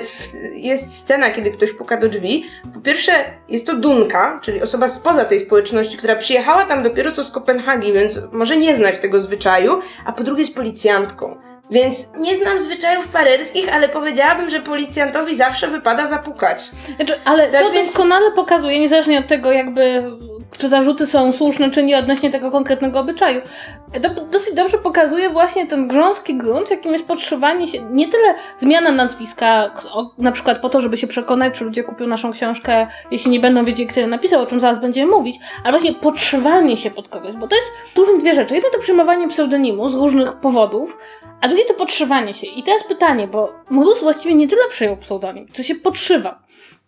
jest 0.54 0.98
scena, 1.00 1.32
kiedy 1.32 1.52
ktoś 1.52 1.72
puka 1.72 1.98
do 1.98 2.10
drzwi. 2.10 2.46
Po 2.74 2.80
pierwsze, 2.80 3.05
jest 3.50 3.68
to 3.68 3.76
Dunka, 3.76 4.40
czyli 4.42 4.62
osoba 4.62 4.88
spoza 4.88 5.26
tej 5.26 5.40
społeczności, 5.40 5.98
która 5.98 6.16
przyjechała 6.16 6.66
tam 6.66 6.84
dopiero 6.84 7.12
co 7.12 7.24
z 7.24 7.32
Kopenhagi, 7.32 7.94
więc 7.94 8.20
może 8.32 8.58
nie 8.58 8.76
znać 8.76 8.98
tego 8.98 9.22
zwyczaju, 9.22 9.80
a 10.06 10.12
po 10.14 10.24
drugie 10.24 10.42
jest 10.42 10.56
policjantką. 10.56 11.36
Więc 11.72 11.98
nie 12.18 12.38
znam 12.38 12.60
zwyczajów 12.60 13.06
farerskich, 13.12 13.74
ale 13.74 13.90
powiedziałabym, 13.90 14.50
że 14.50 14.60
policjantowi 14.60 15.36
zawsze 15.36 15.68
wypada 15.68 16.08
zapukać. 16.08 16.64
Znaczy, 16.96 17.14
ale 17.26 17.48
Tak 17.52 17.62
to 17.62 17.72
więc- 17.72 17.88
doskonale 17.88 18.32
pokazuje, 18.32 18.80
niezależnie 18.80 19.20
od 19.20 19.28
tego, 19.28 19.52
jakby 19.52 20.04
czy 20.58 20.70
zarzuty 20.70 21.06
są 21.06 21.34
słuszne, 21.34 21.72
czy 21.72 21.84
nie 21.84 21.98
odnośnie 21.98 22.30
tego 22.30 22.52
konkretnego 22.52 23.00
obyczaju. 23.00 23.42
To 24.02 24.10
dosyć 24.10 24.56
dobrze 24.56 24.78
pokazuje 24.78 25.30
właśnie 25.30 25.68
ten 25.68 25.88
grząski 25.88 26.38
grunt, 26.38 26.72
jakim 26.72 26.94
jest 26.94 27.08
podszywanie 27.08 27.68
się, 27.68 27.82
nie 27.92 28.08
tyle 28.08 28.36
zmiana 28.58 28.92
nazwiska, 28.92 29.72
na 30.18 30.32
przykład 30.32 30.60
po 30.60 30.70
to, 30.70 30.82
żeby 30.82 30.98
się 30.98 31.08
przekonać, 31.08 31.54
czy 31.54 31.66
ludzie 31.66 31.84
kupią 31.84 32.08
naszą 32.08 32.34
książkę, 32.34 32.88
jeśli 33.12 33.32
nie 33.32 33.40
będą 33.40 33.66
wiedzieli, 33.66 33.90
kto 33.90 34.00
ją 34.00 34.08
napisał, 34.08 34.42
o 34.42 34.46
czym 34.46 34.60
zaraz 34.60 34.82
będziemy 34.82 35.12
mówić, 35.12 35.40
ale 35.64 35.72
właśnie 35.72 35.94
podszywanie 35.94 36.78
się 36.78 36.92
pod 36.92 37.10
kogoś, 37.10 37.36
bo 37.36 37.48
to 37.48 37.56
jest 37.56 37.98
różne 37.98 38.18
dwie 38.18 38.36
rzeczy. 38.36 38.56
Jedno 38.56 38.70
to 38.70 38.80
przyjmowanie 38.80 39.28
pseudonimu 39.28 39.90
z 39.90 39.96
różnych 39.96 40.34
powodów, 40.34 40.98
a 41.42 41.48
drugie 41.48 41.66
to 41.66 41.74
podszywanie 41.74 42.34
się. 42.34 42.48
I 42.48 42.64
teraz 42.64 42.84
pytanie, 42.84 43.28
bo 43.28 43.54
Mróz 43.70 44.02
właściwie 44.02 44.36
nie 44.36 44.48
tyle 44.48 44.62
przyjął 44.70 44.98
pseudonim, 44.98 45.48
co 45.54 45.64
się 45.64 45.76
podszywa. 45.76 46.40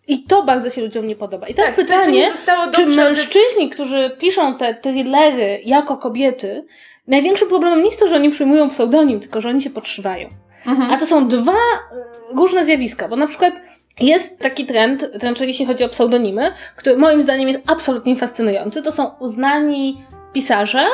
I 0.08 0.22
to 0.22 0.42
bardzo 0.42 0.70
się 0.70 0.80
ludziom 0.80 1.06
nie 1.06 1.16
podoba. 1.16 1.48
I 1.48 1.54
teraz 1.54 1.70
Tak, 1.70 1.86
pytanie, 1.86 2.28
czy 2.74 2.86
mężczyźni, 2.86 3.70
którzy 3.70 4.10
piszą 4.18 4.54
te 4.54 4.74
thrillery 4.74 5.60
jako 5.64 5.96
kobiety, 5.96 6.64
największym 7.06 7.48
problemem 7.48 7.78
nie 7.78 7.86
jest 7.86 8.00
to, 8.00 8.08
że 8.08 8.16
oni 8.16 8.30
przyjmują 8.30 8.68
pseudonim, 8.68 9.20
tylko 9.20 9.40
że 9.40 9.48
oni 9.48 9.62
się 9.62 9.70
podszywają. 9.70 10.28
Mhm. 10.66 10.90
A 10.90 10.96
to 10.96 11.06
są 11.06 11.28
dwa 11.28 11.52
y, 11.52 12.36
różne 12.36 12.64
zjawiska, 12.64 13.08
bo 13.08 13.16
na 13.16 13.26
przykład 13.26 13.54
jest 14.00 14.40
taki 14.40 14.66
trend, 14.66 15.10
znaczy 15.14 15.46
jeśli 15.46 15.66
chodzi 15.66 15.84
o 15.84 15.88
pseudonimy, 15.88 16.52
który 16.76 16.96
moim 16.96 17.22
zdaniem 17.22 17.48
jest 17.48 17.60
absolutnie 17.66 18.16
fascynujący. 18.16 18.82
To 18.82 18.92
są 18.92 19.10
uznani 19.20 20.04
pisarze, 20.32 20.86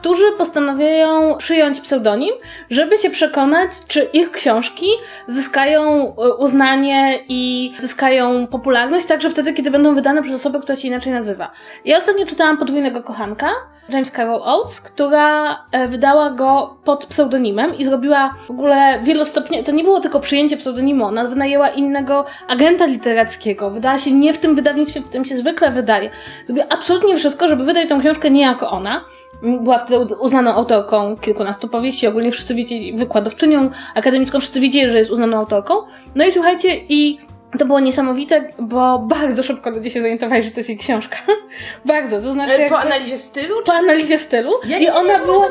którzy 0.00 0.32
postanawiają 0.32 1.36
przyjąć 1.36 1.80
pseudonim, 1.80 2.34
żeby 2.70 2.98
się 2.98 3.10
przekonać, 3.10 3.70
czy 3.88 4.02
ich 4.12 4.30
książki 4.30 4.86
zyskają 5.26 6.08
y, 6.08 6.34
uznanie 6.34 7.18
i 7.28 7.72
zyskają 7.78 8.46
popularność 8.46 9.06
także 9.06 9.30
wtedy, 9.30 9.52
kiedy 9.52 9.70
będą 9.70 9.94
wydane 9.94 10.22
przez 10.22 10.34
osobę, 10.34 10.58
która 10.58 10.76
się 10.76 10.88
inaczej 10.88 11.12
nazywa. 11.12 11.50
Ja 11.84 11.98
ostatnio 11.98 12.26
czytałam 12.26 12.58
Podwójnego 12.58 13.02
Kochanka, 13.02 13.50
James 13.88 14.10
Carroll 14.10 14.42
Oates, 14.42 14.80
która 14.80 15.58
e, 15.72 15.88
wydała 15.88 16.30
go 16.30 16.76
pod 16.84 17.06
pseudonimem 17.06 17.74
i 17.78 17.84
zrobiła 17.84 18.34
w 18.46 18.50
ogóle 18.50 19.00
wielostopnie, 19.02 19.64
to 19.64 19.72
nie 19.72 19.84
było 19.84 20.00
tylko 20.00 20.20
przyjęcie 20.20 20.56
pseudonimu, 20.56 21.04
ona 21.04 21.24
wynajęła 21.24 21.68
innego 21.68 22.24
agenta 22.48 22.86
literackiego, 22.86 23.70
wydała 23.70 23.98
się 23.98 24.12
nie 24.12 24.34
w 24.34 24.38
tym 24.38 24.54
wydawnictwie, 24.54 25.00
w 25.00 25.04
którym 25.04 25.24
się 25.24 25.36
zwykle 25.36 25.70
wydaje. 25.70 26.10
Zrobiła 26.44 26.66
absolutnie 26.68 27.16
wszystko, 27.16 27.48
żeby 27.48 27.64
wydać 27.64 27.88
tą 27.88 28.00
książkę 28.00 28.30
nie 28.30 28.42
jako 28.42 28.70
ona. 28.70 29.04
Była 29.42 29.78
w 29.78 29.90
naprawdę 29.90 30.16
uznaną 30.16 30.54
autorką 30.54 31.16
kilkunastu 31.16 31.68
powieści, 31.68 32.06
ogólnie 32.06 32.32
wszyscy 32.32 32.54
wiedzieli, 32.54 32.96
wykładowczynią 32.96 33.70
akademicką, 33.94 34.40
wszyscy 34.40 34.60
wiedzieli, 34.60 34.90
że 34.90 34.98
jest 34.98 35.10
uznaną 35.10 35.36
autorką. 35.36 35.74
No 36.14 36.24
i 36.24 36.32
słuchajcie, 36.32 36.68
i 36.88 37.18
to 37.58 37.66
było 37.66 37.80
niesamowite, 37.80 38.44
bo 38.58 38.98
bardzo 38.98 39.42
szybko 39.42 39.70
ludzie 39.70 39.90
się 39.90 40.00
zorientowali, 40.00 40.42
że 40.42 40.50
to 40.50 40.56
jest 40.56 40.68
jej 40.68 40.78
książka. 40.78 41.16
bardzo, 41.84 42.20
to 42.20 42.32
znaczy... 42.32 42.52
Jakby- 42.52 42.68
po 42.68 42.78
analizie 42.78 43.18
stylu? 43.18 43.54
po 43.66 43.74
analizie 43.74 44.18
stylu. 44.18 44.52
Ja 44.68 44.78
I 44.78 44.88
ona 44.88 45.18
była... 45.18 45.46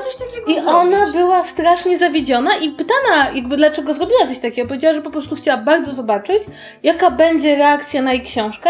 I 0.48 0.54
zrobić. 0.54 0.58
ona 0.68 1.12
była 1.12 1.44
strasznie 1.44 1.98
zawiedziona 1.98 2.58
i 2.58 2.72
pytana, 2.72 3.32
jakby 3.34 3.58
dlaczego 3.58 3.94
zrobiła 3.94 4.28
coś 4.28 4.40
takiego. 4.40 4.68
Powiedziała, 4.68 4.96
że 4.96 5.02
po 5.02 5.12
prostu 5.12 5.36
chciała 5.36 5.58
bardzo 5.58 5.94
zobaczyć, 5.94 6.44
jaka 6.84 7.12
będzie 7.12 7.56
reakcja 7.56 8.02
na 8.02 8.14
jej 8.14 8.22
książkę, 8.22 8.70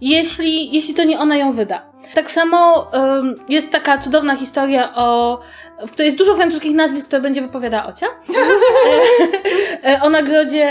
jeśli, 0.00 0.74
jeśli 0.74 0.94
to 0.94 1.04
nie 1.04 1.18
ona 1.18 1.36
ją 1.36 1.52
wyda. 1.52 1.82
Tak 2.14 2.30
samo 2.30 2.90
ym, 3.18 3.44
jest 3.48 3.72
taka 3.72 3.98
cudowna 3.98 4.36
historia 4.36 4.94
o. 4.94 5.40
w 5.86 5.90
której 5.90 6.06
jest 6.06 6.18
dużo 6.18 6.36
francuskich 6.36 6.74
nazwisk, 6.74 7.06
które 7.06 7.22
będzie 7.22 7.42
wypowiadała 7.42 7.86
Ocia. 7.86 8.06
E, 9.84 9.88
e, 9.88 10.02
o 10.02 10.10
nagrodzie 10.10 10.66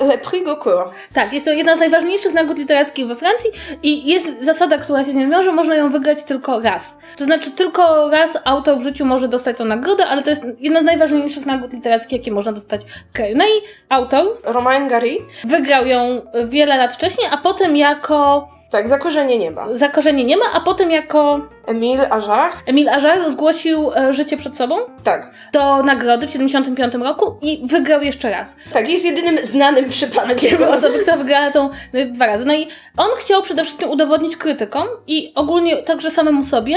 Le 0.00 0.18
Prix 0.18 0.44
Goncourt. 0.44 0.92
tak, 1.14 1.32
jest 1.32 1.46
to 1.46 1.52
jedna 1.52 1.76
z 1.76 1.78
najważniejszych 1.78 2.34
nagród 2.34 2.58
literackich 2.58 3.06
we 3.06 3.14
Francji 3.14 3.50
i 3.82 4.10
jest 4.10 4.28
zasada, 4.40 4.78
która 4.78 5.04
się 5.04 5.12
z 5.12 5.14
nią 5.14 5.30
wiąże, 5.30 5.52
można 5.52 5.74
ją 5.74 5.90
wygrać 5.90 6.22
tylko 6.22 6.60
raz. 6.60 6.98
To 7.16 7.24
znaczy 7.24 7.50
tylko 7.50 8.10
raz 8.10 8.38
autor 8.44 8.78
w 8.78 8.82
życiu 8.82 9.04
może 9.04 9.28
dostać 9.28 9.56
tę 9.56 9.64
nagrodę, 9.64 10.06
ale 10.06 10.22
to 10.22 10.30
jest 10.30 10.42
jedna 10.60 10.80
z 10.80 10.84
najważniejszych 10.84 11.46
nagród 11.46 11.72
literackich, 11.72 12.18
jakie 12.18 12.32
można 12.32 12.52
dostać 12.52 12.80
w 12.84 13.12
kraju. 13.12 13.36
No 13.36 13.44
i 13.44 13.62
autor 13.88 14.26
Romain 14.44 14.88
Gary. 14.88 15.16
wygrał 15.44 15.86
ją 15.86 16.22
wiele 16.44 16.76
lat 16.76 16.92
wcześniej, 16.92 17.28
a 17.30 17.36
potem 17.36 17.76
jako 17.76 18.48
Tak, 18.72 18.88
Zakorzenie 18.88 19.38
Nieba. 19.38 19.66
Zakorzenie 19.72 20.24
nie 20.24 20.36
ma, 20.36 20.44
a 20.54 20.60
potem 20.60 20.90
jako 20.90 21.40
Emile 21.66 22.10
Ajar. 22.12 22.50
Emil 22.66 22.88
Ajar 22.88 23.30
zgłosił 23.30 23.92
e, 23.92 24.12
życie 24.12 24.36
przed 24.36 24.56
sobą 24.56 24.76
Tak. 25.04 25.30
do 25.52 25.82
nagrody 25.82 26.26
w 26.26 26.30
75 26.30 26.94
roku 26.94 27.38
i 27.42 27.62
wygrał 27.66 28.02
jeszcze 28.02 28.30
raz. 28.30 28.56
Tak, 28.72 28.90
jest 28.90 29.04
jedynym 29.04 29.46
znanym 29.46 29.88
przypadkiem. 29.88 30.62
Osoby, 30.62 30.98
która 30.98 31.16
wygrała 31.16 31.50
tą 31.50 31.70
no, 31.92 32.00
dwa 32.06 32.26
razy. 32.26 32.44
No 32.44 32.54
i 32.54 32.68
on 32.96 33.08
chciał 33.18 33.42
przede 33.42 33.64
wszystkim 33.64 33.90
udowodnić 33.90 34.36
krytykom 34.36 34.86
i 35.06 35.32
ogólnie 35.34 35.76
także 35.76 36.10
samemu 36.10 36.44
sobie, 36.44 36.76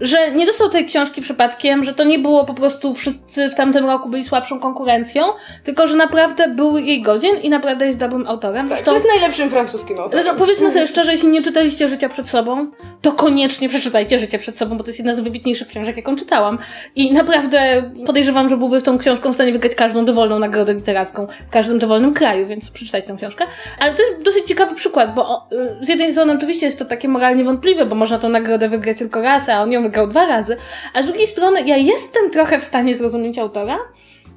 że 0.00 0.30
nie 0.30 0.46
dostał 0.46 0.68
tej 0.68 0.86
książki 0.86 1.22
przypadkiem, 1.22 1.84
że 1.84 1.94
to 1.94 2.04
nie 2.04 2.18
było 2.18 2.44
po 2.44 2.54
prostu 2.54 2.94
wszyscy 2.94 3.48
w 3.50 3.54
tamtym 3.54 3.86
roku 3.86 4.08
byli 4.08 4.24
słabszą 4.24 4.60
konkurencją, 4.60 5.22
tylko 5.64 5.88
że 5.88 5.96
naprawdę 5.96 6.48
był 6.48 6.78
jej 6.78 7.02
godzien 7.02 7.36
i 7.42 7.48
naprawdę 7.48 7.86
jest 7.86 7.98
dobrym 7.98 8.26
autorem. 8.26 8.68
Tak, 8.68 8.68
Zresztą, 8.68 8.90
to 8.90 8.94
jest 8.94 9.06
najlepszym 9.06 9.50
francuskim 9.50 9.98
autorem. 9.98 10.24
zresztą 10.24 10.38
powiedzmy 10.38 10.70
sobie 10.70 10.86
szczerze, 10.86 11.12
jeśli 11.12 11.28
nie 11.28 11.42
czytaliście 11.42 11.88
Życia 11.88 12.08
przed 12.08 12.28
sobą, 12.28 12.66
to 13.02 13.12
koniecznie 13.12 13.68
przeczytajcie 13.68 14.18
Życie 14.18 14.38
przed 14.38 14.56
sobą, 14.56 14.76
bo 14.76 14.84
to 14.84 14.88
jest 14.88 14.98
jedna 14.98 15.14
z 15.14 15.20
wybitniejszych 15.20 15.68
książek, 15.68 15.96
jaką 15.96 16.16
czytałam. 16.16 16.58
I 16.96 17.12
naprawdę 17.12 17.90
podejrzewam, 18.06 18.48
że 18.48 18.56
byłby 18.56 18.82
tą 18.82 18.98
książką 18.98 19.32
w 19.32 19.34
stanie 19.34 19.52
wygrać 19.52 19.74
każdą 19.74 20.04
dowolną 20.04 20.38
nagrodę 20.38 20.74
literacką 20.74 21.26
w 21.46 21.50
każdym 21.50 21.78
dowolnym 21.78 22.14
kraju, 22.14 22.46
więc 22.46 22.70
przeczytajcie 22.70 23.08
tę 23.08 23.16
książkę. 23.16 23.44
Ale 23.78 23.94
to 23.94 24.02
jest 24.02 24.22
dosyć 24.22 24.46
ciekawy 24.46 24.74
przykład, 24.74 25.14
bo 25.14 25.48
y, 25.82 25.84
z 25.86 25.88
jednej 25.88 26.12
strony 26.12 26.32
oczywiście 26.32 26.66
jest 26.66 26.78
to 26.78 26.84
takie 26.84 27.08
moralnie 27.08 27.44
wątpliwe, 27.44 27.86
bo 27.86 27.94
można 27.94 28.18
tę 28.18 28.28
nagrodę 28.28 28.68
wygrać 28.68 28.98
tylko 28.98 29.22
raz, 29.22 29.48
a 29.48 29.62
on 29.62 29.72
ją 29.72 29.85
wygrał 29.86 30.06
dwa 30.06 30.26
razy, 30.26 30.56
a 30.94 31.02
z 31.02 31.06
drugiej 31.06 31.26
strony 31.26 31.62
ja 31.66 31.76
jestem 31.76 32.30
trochę 32.30 32.58
w 32.58 32.64
stanie 32.64 32.94
zrozumieć 32.94 33.38
autora, 33.38 33.78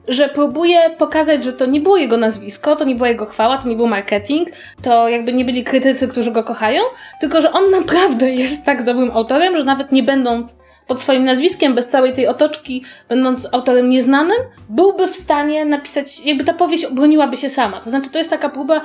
że 0.07 0.29
próbuje 0.29 0.79
pokazać, 0.97 1.43
że 1.43 1.53
to 1.53 1.65
nie 1.65 1.81
było 1.81 1.97
jego 1.97 2.17
nazwisko, 2.17 2.75
to 2.75 2.85
nie 2.85 2.95
była 2.95 3.09
jego 3.09 3.25
chwała, 3.25 3.57
to 3.57 3.69
nie 3.69 3.75
był 3.75 3.87
marketing, 3.87 4.49
to 4.81 5.09
jakby 5.09 5.33
nie 5.33 5.45
byli 5.45 5.63
krytycy, 5.63 6.07
którzy 6.07 6.31
go 6.31 6.43
kochają, 6.43 6.81
tylko 7.21 7.41
że 7.41 7.51
on 7.51 7.71
naprawdę 7.71 8.29
jest 8.43 8.65
tak 8.65 8.83
dobrym 8.83 9.11
autorem, 9.11 9.57
że 9.57 9.63
nawet 9.63 9.91
nie 9.91 10.03
będąc 10.03 10.59
pod 10.87 11.01
swoim 11.01 11.23
nazwiskiem, 11.25 11.75
bez 11.75 11.87
całej 11.87 12.13
tej 12.13 12.27
otoczki, 12.27 12.83
będąc 13.09 13.47
autorem 13.51 13.89
nieznanym, 13.89 14.37
byłby 14.69 15.07
w 15.07 15.15
stanie 15.15 15.65
napisać, 15.65 16.19
jakby 16.19 16.43
ta 16.43 16.53
powieść 16.53 16.85
obroniłaby 16.85 17.37
się 17.37 17.49
sama. 17.49 17.79
To 17.79 17.89
znaczy, 17.89 18.09
to 18.09 18.17
jest 18.17 18.29
taka 18.29 18.49
próba 18.49 18.81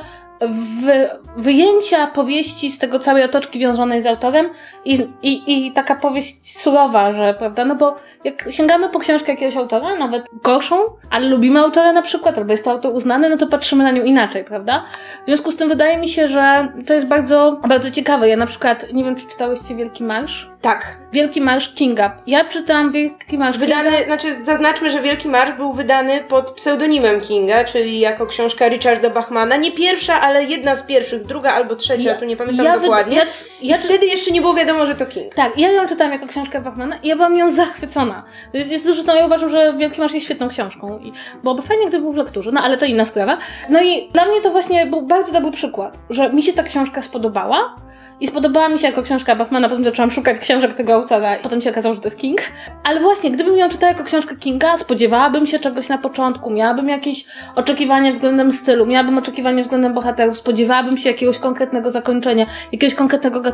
wyjęcia 1.36 2.06
powieści 2.06 2.70
z 2.70 2.78
tego 2.78 2.98
całej 2.98 3.24
otoczki 3.24 3.58
wiązanej 3.58 4.02
z 4.02 4.06
autorem 4.06 4.50
i, 4.84 5.08
i, 5.22 5.66
i 5.66 5.72
taka 5.72 5.94
powieść 5.94 6.60
surowa, 6.60 7.12
że 7.12 7.34
prawda, 7.34 7.64
no 7.64 7.74
bo 7.74 7.96
jak 8.24 8.44
sięgamy 8.50 8.88
po 8.88 8.98
książkę 8.98 9.32
jakiegoś 9.32 9.56
autora, 9.56 9.96
nawet 9.96 10.26
gorszą, 10.42 10.76
ale 11.10 11.28
lubimy 11.28 11.60
autora 11.60 11.92
na 11.92 12.02
przykład, 12.02 12.38
albo 12.38 12.52
jest 12.52 12.64
to 12.64 12.70
autor 12.70 12.94
uznany, 12.94 13.28
no 13.28 13.36
to 13.36 13.46
patrzymy 13.46 13.84
na 13.84 13.90
nią 13.90 14.04
inaczej, 14.04 14.44
prawda? 14.44 14.84
W 15.22 15.26
związku 15.26 15.50
z 15.50 15.56
tym 15.56 15.68
wydaje 15.68 15.98
mi 15.98 16.08
się, 16.08 16.28
że 16.28 16.68
to 16.86 16.94
jest 16.94 17.06
bardzo, 17.06 17.60
bardzo 17.68 17.90
ciekawe. 17.90 18.28
Ja 18.28 18.36
na 18.36 18.46
przykład, 18.46 18.92
nie 18.92 19.04
wiem, 19.04 19.16
czy 19.16 19.26
czytałyście 19.28 19.74
Wielki 19.74 20.04
Marsz? 20.04 20.53
Tak. 20.64 20.96
Wielki 21.12 21.40
Marsz 21.40 21.74
Kinga. 21.74 22.16
Ja 22.26 22.44
czytałam 22.44 22.92
Wielki 22.92 23.38
Marsz 23.38 23.58
Wydany, 23.58 23.90
Kinga. 23.90 24.04
znaczy 24.04 24.34
zaznaczmy, 24.34 24.90
że 24.90 25.00
Wielki 25.00 25.28
Marsz 25.28 25.52
był 25.52 25.72
wydany 25.72 26.20
pod 26.20 26.50
pseudonimem 26.50 27.20
Kinga, 27.20 27.64
czyli 27.64 28.00
jako 28.00 28.26
książka 28.26 28.68
Richarda 28.68 29.10
Bachmana. 29.10 29.56
Nie 29.56 29.72
pierwsza, 29.72 30.20
ale 30.20 30.44
jedna 30.44 30.74
z 30.74 30.82
pierwszych, 30.82 31.26
druga 31.26 31.52
albo 31.52 31.76
trzecia, 31.76 32.14
tu 32.14 32.24
nie 32.24 32.36
pamiętam 32.36 32.66
ja 32.66 32.78
dokładnie. 32.78 33.16
Ja, 33.16 33.24
ja, 33.64 33.78
wtedy 33.78 34.06
jeszcze 34.06 34.30
nie 34.30 34.40
było 34.40 34.54
wiadomo, 34.54 34.86
że 34.86 34.94
to 34.94 35.06
King. 35.06 35.34
Tak, 35.34 35.58
ja 35.58 35.72
ją 35.72 35.86
czytałam 35.86 36.12
jako 36.12 36.26
książkę 36.26 36.60
Bachmana 36.60 36.96
i 37.02 37.08
ja 37.08 37.16
byłam 37.16 37.36
nią 37.36 37.50
zachwycona. 37.50 38.24
To 38.52 38.58
jest, 38.58 38.70
jest 38.70 38.84
zresztą 38.84 39.14
ja 39.14 39.26
uważam, 39.26 39.50
że 39.50 39.74
Wielki 39.76 40.00
Marsz 40.00 40.14
jest 40.14 40.26
świetną 40.26 40.48
książką 40.48 40.98
i 40.98 41.12
byłoby 41.42 41.62
fajnie, 41.62 41.86
gdyby 41.86 42.02
był 42.02 42.12
w 42.12 42.16
lekturze, 42.16 42.50
no 42.52 42.60
ale 42.60 42.76
to 42.76 42.84
inna 42.84 43.04
sprawa. 43.04 43.38
No 43.68 43.82
i 43.82 44.08
dla 44.12 44.24
mnie 44.24 44.40
to 44.40 44.50
właśnie 44.50 44.86
był 44.86 45.06
bardzo 45.06 45.32
dobry 45.32 45.50
przykład, 45.50 45.98
że 46.10 46.32
mi 46.32 46.42
się 46.42 46.52
ta 46.52 46.62
książka 46.62 47.02
spodobała 47.02 47.76
i 48.20 48.26
spodobała 48.26 48.68
mi 48.68 48.78
się 48.78 48.86
jako 48.86 49.02
książka 49.02 49.36
Bachmana, 49.36 49.68
potem 49.68 49.84
zaczęłam 49.84 50.10
szukać 50.10 50.38
książek 50.38 50.72
tego 50.72 50.94
autora 50.94 51.36
i 51.36 51.42
potem 51.42 51.62
się 51.62 51.70
okazało, 51.70 51.94
że 51.94 52.00
to 52.00 52.06
jest 52.06 52.18
King. 52.18 52.40
Ale 52.84 53.00
właśnie, 53.00 53.30
gdybym 53.30 53.56
ją 53.56 53.68
czytała 53.68 53.92
jako 53.92 54.04
książkę 54.04 54.36
Kinga, 54.36 54.78
spodziewałabym 54.78 55.46
się 55.46 55.58
czegoś 55.58 55.88
na 55.88 55.98
początku, 55.98 56.50
miałabym 56.50 56.88
jakieś 56.88 57.24
oczekiwania 57.54 58.12
względem 58.12 58.52
stylu, 58.52 58.86
miałabym 58.86 59.18
oczekiwania 59.18 59.62
względem 59.62 59.94
bohaterów, 59.94 60.36
spodziewałabym 60.38 60.96
się 60.96 61.10
jakiegoś 61.10 61.38
konkretnego 61.38 61.90
zakończenia, 61.90 62.46
jakiegoś 62.72 62.94
konkretnego 62.94 63.40
gatunku. 63.40 63.53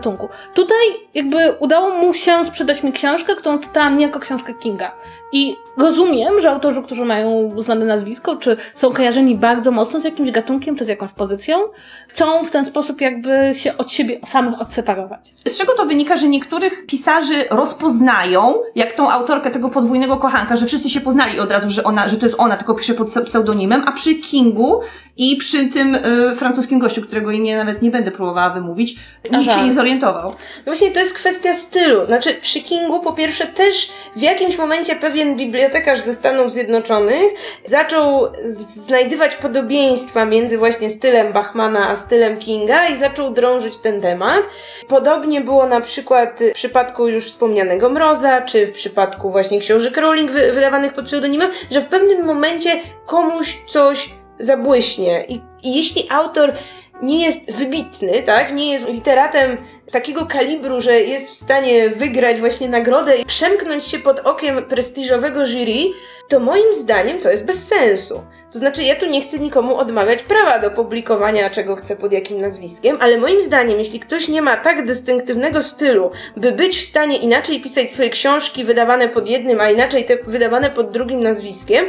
Tutaj 0.55 0.79
jakby 1.15 1.53
udało 1.61 1.91
mu 1.91 2.15
się 2.15 2.45
sprzedać 2.45 2.83
mi 2.83 2.93
książkę, 2.93 3.35
którą 3.35 3.59
czytałam 3.59 3.97
nie 3.97 4.07
jako 4.07 4.21
książkę 4.21 4.55
Kinga. 4.55 4.93
I 5.33 5.55
rozumiem, 5.77 6.41
że 6.41 6.51
autorzy, 6.51 6.83
którzy 6.83 7.05
mają 7.05 7.55
znane 7.59 7.85
nazwisko, 7.85 8.37
czy 8.37 8.57
są 8.75 8.93
kojarzeni 8.93 9.35
bardzo 9.35 9.71
mocno 9.71 10.01
z 10.01 10.05
jakimś 10.05 10.31
gatunkiem, 10.31 10.77
czy 10.77 10.85
z 10.85 10.89
jakąś 10.89 11.13
pozycją, 11.13 11.59
chcą 12.09 12.45
w 12.45 12.51
ten 12.51 12.65
sposób 12.65 13.01
jakby 13.01 13.51
się 13.55 13.77
od 13.77 13.93
siebie 13.93 14.21
samych 14.27 14.61
odseparować. 14.61 15.35
Z 15.47 15.59
czego 15.59 15.73
to 15.77 15.87
wynika, 15.87 16.17
że 16.17 16.29
niektórych 16.29 16.87
pisarzy 16.87 17.45
rozpoznają, 17.51 18.55
jak 18.75 18.93
tą 18.93 19.11
autorkę 19.11 19.51
tego 19.51 19.69
podwójnego 19.69 20.17
kochanka, 20.17 20.57
że 20.57 20.67
wszyscy 20.67 20.91
się 20.91 21.01
poznali 21.01 21.41
od 21.41 21.51
razu, 21.51 21.71
że 21.71 21.85
ona, 21.85 22.09
że 22.09 22.17
to 22.17 22.27
jest 22.27 22.41
ona, 22.41 22.57
tylko 22.57 22.75
pisze 22.75 22.95
pod 22.95 23.09
pse- 23.09 23.25
pseudonimem, 23.25 23.83
a 23.87 23.93
przy 23.93 24.15
Kingu 24.15 24.81
i 25.17 25.37
przy 25.37 25.67
tym 25.69 25.95
y, 25.95 26.35
francuskim 26.37 26.79
gościu, 26.79 27.03
którego 27.03 27.31
imię 27.31 27.57
nawet 27.57 27.83
nie 27.83 27.91
będę 27.91 28.11
próbowała 28.11 28.51
wymówić, 28.51 28.97
nikt 29.33 29.45
Aha. 29.49 29.59
się 29.59 29.65
nie 29.67 29.73
No 30.57 30.73
właśnie 30.73 30.91
to 30.91 31.01
jest 31.01 31.15
kwestia 31.15 31.55
stylu. 31.55 32.07
Znaczy 32.07 32.35
przy 32.35 32.61
Kingu 32.61 33.01
po 33.01 33.13
pierwsze 33.13 33.47
też 33.47 33.93
w 34.17 34.21
jakimś 34.23 34.59
momencie 34.59 34.97
pewien 34.97 35.37
bibliotekarz 35.37 36.01
ze 36.01 36.15
Stanów 36.15 36.53
Zjednoczonych 36.53 37.33
zaczął 37.65 38.29
znajdywać 38.69 39.37
podobieństwa 39.37 40.25
między 40.25 40.59
właśnie 40.59 40.91
stylem 40.91 41.33
Bachmana 41.33 41.89
a 41.89 41.97
stylem 41.97 42.39
Kinga 42.39 42.87
i 42.89 42.97
zaczął 42.97 43.31
drążyć 43.31 43.79
ten 43.79 44.01
temat. 44.01 44.41
Podobnie 44.89 45.41
było 45.41 45.67
na 45.67 45.81
przykład 45.81 46.41
w 46.51 46.53
przypadku 46.53 47.09
już 47.09 47.25
wspomnianego 47.27 47.91
Mroza, 47.91 48.41
czy 48.41 48.67
w 48.67 48.73
przypadku 48.73 49.31
właśnie 49.31 49.61
książek 49.61 49.97
Rowling 49.97 50.31
wy- 50.31 50.53
wydawanych 50.53 50.95
pod 50.95 51.05
pseudonimem, 51.05 51.51
że 51.71 51.81
w 51.81 51.87
pewnym 51.87 52.25
momencie 52.25 52.71
komuś 53.07 53.59
coś 53.67 54.11
zabłyśnie. 54.39 55.25
I, 55.29 55.35
i 55.63 55.77
jeśli 55.77 56.07
autor 56.11 56.53
nie 57.03 57.25
jest 57.25 57.53
wybitny, 57.53 58.23
tak? 58.23 58.53
Nie 58.53 58.73
jest 58.73 58.87
literatem 58.87 59.57
takiego 59.93 60.27
kalibru, 60.27 60.81
że 60.81 61.01
jest 61.01 61.31
w 61.31 61.35
stanie 61.35 61.91
wygrać 61.91 62.41
właśnie 62.41 62.69
nagrodę 62.69 63.17
i 63.17 63.25
przemknąć 63.25 63.85
się 63.85 63.99
pod 63.99 64.21
okiem 64.21 64.63
prestiżowego 64.63 65.47
jury, 65.47 65.93
to 66.29 66.41
moim 66.41 66.75
zdaniem 66.75 67.21
to 67.21 67.31
jest 67.31 67.47
bez 67.47 67.69
sensu. 67.69 68.23
To 68.53 68.59
znaczy, 68.59 68.83
ja 68.83 68.97
tu 68.97 69.07
nie 69.07 69.21
chcę 69.21 69.39
nikomu 69.39 69.77
odmawiać 69.77 70.23
prawa 70.23 70.59
do 70.59 70.71
publikowania, 70.71 71.51
czego 71.51 71.77
chce 71.77 71.97
pod 71.97 72.13
jakim 72.13 72.41
nazwiskiem, 72.41 72.97
ale 73.01 73.19
moim 73.19 73.43
zdaniem, 73.43 73.79
jeśli 73.79 74.01
ktoś 74.01 74.29
nie 74.29 74.43
ma 74.43 74.57
tak 74.57 74.87
dystynktywnego 74.87 75.63
stylu, 75.63 76.11
by 76.37 76.53
być 76.53 76.79
w 76.79 76.89
stanie 76.89 77.17
inaczej 77.17 77.61
pisać 77.61 77.91
swoje 77.91 78.11
książki 78.11 78.65
wydawane 78.65 79.09
pod 79.09 79.29
jednym, 79.29 79.61
a 79.61 79.71
inaczej 79.71 80.05
te 80.05 80.17
wydawane 80.17 80.71
pod 80.71 80.91
drugim 80.91 81.23
nazwiskiem, 81.23 81.85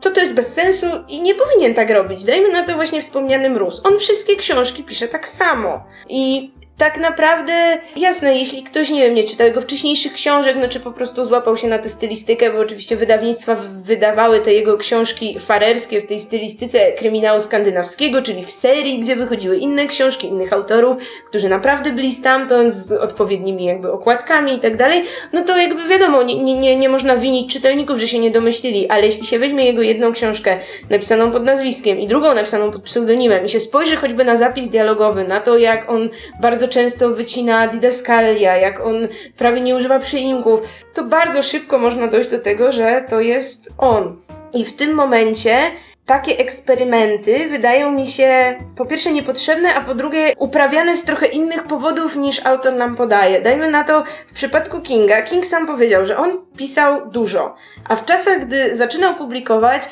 to 0.00 0.10
to 0.10 0.20
jest 0.20 0.34
bez 0.34 0.54
sensu 0.54 0.86
i 1.08 1.22
nie 1.22 1.34
powinien 1.34 1.74
tak 1.74 1.90
robić. 1.90 2.24
Dajmy 2.24 2.48
na 2.48 2.62
to 2.62 2.74
właśnie 2.74 3.02
wspomniany 3.02 3.50
Mróz. 3.50 3.80
On 3.84 3.98
wszystkie 3.98 4.36
książki 4.36 4.84
pisze 4.84 5.08
tak 5.08 5.28
samo. 5.28 5.84
I 6.08 6.52
tak 6.78 6.98
naprawdę, 6.98 7.78
jasne, 7.96 8.38
jeśli 8.38 8.62
ktoś, 8.62 8.90
nie 8.90 9.02
wiem, 9.02 9.14
nie 9.14 9.24
czytał 9.24 9.46
jego 9.46 9.60
wcześniejszych 9.60 10.12
książek, 10.12 10.56
no 10.60 10.68
czy 10.68 10.80
po 10.80 10.92
prostu 10.92 11.24
złapał 11.24 11.56
się 11.56 11.68
na 11.68 11.78
tę 11.78 11.88
stylistykę, 11.88 12.52
bo 12.52 12.58
oczywiście 12.58 12.96
wydawnictwa 12.96 13.56
wydawały 13.82 14.40
te 14.40 14.54
jego 14.54 14.78
książki 14.78 15.38
farerskie 15.38 16.00
w 16.00 16.06
tej 16.06 16.20
stylistyce 16.20 16.92
kryminału 16.92 17.40
skandynawskiego, 17.40 18.22
czyli 18.22 18.44
w 18.44 18.50
serii, 18.50 18.98
gdzie 18.98 19.16
wychodziły 19.16 19.56
inne 19.56 19.86
książki 19.86 20.26
innych 20.26 20.52
autorów, 20.52 20.96
którzy 21.28 21.48
naprawdę 21.48 21.92
byli 21.92 22.14
stamtąd 22.14 22.72
z 22.72 22.92
odpowiednimi 22.92 23.64
jakby 23.64 23.92
okładkami 23.92 24.54
i 24.54 24.58
tak 24.58 24.76
dalej, 24.76 25.04
no 25.32 25.44
to 25.44 25.56
jakby 25.56 25.88
wiadomo, 25.88 26.22
nie, 26.22 26.54
nie, 26.56 26.76
nie 26.76 26.88
można 26.88 27.16
winić 27.16 27.52
czytelników, 27.52 27.98
że 27.98 28.08
się 28.08 28.18
nie 28.18 28.30
domyślili, 28.30 28.88
ale 28.88 29.04
jeśli 29.04 29.26
się 29.26 29.38
weźmie 29.38 29.64
jego 29.64 29.82
jedną 29.82 30.12
książkę 30.12 30.58
napisaną 30.90 31.30
pod 31.30 31.44
nazwiskiem 31.44 32.00
i 32.00 32.06
drugą 32.06 32.34
napisaną 32.34 32.70
pod 32.70 32.82
pseudonimem 32.82 33.46
i 33.46 33.48
się 33.48 33.60
spojrzy 33.60 33.96
choćby 33.96 34.24
na 34.24 34.36
zapis 34.36 34.68
dialogowy, 34.68 35.24
na 35.24 35.40
to 35.40 35.58
jak 35.58 35.90
on 35.90 36.08
bardzo 36.40 36.67
często 36.68 37.10
wycina 37.10 37.68
didaskalia, 37.68 38.56
jak 38.56 38.86
on 38.86 39.08
prawie 39.36 39.60
nie 39.60 39.76
używa 39.76 39.98
przyimków, 39.98 40.60
to 40.94 41.04
bardzo 41.04 41.42
szybko 41.42 41.78
można 41.78 42.06
dojść 42.06 42.30
do 42.30 42.38
tego, 42.38 42.72
że 42.72 43.04
to 43.08 43.20
jest 43.20 43.70
on. 43.78 44.16
I 44.52 44.64
w 44.64 44.76
tym 44.76 44.94
momencie 44.94 45.56
takie 46.08 46.38
eksperymenty 46.38 47.48
wydają 47.48 47.90
mi 47.90 48.06
się 48.06 48.54
po 48.76 48.86
pierwsze 48.86 49.12
niepotrzebne, 49.12 49.74
a 49.74 49.80
po 49.80 49.94
drugie 49.94 50.32
uprawiane 50.38 50.96
z 50.96 51.04
trochę 51.04 51.26
innych 51.26 51.62
powodów 51.62 52.16
niż 52.16 52.46
autor 52.46 52.72
nam 52.72 52.96
podaje. 52.96 53.40
Dajmy 53.40 53.70
na 53.70 53.84
to 53.84 54.04
w 54.26 54.32
przypadku 54.32 54.80
Kinga. 54.80 55.22
King 55.22 55.46
sam 55.46 55.66
powiedział, 55.66 56.06
że 56.06 56.16
on 56.16 56.30
pisał 56.56 57.10
dużo, 57.10 57.54
a 57.88 57.96
w 57.96 58.04
czasach, 58.04 58.46
gdy 58.46 58.76
zaczynał 58.76 59.14
publikować, 59.14 59.82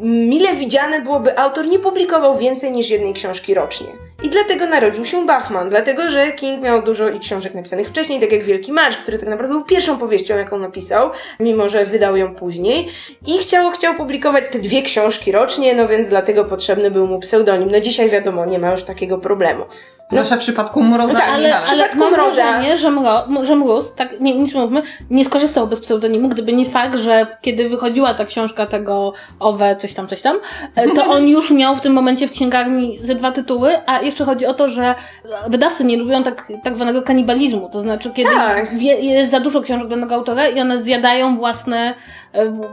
mile 0.00 0.54
widziane 0.54 1.00
byłoby 1.00 1.38
autor 1.38 1.66
nie 1.66 1.78
publikował 1.78 2.38
więcej 2.38 2.72
niż 2.72 2.90
jednej 2.90 3.14
książki 3.14 3.54
rocznie. 3.54 3.86
I 4.22 4.28
dlatego 4.28 4.66
narodził 4.66 5.04
się 5.04 5.26
Bachman, 5.26 5.70
dlatego 5.70 6.10
że 6.10 6.32
King 6.32 6.62
miał 6.62 6.82
dużo 6.82 7.08
i 7.08 7.20
książek 7.20 7.54
napisanych 7.54 7.88
wcześniej, 7.88 8.20
tak 8.20 8.32
jak 8.32 8.44
Wielki 8.44 8.72
Marsz, 8.72 8.96
który 8.96 9.18
tak 9.18 9.28
naprawdę 9.28 9.54
był 9.54 9.64
pierwszą 9.64 9.98
powieścią, 9.98 10.36
jaką 10.36 10.58
napisał, 10.58 11.10
mimo 11.40 11.68
że 11.68 11.86
wydał 11.86 12.16
ją 12.16 12.34
później. 12.34 12.88
I 13.26 13.38
chciał, 13.38 13.70
chciał 13.70 13.94
publikować 13.94 14.48
te 14.48 14.58
dwie 14.58 14.82
książki 14.82 15.32
rocznie, 15.32 15.74
no 15.74 15.88
więc 15.88 16.08
dlatego 16.08 16.44
potrzebny 16.44 16.90
był 16.90 17.06
mu 17.06 17.18
pseudonim. 17.20 17.70
No 17.70 17.80
dzisiaj 17.80 18.10
wiadomo, 18.10 18.46
nie 18.46 18.58
ma 18.58 18.70
już 18.70 18.82
takiego 18.82 19.18
problemu. 19.18 19.64
Zwłaszcza 20.10 20.36
w 20.36 20.38
przypadku 20.38 20.82
Mroza 20.82 21.12
no 21.12 21.18
tak, 21.20 21.28
ale, 21.28 21.56
ale 21.56 21.66
przypadku 21.66 21.98
mam 21.98 22.12
Mroza. 22.12 22.30
wrażenie, 22.30 22.76
że, 22.76 22.90
Mro, 22.90 23.24
że 23.42 23.56
Mróz, 23.56 23.94
tak 23.94 24.20
nie, 24.20 24.34
nic 24.34 24.54
mówmy, 24.54 24.82
nie 25.10 25.24
skorzystał 25.24 25.66
bez 25.66 25.80
pseudonimu, 25.80 26.28
gdyby 26.28 26.52
nie 26.52 26.66
fakt, 26.66 26.98
że 26.98 27.26
kiedy 27.40 27.68
wychodziła 27.68 28.14
ta 28.14 28.24
książka 28.24 28.66
tego 28.66 29.12
Owe, 29.40 29.76
coś 29.76 29.94
tam, 29.94 30.06
coś 30.06 30.22
tam, 30.22 30.36
e, 30.74 30.88
to 30.88 31.06
on 31.06 31.28
już 31.36 31.50
miał 31.50 31.76
w 31.76 31.80
tym 31.80 31.92
momencie 31.92 32.28
w 32.28 32.32
księgarni 32.32 32.98
ze 33.02 33.14
dwa 33.14 33.32
tytuły, 33.32 33.74
a 33.86 34.00
jeszcze 34.00 34.24
chodzi 34.24 34.46
o 34.46 34.54
to, 34.54 34.68
że 34.68 34.94
wydawcy 35.48 35.84
nie 35.84 35.96
lubią 35.96 36.22
tak, 36.22 36.52
tak 36.64 36.74
zwanego 36.74 37.02
kanibalizmu, 37.02 37.68
to 37.72 37.80
znaczy 37.80 38.10
kiedy 38.10 38.30
Tak. 38.30 38.74
wie, 38.78 38.94
jest 39.00 39.30
za 39.30 39.40
dużo 39.40 39.60
książek 39.60 39.88
danego 39.88 40.14
autora 40.14 40.48
i 40.48 40.60
one 40.60 40.82
zjadają 40.82 41.36
własne 41.36 41.94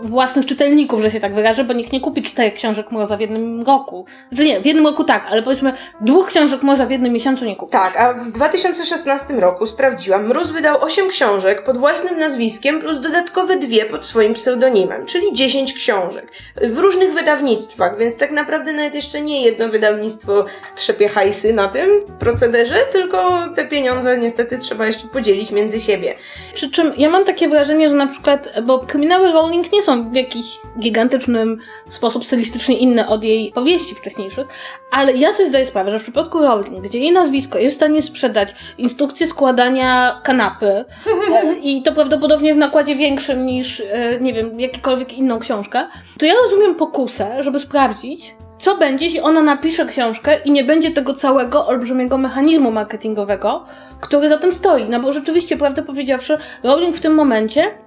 własnych 0.01 0.45
czytelników, 0.45 1.01
że 1.01 1.11
się 1.11 1.19
tak 1.19 1.35
wyrażę, 1.35 1.63
bo 1.63 1.73
nikt 1.73 1.93
nie 1.93 2.01
kupi 2.01 2.21
czterech 2.21 2.53
książek 2.53 2.91
Mroza 2.91 3.17
w 3.17 3.21
jednym 3.21 3.61
roku. 3.61 4.05
Znaczy 4.29 4.45
nie, 4.45 4.61
w 4.61 4.65
jednym 4.65 4.85
roku 4.85 5.03
tak, 5.03 5.27
ale 5.29 5.43
powiedzmy 5.43 5.73
dwóch 6.01 6.27
książek 6.27 6.63
Mroza 6.63 6.85
w 6.85 6.91
jednym 6.91 7.13
miesiącu 7.13 7.45
nie 7.45 7.55
kupi. 7.55 7.71
Tak, 7.71 7.99
a 7.99 8.13
w 8.13 8.31
2016 8.31 9.33
roku 9.33 9.65
sprawdziłam, 9.65 10.27
Mróz 10.27 10.49
wydał 10.49 10.83
8 10.83 11.09
książek 11.09 11.63
pod 11.63 11.77
własnym 11.77 12.19
nazwiskiem 12.19 12.79
plus 12.79 12.99
dodatkowe 12.99 13.57
dwie 13.57 13.85
pod 13.85 14.05
swoim 14.05 14.33
pseudonimem, 14.33 15.05
czyli 15.05 15.33
10 15.33 15.73
książek 15.73 16.31
w 16.61 16.77
różnych 16.77 17.13
wydawnictwach, 17.13 17.97
więc 17.97 18.17
tak 18.17 18.31
naprawdę 18.31 18.73
nawet 18.73 18.95
jeszcze 18.95 19.21
nie 19.21 19.41
jedno 19.43 19.69
wydawnictwo 19.69 20.45
trzepie 20.75 21.09
hajsy 21.09 21.53
na 21.53 21.67
tym 21.67 21.89
procederze, 22.19 22.75
tylko 22.91 23.47
te 23.55 23.65
pieniądze 23.65 24.17
niestety 24.17 24.57
trzeba 24.57 24.85
jeszcze 24.85 25.07
podzielić 25.07 25.51
między 25.51 25.79
siebie. 25.79 26.15
Przy 26.53 26.71
czym 26.71 26.93
ja 26.97 27.09
mam 27.09 27.25
takie 27.25 27.49
wrażenie, 27.49 27.89
że 27.89 27.95
na 27.95 28.07
przykład, 28.07 28.53
bo 28.63 28.79
kryminały 28.79 29.31
Rowling 29.31 29.52
nie 29.57 29.81
są 29.81 30.11
w 30.11 30.15
jakiś 30.15 30.59
gigantycznym 30.79 31.57
sposób 31.89 32.25
stylistycznie 32.25 32.77
inne 32.77 33.07
od 33.07 33.23
jej 33.23 33.51
powieści 33.51 33.95
wcześniejszych, 33.95 34.47
ale 34.91 35.13
ja 35.13 35.33
sobie 35.33 35.49
zdaję 35.49 35.65
sprawę, 35.65 35.91
że 35.91 35.99
w 35.99 36.03
przypadku 36.03 36.39
Rowling, 36.39 36.85
gdzie 36.85 36.99
jej 36.99 37.11
nazwisko 37.11 37.59
jest 37.59 37.75
w 37.75 37.79
stanie 37.79 38.01
sprzedać 38.01 38.55
instrukcję 38.77 39.27
składania 39.27 40.21
kanapy 40.23 40.85
e, 41.33 41.55
i 41.61 41.81
to 41.81 41.91
prawdopodobnie 41.91 42.53
w 42.53 42.57
nakładzie 42.57 42.95
większym 42.95 43.45
niż, 43.45 43.79
e, 43.91 44.19
nie 44.21 44.33
wiem, 44.33 44.59
jakiekolwiek 44.59 45.13
inną 45.13 45.39
książkę, 45.39 45.87
to 46.19 46.25
ja 46.25 46.33
rozumiem 46.43 46.75
pokusę, 46.75 47.43
żeby 47.43 47.59
sprawdzić, 47.59 48.35
co 48.57 48.77
będzie, 48.77 49.05
jeśli 49.05 49.21
ona 49.21 49.41
napisze 49.41 49.85
książkę 49.85 50.37
i 50.45 50.51
nie 50.51 50.63
będzie 50.63 50.91
tego 50.91 51.13
całego 51.13 51.67
olbrzymiego 51.67 52.17
mechanizmu 52.17 52.71
marketingowego, 52.71 53.65
który 54.01 54.29
za 54.29 54.37
tym 54.37 54.53
stoi. 54.53 54.89
No 54.89 54.99
bo 54.99 55.13
rzeczywiście, 55.13 55.57
prawdę 55.57 55.83
powiedziawszy, 55.83 56.37
Rowling 56.63 56.95
w 56.95 57.01
tym 57.01 57.13
momencie 57.13 57.82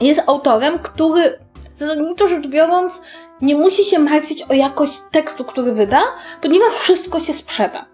jest 0.00 0.22
autorem, 0.26 0.78
który 0.78 1.38
zasadniczo 1.74 2.28
rzecz 2.28 2.46
biorąc 2.46 3.02
nie 3.40 3.54
musi 3.54 3.84
się 3.84 3.98
martwić 3.98 4.42
o 4.42 4.52
jakość 4.52 4.98
tekstu, 5.10 5.44
który 5.44 5.72
wyda, 5.72 6.02
ponieważ 6.42 6.72
wszystko 6.72 7.20
się 7.20 7.32
sprzeda. 7.34 7.86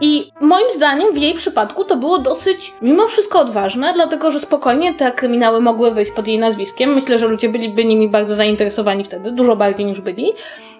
I 0.00 0.32
moim 0.40 0.66
zdaniem 0.74 1.14
w 1.14 1.18
jej 1.18 1.34
przypadku 1.34 1.84
to 1.84 1.96
było 1.96 2.18
dosyć 2.18 2.72
mimo 2.82 3.06
wszystko 3.06 3.40
odważne, 3.40 3.92
dlatego 3.94 4.30
że 4.30 4.40
spokojnie 4.40 4.94
te 4.94 5.12
kryminały 5.12 5.60
mogły 5.60 5.94
wyjść 5.94 6.10
pod 6.10 6.28
jej 6.28 6.38
nazwiskiem. 6.38 6.94
Myślę, 6.94 7.18
że 7.18 7.28
ludzie 7.28 7.48
byliby 7.48 7.84
nimi 7.84 8.08
bardzo 8.08 8.34
zainteresowani 8.34 9.04
wtedy, 9.04 9.32
dużo 9.32 9.56
bardziej 9.56 9.86
niż 9.86 10.00
byli. 10.00 10.32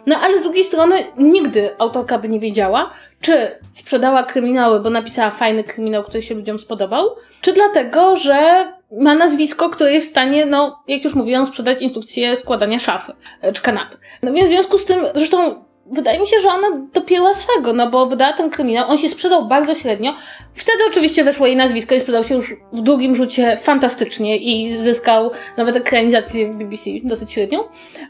No 0.06 0.16
ale 0.18 0.38
z 0.38 0.42
drugiej 0.42 0.64
strony 0.64 1.04
nigdy 1.16 1.70
autorka 1.78 2.18
by 2.18 2.28
nie 2.28 2.40
wiedziała, 2.40 2.90
czy 3.20 3.50
sprzedała 3.72 4.22
kryminały, 4.22 4.80
bo 4.80 4.90
napisała 4.90 5.30
fajny 5.30 5.64
kryminał, 5.64 6.04
który 6.04 6.22
się 6.22 6.34
ludziom 6.34 6.58
spodobał, 6.58 7.08
czy 7.40 7.52
dlatego, 7.52 8.16
że 8.16 8.66
ma 9.00 9.14
nazwisko, 9.14 9.70
które 9.70 9.92
jest 9.92 10.06
w 10.06 10.10
stanie, 10.10 10.46
no, 10.46 10.82
jak 10.88 11.04
już 11.04 11.14
mówiłam, 11.14 11.46
sprzedać 11.46 11.82
instrukcję 11.82 12.36
składania 12.36 12.78
szafy 12.78 13.12
e, 13.42 13.52
czy 13.52 13.62
kanapy. 13.62 13.96
No 14.22 14.32
więc 14.32 14.48
w 14.48 14.52
związku 14.52 14.78
z 14.78 14.84
tym, 14.84 14.98
zresztą 15.14 15.64
wydaje 15.90 16.20
mi 16.20 16.26
się, 16.26 16.38
że 16.38 16.48
ona 16.48 16.68
dopięła 16.92 17.34
swego, 17.34 17.72
no 17.72 17.90
bo 17.90 18.06
wydała 18.06 18.32
ten 18.32 18.50
kryminał, 18.50 18.88
on 18.88 18.98
się 18.98 19.08
sprzedał 19.08 19.48
bardzo 19.48 19.74
średnio. 19.74 20.14
Wtedy 20.54 20.78
oczywiście 20.88 21.24
weszło 21.24 21.46
jej 21.46 21.56
nazwisko 21.56 21.94
i 21.94 22.00
sprzedał 22.00 22.24
się 22.24 22.34
już 22.34 22.54
w 22.72 22.80
drugim 22.80 23.16
rzucie 23.16 23.56
fantastycznie 23.56 24.36
i 24.36 24.78
zyskał 24.78 25.30
nawet 25.56 25.76
ekranizację 25.76 26.52
w 26.52 26.56
BBC 26.56 26.90
dosyć 27.04 27.32
średnią. 27.32 27.60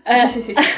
E, 0.06 0.28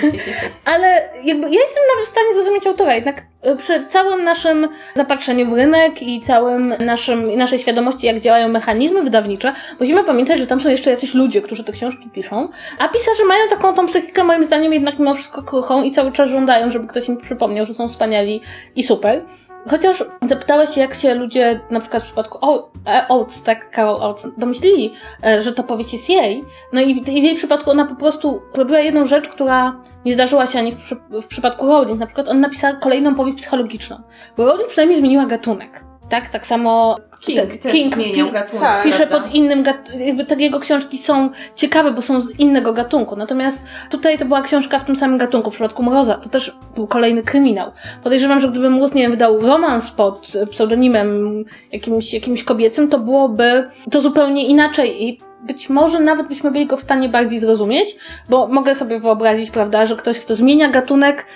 ale 0.74 1.08
jakby 1.24 1.46
ja 1.46 1.60
jestem 1.60 1.82
nawet 1.94 2.06
w 2.06 2.10
stanie 2.10 2.34
zrozumieć 2.34 2.66
autora, 2.66 2.94
jednak 2.94 3.31
przy 3.58 3.86
całym 3.86 4.24
naszym 4.24 4.68
zapatrzeniu 4.94 5.50
w 5.50 5.52
rynek 5.52 6.02
i 6.02 6.20
całym 6.20 6.74
naszym, 6.84 7.36
naszej 7.36 7.58
świadomości, 7.58 8.06
jak 8.06 8.20
działają 8.20 8.48
mechanizmy 8.48 9.02
wydawnicze, 9.02 9.52
musimy 9.80 10.04
pamiętać, 10.04 10.38
że 10.38 10.46
tam 10.46 10.60
są 10.60 10.68
jeszcze 10.68 10.90
jacyś 10.90 11.14
ludzie, 11.14 11.42
którzy 11.42 11.64
te 11.64 11.72
książki 11.72 12.10
piszą, 12.10 12.48
a 12.78 12.88
pisarze 12.88 13.24
mają 13.24 13.48
taką 13.48 13.74
tą 13.74 13.86
psychikę, 13.86 14.24
moim 14.24 14.44
zdaniem, 14.44 14.72
jednak 14.72 14.98
mimo 14.98 15.14
wszystko 15.14 15.42
kruchą 15.42 15.82
i 15.82 15.92
cały 15.92 16.12
czas 16.12 16.30
żądają, 16.30 16.70
żeby 16.70 16.86
ktoś 16.86 17.08
im 17.08 17.16
przypomniał, 17.16 17.66
że 17.66 17.74
są 17.74 17.88
wspaniali 17.88 18.40
i 18.76 18.82
super. 18.82 19.22
Chociaż 19.70 20.04
zapytałeś 20.28 20.76
jak 20.76 20.94
się 20.94 21.14
ludzie, 21.14 21.60
na 21.70 21.80
przykład 21.80 22.02
w 22.02 22.06
przypadku 22.06 22.38
e, 22.86 23.08
Oates, 23.08 23.42
tak, 23.42 23.74
Carol 23.74 24.02
Oates, 24.02 24.26
domyślili, 24.38 24.92
e, 25.24 25.42
że 25.42 25.52
ta 25.52 25.62
powieść 25.62 25.92
jest 25.92 26.08
jej. 26.08 26.44
No 26.72 26.80
i 26.80 27.04
w, 27.04 27.08
jej 27.08 27.36
przypadku 27.36 27.70
ona 27.70 27.84
po 27.84 27.94
prostu 27.94 28.42
zrobiła 28.54 28.78
jedną 28.78 29.06
rzecz, 29.06 29.28
która 29.28 29.80
nie 30.04 30.12
zdarzyła 30.12 30.46
się 30.46 30.58
ani 30.58 30.72
w, 30.72 30.94
w 31.22 31.26
przypadku 31.26 31.66
Rowling. 31.66 32.00
Na 32.00 32.06
przykład 32.06 32.28
on 32.28 32.40
napisał 32.40 32.74
kolejną 32.80 33.14
powieść 33.14 33.38
psychologiczną. 33.38 33.96
Bo 34.36 34.46
Rowling 34.46 34.68
przynajmniej 34.68 34.98
zmieniła 34.98 35.26
gatunek. 35.26 35.91
Tak, 36.12 36.28
tak 36.28 36.46
samo 36.46 36.96
King, 37.20 37.40
te- 37.40 37.46
też 37.58 37.72
King 37.72 37.94
zmieniał 37.94 38.30
gatunek. 38.32 38.62
tak, 38.62 38.84
pisze 38.84 39.06
prawda? 39.06 39.20
pod 39.20 39.34
innym 39.34 39.62
gatunkiem, 39.62 40.00
jakby 40.00 40.24
te 40.24 40.34
jego 40.34 40.60
książki 40.60 40.98
są 40.98 41.30
ciekawe, 41.56 41.90
bo 41.90 42.02
są 42.02 42.20
z 42.20 42.30
innego 42.30 42.72
gatunku. 42.72 43.16
Natomiast 43.16 43.62
tutaj 43.90 44.18
to 44.18 44.24
była 44.24 44.42
książka 44.42 44.78
w 44.78 44.84
tym 44.84 44.96
samym 44.96 45.18
gatunku. 45.18 45.50
W 45.50 45.54
przypadku 45.54 45.82
Mroza 45.82 46.14
to 46.14 46.28
też 46.28 46.56
był 46.74 46.86
kolejny 46.86 47.22
kryminał. 47.22 47.70
Podejrzewam, 48.02 48.40
że 48.40 48.48
gdyby 48.48 48.70
Mróz, 48.70 48.94
nie 48.94 49.02
wiem, 49.02 49.10
wydał 49.10 49.40
romans 49.40 49.90
pod 49.90 50.32
pseudonimem 50.50 51.44
jakimś, 51.72 52.14
jakimś 52.14 52.44
kobiecym, 52.44 52.88
to 52.88 52.98
byłoby 52.98 53.68
to 53.90 54.00
zupełnie 54.00 54.46
inaczej 54.46 55.04
i 55.04 55.20
być 55.42 55.68
może 55.68 56.00
nawet 56.00 56.28
byśmy 56.28 56.50
byli 56.50 56.66
go 56.66 56.76
w 56.76 56.80
stanie 56.82 57.08
bardziej 57.08 57.38
zrozumieć, 57.38 57.96
bo 58.28 58.46
mogę 58.48 58.74
sobie 58.74 59.00
wyobrazić, 59.00 59.50
prawda, 59.50 59.86
że 59.86 59.96
ktoś, 59.96 60.20
kto 60.20 60.34
zmienia 60.34 60.68
gatunek, 60.68 61.26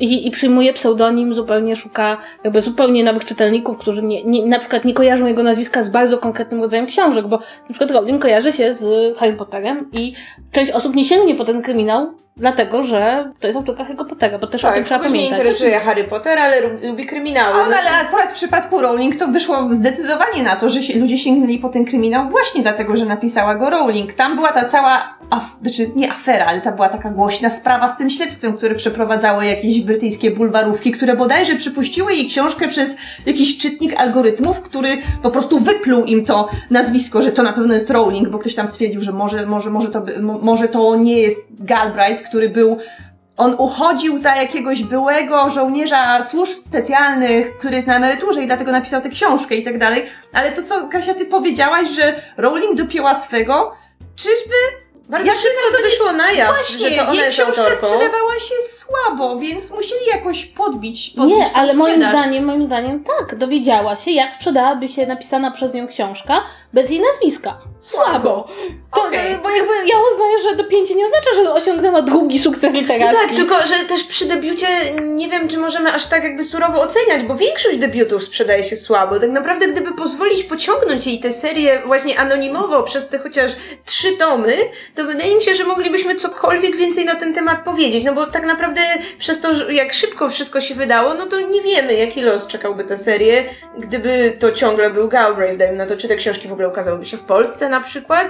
i, 0.00 0.26
i 0.26 0.30
przyjmuje 0.30 0.72
pseudonim, 0.72 1.34
zupełnie 1.34 1.76
szuka 1.76 2.16
jakby 2.44 2.60
zupełnie 2.60 3.04
nowych 3.04 3.24
czytelników, 3.24 3.78
którzy 3.78 4.04
nie, 4.04 4.24
nie, 4.24 4.46
na 4.46 4.58
przykład 4.58 4.84
nie 4.84 4.94
kojarzą 4.94 5.26
jego 5.26 5.42
nazwiska 5.42 5.82
z 5.82 5.88
bardzo 5.88 6.18
konkretnym 6.18 6.62
rodzajem 6.62 6.86
książek, 6.86 7.26
bo 7.26 7.36
na 7.38 7.68
przykład 7.68 7.90
Rowling 7.90 8.22
kojarzy 8.22 8.52
się 8.52 8.74
z 8.74 9.16
Harry 9.18 9.36
Potterem 9.36 9.90
i 9.92 10.14
część 10.52 10.72
osób 10.72 10.94
nie 10.94 11.04
sięgnie 11.04 11.34
po 11.34 11.44
ten 11.44 11.62
kryminał 11.62 12.14
dlatego 12.36 12.82
że 12.82 13.30
to 13.40 13.46
jest 13.46 13.56
autorka 13.56 13.84
Harry 13.84 13.96
Pottera, 14.04 14.38
bo 14.38 14.46
też 14.46 14.64
o 14.64 14.68
tym 14.68 14.74
Tak, 14.76 14.84
trzeba 14.84 15.00
kogoś 15.00 15.12
nie 15.12 15.18
pamiętać. 15.18 15.40
interesuje 15.40 15.80
Harry 15.80 16.04
Potter, 16.04 16.38
ale 16.38 16.60
lu- 16.60 16.88
lubi 16.88 17.06
kryminały. 17.06 17.54
A, 17.62 17.68
no, 17.68 17.76
ale 17.76 17.90
akurat 18.06 18.30
w 18.30 18.34
przypadku 18.34 18.80
Rowling 18.80 19.16
to 19.16 19.28
wyszło 19.28 19.68
zdecydowanie 19.70 20.42
na 20.42 20.56
to, 20.56 20.68
że 20.68 20.82
się, 20.82 20.98
ludzie 20.98 21.18
sięgnęli 21.18 21.58
po 21.58 21.68
ten 21.68 21.84
kryminał 21.84 22.28
właśnie 22.28 22.62
dlatego, 22.62 22.96
że 22.96 23.04
napisała 23.04 23.54
go 23.54 23.70
Rowling. 23.70 24.12
Tam 24.12 24.34
była 24.36 24.48
ta 24.52 24.64
cała, 24.64 25.14
af, 25.30 25.42
znaczy 25.62 25.90
nie 25.96 26.10
afera, 26.10 26.46
ale 26.46 26.60
ta 26.60 26.72
była 26.72 26.88
taka 26.88 27.10
głośna 27.10 27.50
sprawa 27.50 27.88
z 27.88 27.96
tym 27.96 28.10
śledztwem, 28.10 28.52
które 28.56 28.74
przeprowadzały 28.74 29.46
jakieś 29.46 29.80
brytyjskie 29.80 30.30
bulwarówki, 30.30 30.92
które 30.92 31.16
bodajże 31.16 31.54
przypuściły 31.54 32.14
jej 32.14 32.26
książkę 32.26 32.68
przez 32.68 32.96
jakiś 33.26 33.58
czytnik 33.58 34.00
algorytmów, 34.00 34.60
który 34.60 34.98
po 35.22 35.30
prostu 35.30 35.58
wypluł 35.60 36.04
im 36.04 36.24
to 36.24 36.48
nazwisko, 36.70 37.22
że 37.22 37.32
to 37.32 37.42
na 37.42 37.52
pewno 37.52 37.74
jest 37.74 37.90
Rowling, 37.90 38.28
bo 38.28 38.38
ktoś 38.38 38.54
tam 38.54 38.68
stwierdził, 38.68 39.02
że 39.02 39.12
może, 39.12 39.46
może, 39.46 39.70
może, 39.70 39.88
to, 39.88 40.02
może 40.42 40.68
to 40.68 40.96
nie 40.96 41.18
jest 41.18 41.40
Galbraith, 41.60 42.21
który 42.22 42.48
był 42.48 42.78
on 43.36 43.54
uchodził 43.58 44.18
za 44.18 44.36
jakiegoś 44.36 44.82
byłego 44.82 45.50
żołnierza 45.50 46.22
służb 46.22 46.58
specjalnych, 46.58 47.58
który 47.58 47.76
jest 47.76 47.88
na 47.88 47.96
emeryturze 47.96 48.42
i 48.42 48.46
dlatego 48.46 48.72
napisał 48.72 49.00
tę 49.00 49.08
książkę 49.08 49.54
i 49.54 49.62
tak 49.62 49.78
dalej. 49.78 50.06
Ale 50.32 50.52
to, 50.52 50.62
co 50.62 50.88
Kasia, 50.88 51.14
ty 51.14 51.24
powiedziałaś, 51.24 51.88
że 51.88 52.22
Rowling 52.36 52.74
dopięła 52.74 53.14
swego, 53.14 53.72
czyżby 54.16 54.54
Bardzo 55.08 55.28
Jak 55.28 55.36
szybko 55.36 55.76
to 55.76 55.82
wyszło 55.82 56.12
na 56.12 56.32
jaw, 56.32 56.54
właśnie 56.54 56.90
że 56.90 56.96
to 56.96 57.02
ona 57.02 57.14
jej 57.14 57.24
jest 57.24 57.38
książka 57.38 57.62
autorką. 57.62 57.86
sprzedawała 57.86 58.38
się 58.38 58.54
słabo, 58.70 59.38
więc 59.38 59.70
musieli 59.70 60.06
jakoś 60.06 60.44
podbić, 60.44 61.10
podbić 61.10 61.36
Nie, 61.36 61.46
ale 61.54 61.74
moim 61.74 62.02
zdaniem, 62.02 62.44
moim 62.44 62.64
zdaniem 62.64 63.04
tak, 63.04 63.34
dowiedziała 63.38 63.96
się, 63.96 64.10
jak 64.10 64.32
sprzedałaby 64.32 64.88
się 64.88 65.06
napisana 65.06 65.50
przez 65.50 65.74
nią 65.74 65.88
książka 65.88 66.42
bez 66.72 66.90
jej 66.90 67.00
nazwiska. 67.00 67.58
Słabo. 67.78 68.48
To, 68.94 69.02
Okej. 69.02 69.36
Bo 69.42 69.50
jakby 69.50 69.72
ja 69.86 69.96
uznaję, 70.12 70.42
że 70.42 70.56
dopięcie 70.56 70.94
nie 70.94 71.04
oznacza, 71.04 71.30
że 71.34 71.52
osiągnęła 71.54 72.02
drugi 72.02 72.38
sukces 72.38 72.72
No 72.72 72.80
literacki. 72.80 73.16
tak, 73.28 73.36
tylko 73.36 73.54
że 73.66 73.74
też 73.88 74.04
przy 74.04 74.24
debiucie 74.26 74.66
nie 75.02 75.28
wiem, 75.28 75.48
czy 75.48 75.58
możemy 75.58 75.92
aż 75.92 76.06
tak 76.06 76.24
jakby 76.24 76.44
surowo 76.44 76.82
oceniać, 76.82 77.22
bo 77.22 77.34
większość 77.34 77.76
debiutów 77.78 78.22
sprzedaje 78.22 78.62
się 78.62 78.76
słabo. 78.76 79.20
Tak 79.20 79.30
naprawdę, 79.30 79.66
gdyby 79.66 79.94
pozwolić 79.94 80.44
pociągnąć 80.44 81.06
jej 81.06 81.20
tę 81.20 81.32
serię 81.32 81.82
właśnie 81.86 82.18
anonimowo 82.18 82.82
przez 82.82 83.08
te 83.08 83.18
chociaż 83.18 83.52
trzy 83.84 84.16
tomy, 84.16 84.56
to 84.94 85.04
wydaje 85.04 85.36
mi 85.36 85.42
się, 85.42 85.54
że 85.54 85.64
moglibyśmy 85.64 86.16
cokolwiek 86.16 86.76
więcej 86.76 87.04
na 87.04 87.14
ten 87.14 87.34
temat 87.34 87.64
powiedzieć. 87.64 88.04
No 88.04 88.14
bo 88.14 88.26
tak 88.26 88.46
naprawdę 88.46 88.80
przez 89.18 89.40
to, 89.40 89.70
jak 89.70 89.92
szybko 89.92 90.28
wszystko 90.28 90.60
się 90.60 90.74
wydało, 90.74 91.14
no 91.14 91.26
to 91.26 91.40
nie 91.40 91.60
wiemy, 91.60 91.94
jaki 91.94 92.20
los 92.22 92.46
czekałby 92.46 92.84
tę 92.84 92.96
serię, 92.96 93.44
gdyby 93.78 94.36
to 94.38 94.52
ciągle 94.52 94.90
był 94.90 95.08
Galbraith, 95.08 95.58
dajmy 95.58 95.76
na 95.76 95.86
to, 95.86 95.96
czy 95.96 96.08
te 96.08 96.16
książki 96.16 96.48
w 96.48 96.52
ogóle 96.52 96.61
ukazałyby 96.68 97.06
się 97.06 97.16
w 97.16 97.22
Polsce 97.22 97.68
na 97.68 97.80
przykład. 97.80 98.26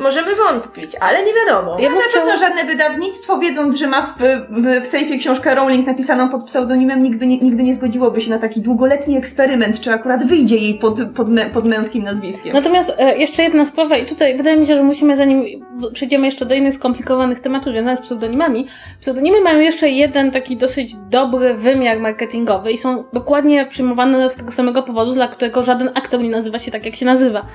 Możemy 0.00 0.34
wątpić, 0.34 0.92
ale 1.00 1.22
nie 1.24 1.32
wiadomo. 1.34 1.76
Ja 1.80 1.90
na 1.90 2.00
chciała- 2.00 2.26
pewno 2.26 2.40
żadne 2.40 2.64
wydawnictwo, 2.64 3.38
wiedząc, 3.38 3.76
że 3.76 3.86
ma 3.86 4.14
w, 4.18 4.22
w, 4.50 4.82
w 4.82 4.86
sejfie 4.86 5.18
książkę 5.18 5.54
Rowling 5.54 5.86
napisaną 5.86 6.28
pod 6.28 6.44
pseudonimem, 6.44 7.02
nigdy 7.02 7.26
nie, 7.26 7.38
nigdy 7.38 7.62
nie 7.62 7.74
zgodziłoby 7.74 8.20
się 8.20 8.30
na 8.30 8.38
taki 8.38 8.60
długoletni 8.60 9.16
eksperyment, 9.16 9.80
czy 9.80 9.92
akurat 9.92 10.26
wyjdzie 10.26 10.56
jej 10.56 10.74
pod, 10.74 10.98
pod, 11.16 11.28
me, 11.28 11.46
pod 11.46 11.64
męskim 11.64 12.02
nazwiskiem. 12.02 12.52
Natomiast 12.52 12.94
e, 12.98 13.18
jeszcze 13.18 13.42
jedna 13.42 13.64
sprawa, 13.64 13.96
i 13.96 14.06
tutaj 14.06 14.36
wydaje 14.36 14.56
mi 14.56 14.66
się, 14.66 14.76
że 14.76 14.82
musimy, 14.82 15.16
zanim 15.16 15.44
przejdziemy 15.92 16.26
jeszcze 16.26 16.46
do 16.46 16.54
innych 16.54 16.74
skomplikowanych 16.74 17.40
tematów 17.40 17.72
związanych 17.72 17.98
z 17.98 18.02
pseudonimami, 18.02 18.66
pseudonimy 19.00 19.40
mają 19.40 19.58
jeszcze 19.60 19.88
jeden 19.88 20.30
taki 20.30 20.56
dosyć 20.56 20.94
dobry 21.10 21.54
wymiar 21.54 21.98
marketingowy 22.00 22.72
i 22.72 22.78
są 22.78 23.04
dokładnie 23.12 23.66
przyjmowane 23.66 24.30
z 24.30 24.36
tego 24.36 24.52
samego 24.52 24.82
powodu, 24.82 25.12
dla 25.12 25.28
którego 25.28 25.62
żaden 25.62 25.90
aktor 25.94 26.20
nie 26.22 26.30
nazywa 26.30 26.58
się 26.58 26.70
tak, 26.70 26.86
jak 26.86 26.96
się 26.96 27.06
nazywa. 27.06 27.46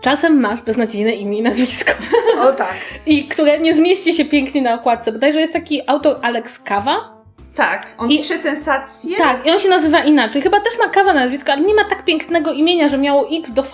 Czasem 0.00 0.40
masz 0.40 0.62
beznadziejne 0.62 1.12
imię 1.12 1.38
i 1.38 1.42
nazwisko. 1.42 1.92
O 2.40 2.52
tak. 2.52 2.74
I 3.06 3.24
które 3.24 3.58
nie 3.58 3.74
zmieści 3.74 4.14
się 4.14 4.24
pięknie 4.24 4.62
na 4.62 4.74
okładce. 4.74 5.12
Bodajże 5.12 5.40
jest 5.40 5.52
taki 5.52 5.82
autor 5.86 6.16
Alex 6.22 6.58
Kawa. 6.58 7.19
Tak, 7.54 7.86
on 7.98 8.10
I- 8.10 8.18
pisze 8.18 8.38
sensacje. 8.38 9.16
Tak, 9.16 9.46
i 9.46 9.50
on 9.50 9.58
się 9.60 9.68
nazywa 9.68 10.00
inaczej. 10.04 10.42
Chyba 10.42 10.60
też 10.60 10.78
ma 10.78 10.88
Kawa 10.88 11.12
na 11.12 11.20
nazwisko, 11.20 11.52
ale 11.52 11.62
nie 11.62 11.74
ma 11.74 11.84
tak 11.84 12.04
pięknego 12.04 12.52
imienia, 12.52 12.88
że 12.88 12.98
miało 12.98 13.28
X 13.38 13.52
do 13.52 13.62
V 13.62 13.70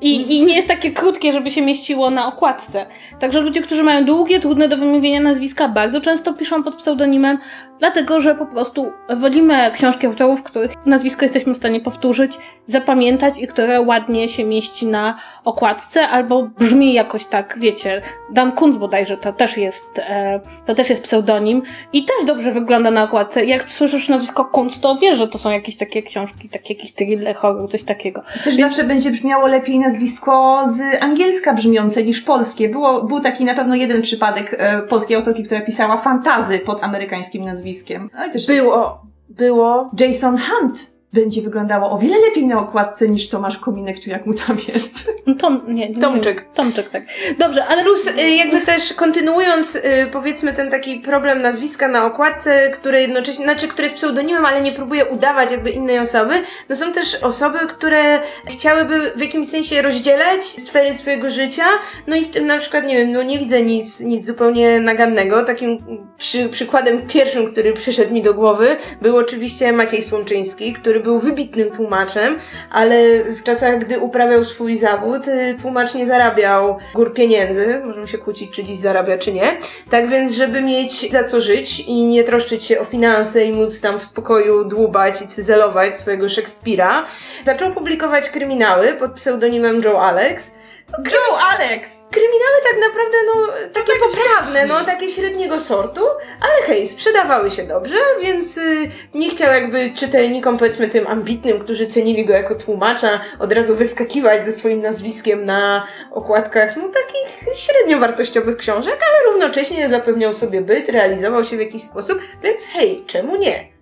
i, 0.00 0.36
i 0.36 0.44
nie 0.44 0.56
jest 0.56 0.68
takie 0.68 0.90
krótkie, 0.90 1.32
żeby 1.32 1.50
się 1.50 1.62
mieściło 1.62 2.10
na 2.10 2.26
okładce. 2.26 2.86
Także 3.20 3.40
ludzie, 3.40 3.62
którzy 3.62 3.82
mają 3.82 4.04
długie, 4.04 4.40
trudne 4.40 4.68
do 4.68 4.76
wymówienia 4.76 5.20
nazwiska, 5.20 5.68
bardzo 5.68 6.00
często 6.00 6.32
piszą 6.32 6.62
pod 6.62 6.76
pseudonimem, 6.76 7.38
dlatego 7.78 8.20
że 8.20 8.34
po 8.34 8.46
prostu 8.46 8.92
wolimy 9.16 9.70
książki 9.74 10.06
autorów, 10.06 10.42
których 10.42 10.70
nazwisko 10.86 11.24
jesteśmy 11.24 11.54
w 11.54 11.56
stanie 11.56 11.80
powtórzyć, 11.80 12.32
zapamiętać 12.66 13.34
i 13.38 13.46
które 13.46 13.80
ładnie 13.80 14.28
się 14.28 14.44
mieści 14.44 14.86
na 14.86 15.16
okładce, 15.44 16.08
albo 16.08 16.42
brzmi 16.42 16.92
jakoś 16.94 17.24
tak, 17.26 17.58
wiecie, 17.58 18.00
Dan 18.30 18.52
Kunz 18.52 18.76
bodajże 18.76 19.16
to 19.16 19.32
też 19.32 19.56
jest, 19.56 19.98
e, 19.98 20.40
to 20.66 20.74
też 20.74 20.90
jest 20.90 21.02
pseudonim 21.02 21.62
i 21.92 22.04
też 22.04 22.26
dobrze 22.26 22.52
wygląda 22.52 22.89
na 22.90 23.02
okładce. 23.02 23.44
Jak 23.44 23.70
słyszysz 23.70 24.08
nazwisko 24.08 24.44
Kunz, 24.44 24.80
to 24.80 24.96
wiesz, 24.96 25.18
że 25.18 25.28
to 25.28 25.38
są 25.38 25.50
jakieś 25.50 25.76
takie 25.76 26.02
książki, 26.02 26.48
takie 26.48 26.74
jakiś 26.74 26.94
thriller, 26.94 27.36
horror, 27.36 27.70
coś 27.70 27.82
takiego. 27.82 28.22
Też 28.44 28.56
zawsze 28.56 28.84
będzie 28.84 29.10
brzmiało 29.10 29.46
lepiej 29.46 29.78
nazwisko 29.78 30.64
z 30.68 31.02
angielska 31.02 31.54
brzmiące 31.54 32.02
niż 32.02 32.20
polskie. 32.20 32.68
Było, 32.68 33.04
był 33.04 33.20
taki 33.20 33.44
na 33.44 33.54
pewno 33.54 33.74
jeden 33.74 34.02
przypadek 34.02 34.56
e, 34.58 34.82
polskiej 34.82 35.16
autorki, 35.16 35.44
która 35.44 35.60
pisała 35.60 35.96
fantazy 35.96 36.58
pod 36.58 36.82
amerykańskim 36.82 37.44
nazwiskiem. 37.44 38.10
No 38.14 38.26
i 38.26 38.30
też 38.30 38.46
Było, 38.46 39.02
było. 39.28 39.90
Jason 40.00 40.38
Hunt 40.38 40.99
będzie 41.12 41.42
wyglądało 41.42 41.90
o 41.90 41.98
wiele 41.98 42.16
lepiej 42.18 42.46
na 42.46 42.58
okładce 42.58 43.08
niż 43.08 43.28
Tomasz 43.28 43.58
Kominek, 43.58 44.00
czy 44.00 44.10
jak 44.10 44.26
mu 44.26 44.34
tam 44.34 44.56
jest. 44.74 45.12
No, 45.26 45.34
Tom, 45.34 45.60
nie, 45.68 45.88
nie 45.88 46.00
Tomczyk. 46.00 46.40
wiem. 46.40 46.50
Tomczyk, 46.54 46.88
tak. 46.88 47.02
Dobrze, 47.38 47.66
ale 47.66 47.84
Plus 47.84 48.06
y, 48.06 48.30
jakby 48.30 48.60
też 48.60 48.92
kontynuując 48.92 49.76
y, 49.76 49.82
powiedzmy 50.12 50.52
ten 50.52 50.70
taki 50.70 51.00
problem 51.00 51.42
nazwiska 51.42 51.88
na 51.88 52.06
okładce, 52.06 52.70
które 52.70 53.00
jednocześnie, 53.02 53.44
znaczy 53.44 53.68
które 53.68 53.84
jest 53.84 53.96
pseudonimem, 53.96 54.46
ale 54.46 54.62
nie 54.62 54.72
próbuje 54.72 55.04
udawać 55.04 55.52
jakby 55.52 55.70
innej 55.70 55.98
osoby, 55.98 56.34
no 56.68 56.76
są 56.76 56.92
też 56.92 57.14
osoby, 57.14 57.58
które 57.58 58.20
chciałyby 58.46 59.12
w 59.16 59.20
jakimś 59.20 59.48
sensie 59.48 59.82
rozdzielać 59.82 60.44
sfery 60.44 60.94
swojego 60.94 61.30
życia, 61.30 61.64
no 62.06 62.16
i 62.16 62.24
w 62.24 62.30
tym 62.30 62.46
na 62.46 62.58
przykład, 62.58 62.86
nie 62.86 62.96
wiem, 62.96 63.12
no 63.12 63.22
nie 63.22 63.38
widzę 63.38 63.62
nic, 63.62 64.00
nic 64.00 64.26
zupełnie 64.26 64.80
nagannego. 64.80 65.44
Takim 65.44 65.82
przy, 66.18 66.48
przykładem 66.48 67.06
pierwszym, 67.06 67.46
który 67.46 67.72
przyszedł 67.72 68.14
mi 68.14 68.22
do 68.22 68.34
głowy, 68.34 68.76
był 69.02 69.16
oczywiście 69.16 69.72
Maciej 69.72 70.02
Słomczyński, 70.02 70.72
który 70.72 70.99
był 71.00 71.20
wybitnym 71.20 71.70
tłumaczem, 71.70 72.38
ale 72.70 73.24
w 73.24 73.42
czasach, 73.42 73.78
gdy 73.78 73.98
uprawiał 73.98 74.44
swój 74.44 74.76
zawód, 74.76 75.28
y, 75.28 75.56
tłumacz 75.60 75.94
nie 75.94 76.06
zarabiał 76.06 76.78
gór 76.94 77.14
pieniędzy. 77.14 77.82
Możemy 77.84 78.06
się 78.06 78.18
kłócić, 78.18 78.50
czy 78.50 78.64
dziś 78.64 78.78
zarabia, 78.78 79.18
czy 79.18 79.32
nie. 79.32 79.56
Tak 79.90 80.08
więc, 80.08 80.32
żeby 80.32 80.62
mieć 80.62 81.12
za 81.12 81.24
co 81.24 81.40
żyć 81.40 81.80
i 81.80 82.04
nie 82.04 82.24
troszczyć 82.24 82.64
się 82.64 82.80
o 82.80 82.84
finanse 82.84 83.44
i 83.44 83.52
móc 83.52 83.80
tam 83.80 83.98
w 83.98 84.04
spokoju 84.04 84.64
dłubać 84.64 85.22
i 85.22 85.28
cyzelować 85.28 85.96
swojego 85.96 86.28
Szekspira, 86.28 87.04
zaczął 87.46 87.72
publikować 87.72 88.30
kryminały 88.30 88.86
pod 88.92 89.12
pseudonimem 89.12 89.80
Joe 89.84 90.02
Alex. 90.02 90.59
Joe 90.98 91.38
Alex! 91.38 92.08
Kryminały 92.10 92.56
tak 92.72 92.80
naprawdę, 92.80 93.16
no, 93.26 93.52
takie 93.72 93.92
poprawne, 94.00 94.66
no, 94.66 94.84
takie 94.84 95.08
średniego 95.08 95.60
sortu, 95.60 96.00
ale 96.40 96.66
hej, 96.66 96.88
sprzedawały 96.88 97.50
się 97.50 97.62
dobrze, 97.62 97.96
więc 98.22 98.56
y, 98.58 98.90
nie 99.14 99.30
chciał 99.30 99.54
jakby 99.54 99.90
czytelnikom, 99.90 100.58
powiedzmy 100.58 100.88
tym 100.88 101.06
ambitnym, 101.06 101.58
którzy 101.58 101.86
cenili 101.86 102.26
go 102.26 102.32
jako 102.32 102.54
tłumacza, 102.54 103.20
od 103.38 103.52
razu 103.52 103.76
wyskakiwać 103.76 104.46
ze 104.46 104.52
swoim 104.52 104.82
nazwiskiem 104.82 105.44
na 105.44 105.86
okładkach, 106.10 106.76
no, 106.76 106.82
takich 106.82 107.54
średnio 107.56 107.98
wartościowych 107.98 108.56
książek, 108.56 108.98
ale 109.10 109.32
równocześnie 109.32 109.88
zapewniał 109.88 110.34
sobie 110.34 110.60
byt, 110.60 110.88
realizował 110.88 111.44
się 111.44 111.56
w 111.56 111.60
jakiś 111.60 111.82
sposób, 111.82 112.18
więc 112.42 112.66
hej, 112.66 113.04
czemu 113.06 113.36
nie? 113.36 113.79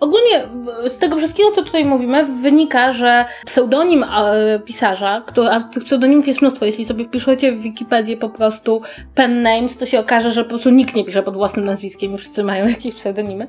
Ogólnie 0.00 0.48
z 0.88 0.98
tego 0.98 1.16
wszystkiego, 1.16 1.50
co 1.50 1.62
tutaj 1.62 1.84
mówimy, 1.84 2.26
wynika, 2.26 2.92
że 2.92 3.24
pseudonim 3.46 4.04
e, 4.04 4.60
pisarza, 4.64 5.22
który, 5.26 5.48
a 5.48 5.60
tych 5.60 5.84
pseudonimów 5.84 6.26
jest 6.26 6.42
mnóstwo, 6.42 6.64
jeśli 6.64 6.84
sobie 6.84 7.04
wpiszecie 7.04 7.52
w 7.52 7.60
Wikipedię 7.60 8.16
po 8.16 8.28
prostu 8.28 8.82
pen 9.14 9.42
names, 9.42 9.78
to 9.78 9.86
się 9.86 10.00
okaże, 10.00 10.32
że 10.32 10.44
po 10.44 10.48
prostu 10.48 10.70
nikt 10.70 10.94
nie 10.94 11.04
pisze 11.04 11.22
pod 11.22 11.36
własnym 11.36 11.64
nazwiskiem 11.64 12.14
i 12.14 12.18
wszyscy 12.18 12.44
mają 12.44 12.68
jakieś 12.76 12.94
pseudonimy. 12.94 13.46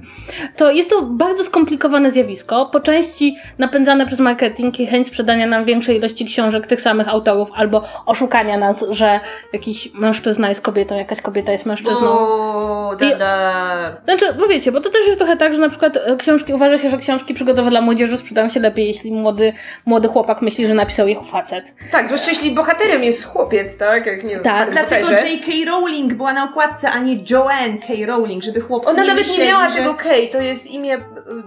To 0.56 0.72
jest 0.72 0.90
to 0.90 1.02
bardzo 1.02 1.44
skomplikowane 1.44 2.12
zjawisko, 2.12 2.66
po 2.66 2.80
części 2.80 3.38
napędzane 3.58 4.06
przez 4.06 4.20
marketing 4.20 4.80
i 4.80 4.88
chęć 4.88 5.08
sprzedania 5.08 5.48
nam 5.48 5.66
większej 5.66 5.98
ilości 5.98 6.26
książek 6.26 6.68
tych 6.68 6.82
samych 6.82 7.10
autorów, 7.10 7.50
albo 7.56 7.84
oszukania 8.06 8.58
nas, 8.58 8.86
że 8.90 9.20
jakiś 9.54 9.94
mężczyzna 9.94 10.50
jest 10.50 10.62
kobietą, 10.62 10.96
jakaś 10.96 11.22
kobieta 11.22 11.52
jest 11.52 11.66
mężczyzną. 11.66 12.08
O, 12.10 12.96
da, 13.00 13.16
da. 13.16 13.98
Znaczy, 14.04 14.26
bo 14.40 14.48
wiecie, 14.48 14.72
bo 14.72 14.82
to 14.82 14.90
też 14.90 15.08
jest 15.08 15.20
trochę 15.20 15.38
tak, 15.38 15.54
że 15.54 15.62
na 15.62 15.70
przykład 15.70 15.98
e, 15.98 16.16
książki, 16.46 16.54
uważa 16.54 16.78
się, 16.78 16.90
że 16.90 16.98
książki 16.98 17.34
przygodowe 17.34 17.70
dla 17.70 17.82
młodzieży 17.82 18.18
sprzedają 18.18 18.50
się 18.50 18.60
lepiej, 18.60 18.88
jeśli 18.88 19.12
młody, 19.12 19.54
młody 19.86 20.08
chłopak 20.08 20.42
myśli, 20.42 20.68
że 20.68 20.74
napisał 20.74 21.08
je 21.08 21.24
facet. 21.32 21.76
Tak, 21.92 22.06
zwłaszcza 22.06 22.30
jeśli 22.32 22.52
bohaterem 22.52 23.04
jest 23.04 23.26
chłopiec, 23.26 23.78
tak? 23.78 24.06
Jak 24.06 24.24
nie 24.24 24.38
Tak, 24.40 24.72
Dlatego. 24.72 25.12
J.K. 25.12 25.52
Rowling 25.66 26.14
była 26.14 26.34
na 26.34 26.44
okładce, 26.44 26.92
a 26.92 27.00
nie 27.00 27.18
Joanne 27.30 27.78
K. 27.78 27.88
Rowling, 28.08 28.44
żeby 28.44 28.62
chłopcy 28.62 28.90
Ona 28.90 29.02
nie 29.02 29.08
nawet 29.08 29.24
nie 29.24 29.30
myśleli, 29.30 29.52
miała 29.52 29.70
że... 29.70 29.76
tego 29.76 29.96
K, 29.96 30.10
to 30.32 30.42
jest 30.42 30.72
imię 30.72 30.98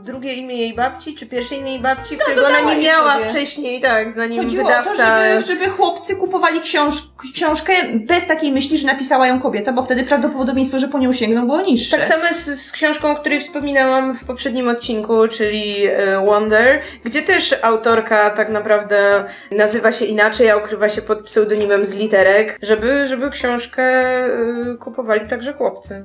drugie 0.02 0.34
imię 0.34 0.54
jej 0.54 0.74
babci, 0.74 1.14
czy 1.14 1.26
pierwsze 1.26 1.54
imię 1.54 1.70
jej 1.70 1.80
babci, 1.80 2.16
którego 2.16 2.42
dodała 2.42 2.58
ona 2.58 2.74
nie 2.74 2.82
miała 2.82 3.14
sobie. 3.14 3.30
wcześniej, 3.30 3.80
tak, 3.80 4.10
zanim 4.10 4.42
Chodziło 4.42 4.64
wydawca... 4.64 4.90
o 4.90 4.94
to, 4.94 5.02
żeby, 5.02 5.46
żeby 5.46 5.70
chłopcy 5.70 6.16
kupowali 6.16 6.60
książ 6.60 6.94
książkę 7.34 7.72
bez 7.94 8.26
takiej 8.26 8.52
myśli, 8.52 8.78
że 8.78 8.86
napisała 8.86 9.26
ją 9.26 9.40
kobieta, 9.40 9.72
bo 9.72 9.82
wtedy 9.82 10.04
prawdopodobieństwo, 10.04 10.78
że 10.78 10.88
po 10.88 10.98
nią 10.98 11.12
sięgną 11.12 11.46
było 11.46 11.60
niższe. 11.60 11.96
Tak 11.96 12.06
samo 12.06 12.22
z, 12.32 12.60
z 12.60 12.72
książką, 12.72 13.10
o 13.10 13.16
której 13.16 13.40
wspominałam 13.40 14.14
w 14.14 14.24
poprzednim 14.24 14.68
odcinku, 14.68 15.28
czyli 15.28 15.86
e, 15.86 16.26
Wonder, 16.26 16.80
gdzie 17.04 17.22
też 17.22 17.54
autorka 17.62 18.30
tak 18.30 18.48
naprawdę 18.48 19.24
nazywa 19.50 19.92
się 19.92 20.04
inaczej, 20.04 20.50
a 20.50 20.56
ukrywa 20.56 20.88
się 20.88 21.02
pod 21.02 21.22
pseudonimem 21.22 21.86
z 21.86 21.94
literek, 21.94 22.58
żeby, 22.62 23.06
żeby 23.06 23.30
książkę 23.30 23.82
e, 23.82 24.76
kupowali 24.80 25.26
także 25.26 25.52
chłopcy. 25.52 26.04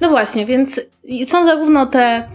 No 0.00 0.08
właśnie, 0.08 0.46
więc 0.46 0.80
są 1.26 1.44
zarówno 1.44 1.86
te 1.86 2.28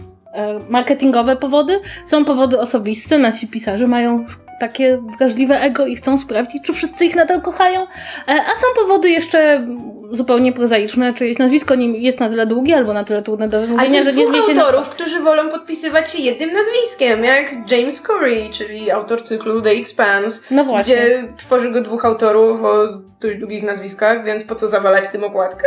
marketingowe 0.68 1.36
powody, 1.36 1.80
są 2.06 2.24
powody 2.24 2.60
osobiste. 2.60 3.18
Nasi 3.18 3.48
pisarze 3.48 3.86
mają 3.86 4.24
takie 4.60 5.02
wrażliwe 5.18 5.60
ego 5.60 5.86
i 5.86 5.96
chcą 5.96 6.18
sprawdzić, 6.18 6.62
czy 6.62 6.72
wszyscy 6.72 7.04
ich 7.04 7.16
nadal 7.16 7.42
kochają. 7.42 7.80
E, 7.82 7.86
A 8.28 8.56
są 8.60 8.66
powody 8.82 9.10
jeszcze 9.10 9.66
zupełnie 10.12 10.52
prozaiczne, 10.52 11.12
czy 11.12 11.26
jest 11.28 11.38
nazwisko 11.40 11.74
nim 11.74 11.94
jest 11.94 12.20
na 12.20 12.28
tyle 12.28 12.46
długie 12.46 12.76
albo 12.76 12.92
na 12.92 13.04
tyle 13.04 13.22
trudne 13.22 13.48
do 13.48 13.60
wymówienia, 13.60 14.02
że 14.02 14.12
nie 14.12 14.26
zniesie... 14.26 14.54
na- 14.54 14.64
autorów, 14.64 14.88
którzy 14.90 15.20
wolą 15.20 15.48
podpisywać 15.48 16.10
się 16.12 16.18
jednym 16.22 16.50
nazwiskiem, 16.52 17.24
jak 17.24 17.70
James 17.70 18.02
Corey, 18.02 18.50
czyli 18.50 18.90
autor 18.90 19.22
cyklu 19.24 19.60
The 19.62 19.70
Expanse, 19.70 20.42
No 20.50 20.64
właśnie. 20.64 20.94
gdzie 20.94 21.28
tworzy 21.36 21.70
go 21.70 21.80
dwóch 21.82 22.04
autorów 22.04 22.62
o 22.62 22.76
dość 23.20 23.38
długich 23.38 23.62
nazwiskach, 23.62 24.24
więc 24.24 24.44
po 24.44 24.54
co 24.54 24.68
zawalać 24.68 25.08
tym 25.08 25.24
okładkę? 25.24 25.64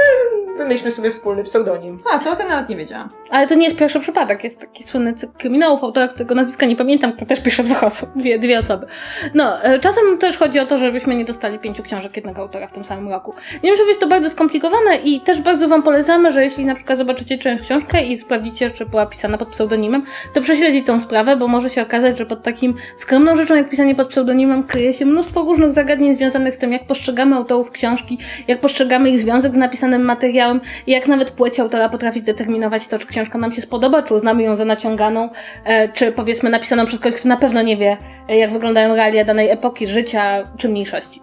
Wymyślmy 0.58 0.92
sobie 0.92 1.12
wspólny 1.12 1.44
pseudonim. 1.44 2.00
A, 2.14 2.20
to 2.20 2.32
o 2.32 2.36
tym 2.36 2.48
nawet 2.48 2.70
nie 2.70 2.76
wiedziałam. 2.76 3.10
Ale 3.30 3.48
to 3.48 3.56
nie 3.56 3.66
jest 3.66 3.78
pierwszy 3.78 4.00
przypadek. 4.00 4.44
Jest 4.44 4.62
taki 4.62 4.84
słynny 4.84 5.14
cykl 5.14 5.34
kryminałów, 5.38 5.84
autora, 5.84 6.08
którego 6.08 6.36
nazwiska 6.36 6.66
nie 6.66 6.76
pamiętam, 6.76 7.14
kto 7.14 7.26
też 7.26 7.42
pisze 7.42 7.64
dwóch 7.64 7.84
osób, 7.84 8.10
dwie, 8.16 8.40
dwie 8.40 8.60
osoby. 8.60 8.88
No, 9.34 9.64
e, 9.64 9.80
czasem 9.80 10.18
też 10.18 10.38
chodzi 10.38 10.60
o 10.60 10.66
to, 10.66 10.78
żebyśmy 10.78 11.16
nie 11.16 11.26
dostali 11.26 11.60
pięciu 11.60 11.84
książek 11.84 12.16
jednego 12.16 12.42
autora 12.42 12.68
w 12.68 12.72
tym 12.72 12.86
samym 12.86 13.10
roku. 13.10 13.34
Wiem, 13.64 13.78
że 13.78 13.84
jest 13.84 14.02
to 14.02 14.08
bardzo 14.08 14.30
skomplikowane 14.30 14.96
i 15.04 15.22
też 15.22 15.42
bardzo 15.42 15.68
Wam 15.68 15.84
polecamy, 15.84 16.32
że 16.32 16.44
jeśli 16.44 16.66
na 16.66 16.76
przykład 16.76 16.98
zobaczycie 16.98 17.38
czyjąś 17.38 17.62
książkę 17.62 18.02
i 18.06 18.18
sprawdzicie, 18.18 18.72
czy 18.72 18.86
była 18.86 19.06
pisana 19.06 19.38
pod 19.38 19.48
pseudonimem, 19.48 20.04
to 20.34 20.42
prześledzić 20.42 20.88
tą 20.88 21.00
sprawę, 21.00 21.36
bo 21.36 21.48
może 21.48 21.70
się 21.70 21.82
okazać, 21.82 22.18
że 22.18 22.26
pod 22.26 22.44
takim 22.44 22.76
skromną 22.98 23.36
rzeczą 23.36 23.56
jak 23.56 23.70
pisanie 23.70 23.96
pod 23.96 24.08
pseudonimem 24.08 24.64
kryje 24.64 24.94
się 24.94 25.06
mnóstwo 25.06 25.42
różnych 25.42 25.72
zagadnień 25.72 26.16
związanych 26.16 26.56
z 26.56 26.58
tym, 26.58 26.74
jak 26.74 26.88
postrzegamy 26.88 27.39
autorów 27.40 27.72
książki, 27.72 28.18
jak 28.48 28.62
postrzegamy 28.62 29.10
ich 29.10 29.20
związek 29.20 29.54
z 29.54 29.58
napisanym 29.58 30.02
materiałem, 30.02 30.62
jak 30.88 31.08
nawet 31.08 31.32
płeć 31.32 31.60
autora 31.60 31.90
potrafi 31.90 32.20
zdeterminować 32.20 32.88
to, 32.88 32.98
czy 32.98 33.08
książka 33.08 33.38
nam 33.38 33.52
się 33.52 33.62
spodoba, 33.62 34.02
czy 34.02 34.14
uznamy 34.14 34.44
ją 34.44 34.56
za 34.56 34.66
naciąganą, 34.66 35.30
e, 35.66 35.90
czy 35.90 36.12
powiedzmy 36.12 36.50
napisaną 36.50 36.86
przez 36.86 37.00
kogoś, 37.00 37.20
kto 37.20 37.30
na 37.30 37.38
pewno 37.38 37.62
nie 37.62 37.78
wie, 37.78 37.98
e, 38.30 38.38
jak 38.38 38.52
wyglądają 38.52 38.96
realia 38.96 39.26
danej 39.26 39.50
epoki 39.50 39.88
życia 39.88 40.52
czy 40.58 40.70
mniejszości. 40.70 41.22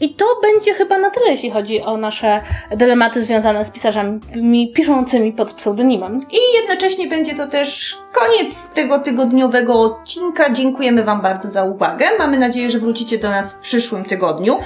I 0.00 0.14
to 0.14 0.24
będzie 0.42 0.74
chyba 0.74 0.98
na 0.98 1.10
tyle, 1.10 1.30
jeśli 1.30 1.50
chodzi 1.50 1.82
o 1.82 1.96
nasze 1.96 2.40
dylematy 2.70 3.22
związane 3.22 3.64
z 3.64 3.70
pisarzami 3.70 4.72
piszącymi 4.74 5.32
pod 5.32 5.52
pseudonimem. 5.52 6.20
I 6.32 6.38
jednocześnie 6.60 7.08
będzie 7.08 7.34
to 7.34 7.46
też 7.46 7.98
koniec 8.12 8.70
tego 8.70 8.98
tygodniowego 8.98 9.80
odcinka. 9.80 10.52
Dziękujemy 10.52 11.04
Wam 11.04 11.20
bardzo 11.20 11.48
za 11.48 11.64
uwagę. 11.64 12.06
Mamy 12.18 12.38
nadzieję, 12.38 12.70
że 12.70 12.78
wrócicie 12.78 13.18
do 13.18 13.30
nas 13.30 13.54
w 13.54 13.58
przyszłym 13.58 14.04
tygodniu. 14.04 14.58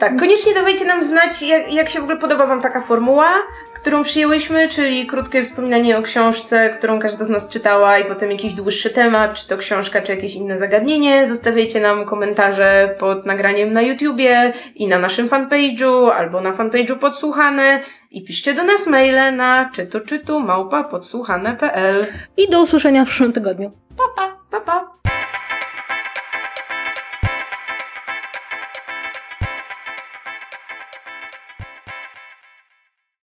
Tak, 0.00 0.16
koniecznie 0.16 0.54
dawajcie 0.54 0.84
nam 0.84 1.04
znać, 1.04 1.42
jak, 1.42 1.72
jak 1.72 1.88
się 1.88 2.00
w 2.00 2.02
ogóle 2.02 2.18
podoba 2.18 2.46
Wam 2.46 2.60
taka 2.60 2.80
formuła, 2.80 3.28
którą 3.74 4.02
przyjęłyśmy, 4.02 4.68
czyli 4.68 5.06
krótkie 5.06 5.44
wspominanie 5.44 5.98
o 5.98 6.02
książce, 6.02 6.70
którą 6.70 7.00
każda 7.00 7.24
z 7.24 7.28
nas 7.28 7.48
czytała 7.48 7.98
i 7.98 8.04
potem 8.04 8.30
jakiś 8.30 8.52
dłuższy 8.52 8.90
temat, 8.90 9.34
czy 9.34 9.48
to 9.48 9.56
książka, 9.56 10.02
czy 10.02 10.12
jakieś 10.12 10.34
inne 10.34 10.58
zagadnienie. 10.58 11.28
Zostawiajcie 11.28 11.80
nam 11.80 12.04
komentarze 12.04 12.94
pod 12.98 13.26
nagraniem 13.26 13.72
na 13.72 13.82
YouTubie 13.82 14.52
i 14.74 14.88
na 14.88 14.98
naszym 14.98 15.28
fanpage'u, 15.28 16.10
albo 16.10 16.40
na 16.40 16.52
fanpage'u 16.52 16.98
Podsłuchane 16.98 17.80
i 18.10 18.24
piszcie 18.24 18.54
do 18.54 18.64
nas 18.64 18.86
maile 18.86 19.36
na 19.36 19.70
czytu 19.74 20.00
czytu 20.00 20.40
małpa 20.40 20.84
podsłuchane.pl. 20.84 22.06
I 22.36 22.50
do 22.50 22.62
usłyszenia 22.62 23.04
w 23.04 23.08
przyszłym 23.08 23.32
tygodniu. 23.32 23.72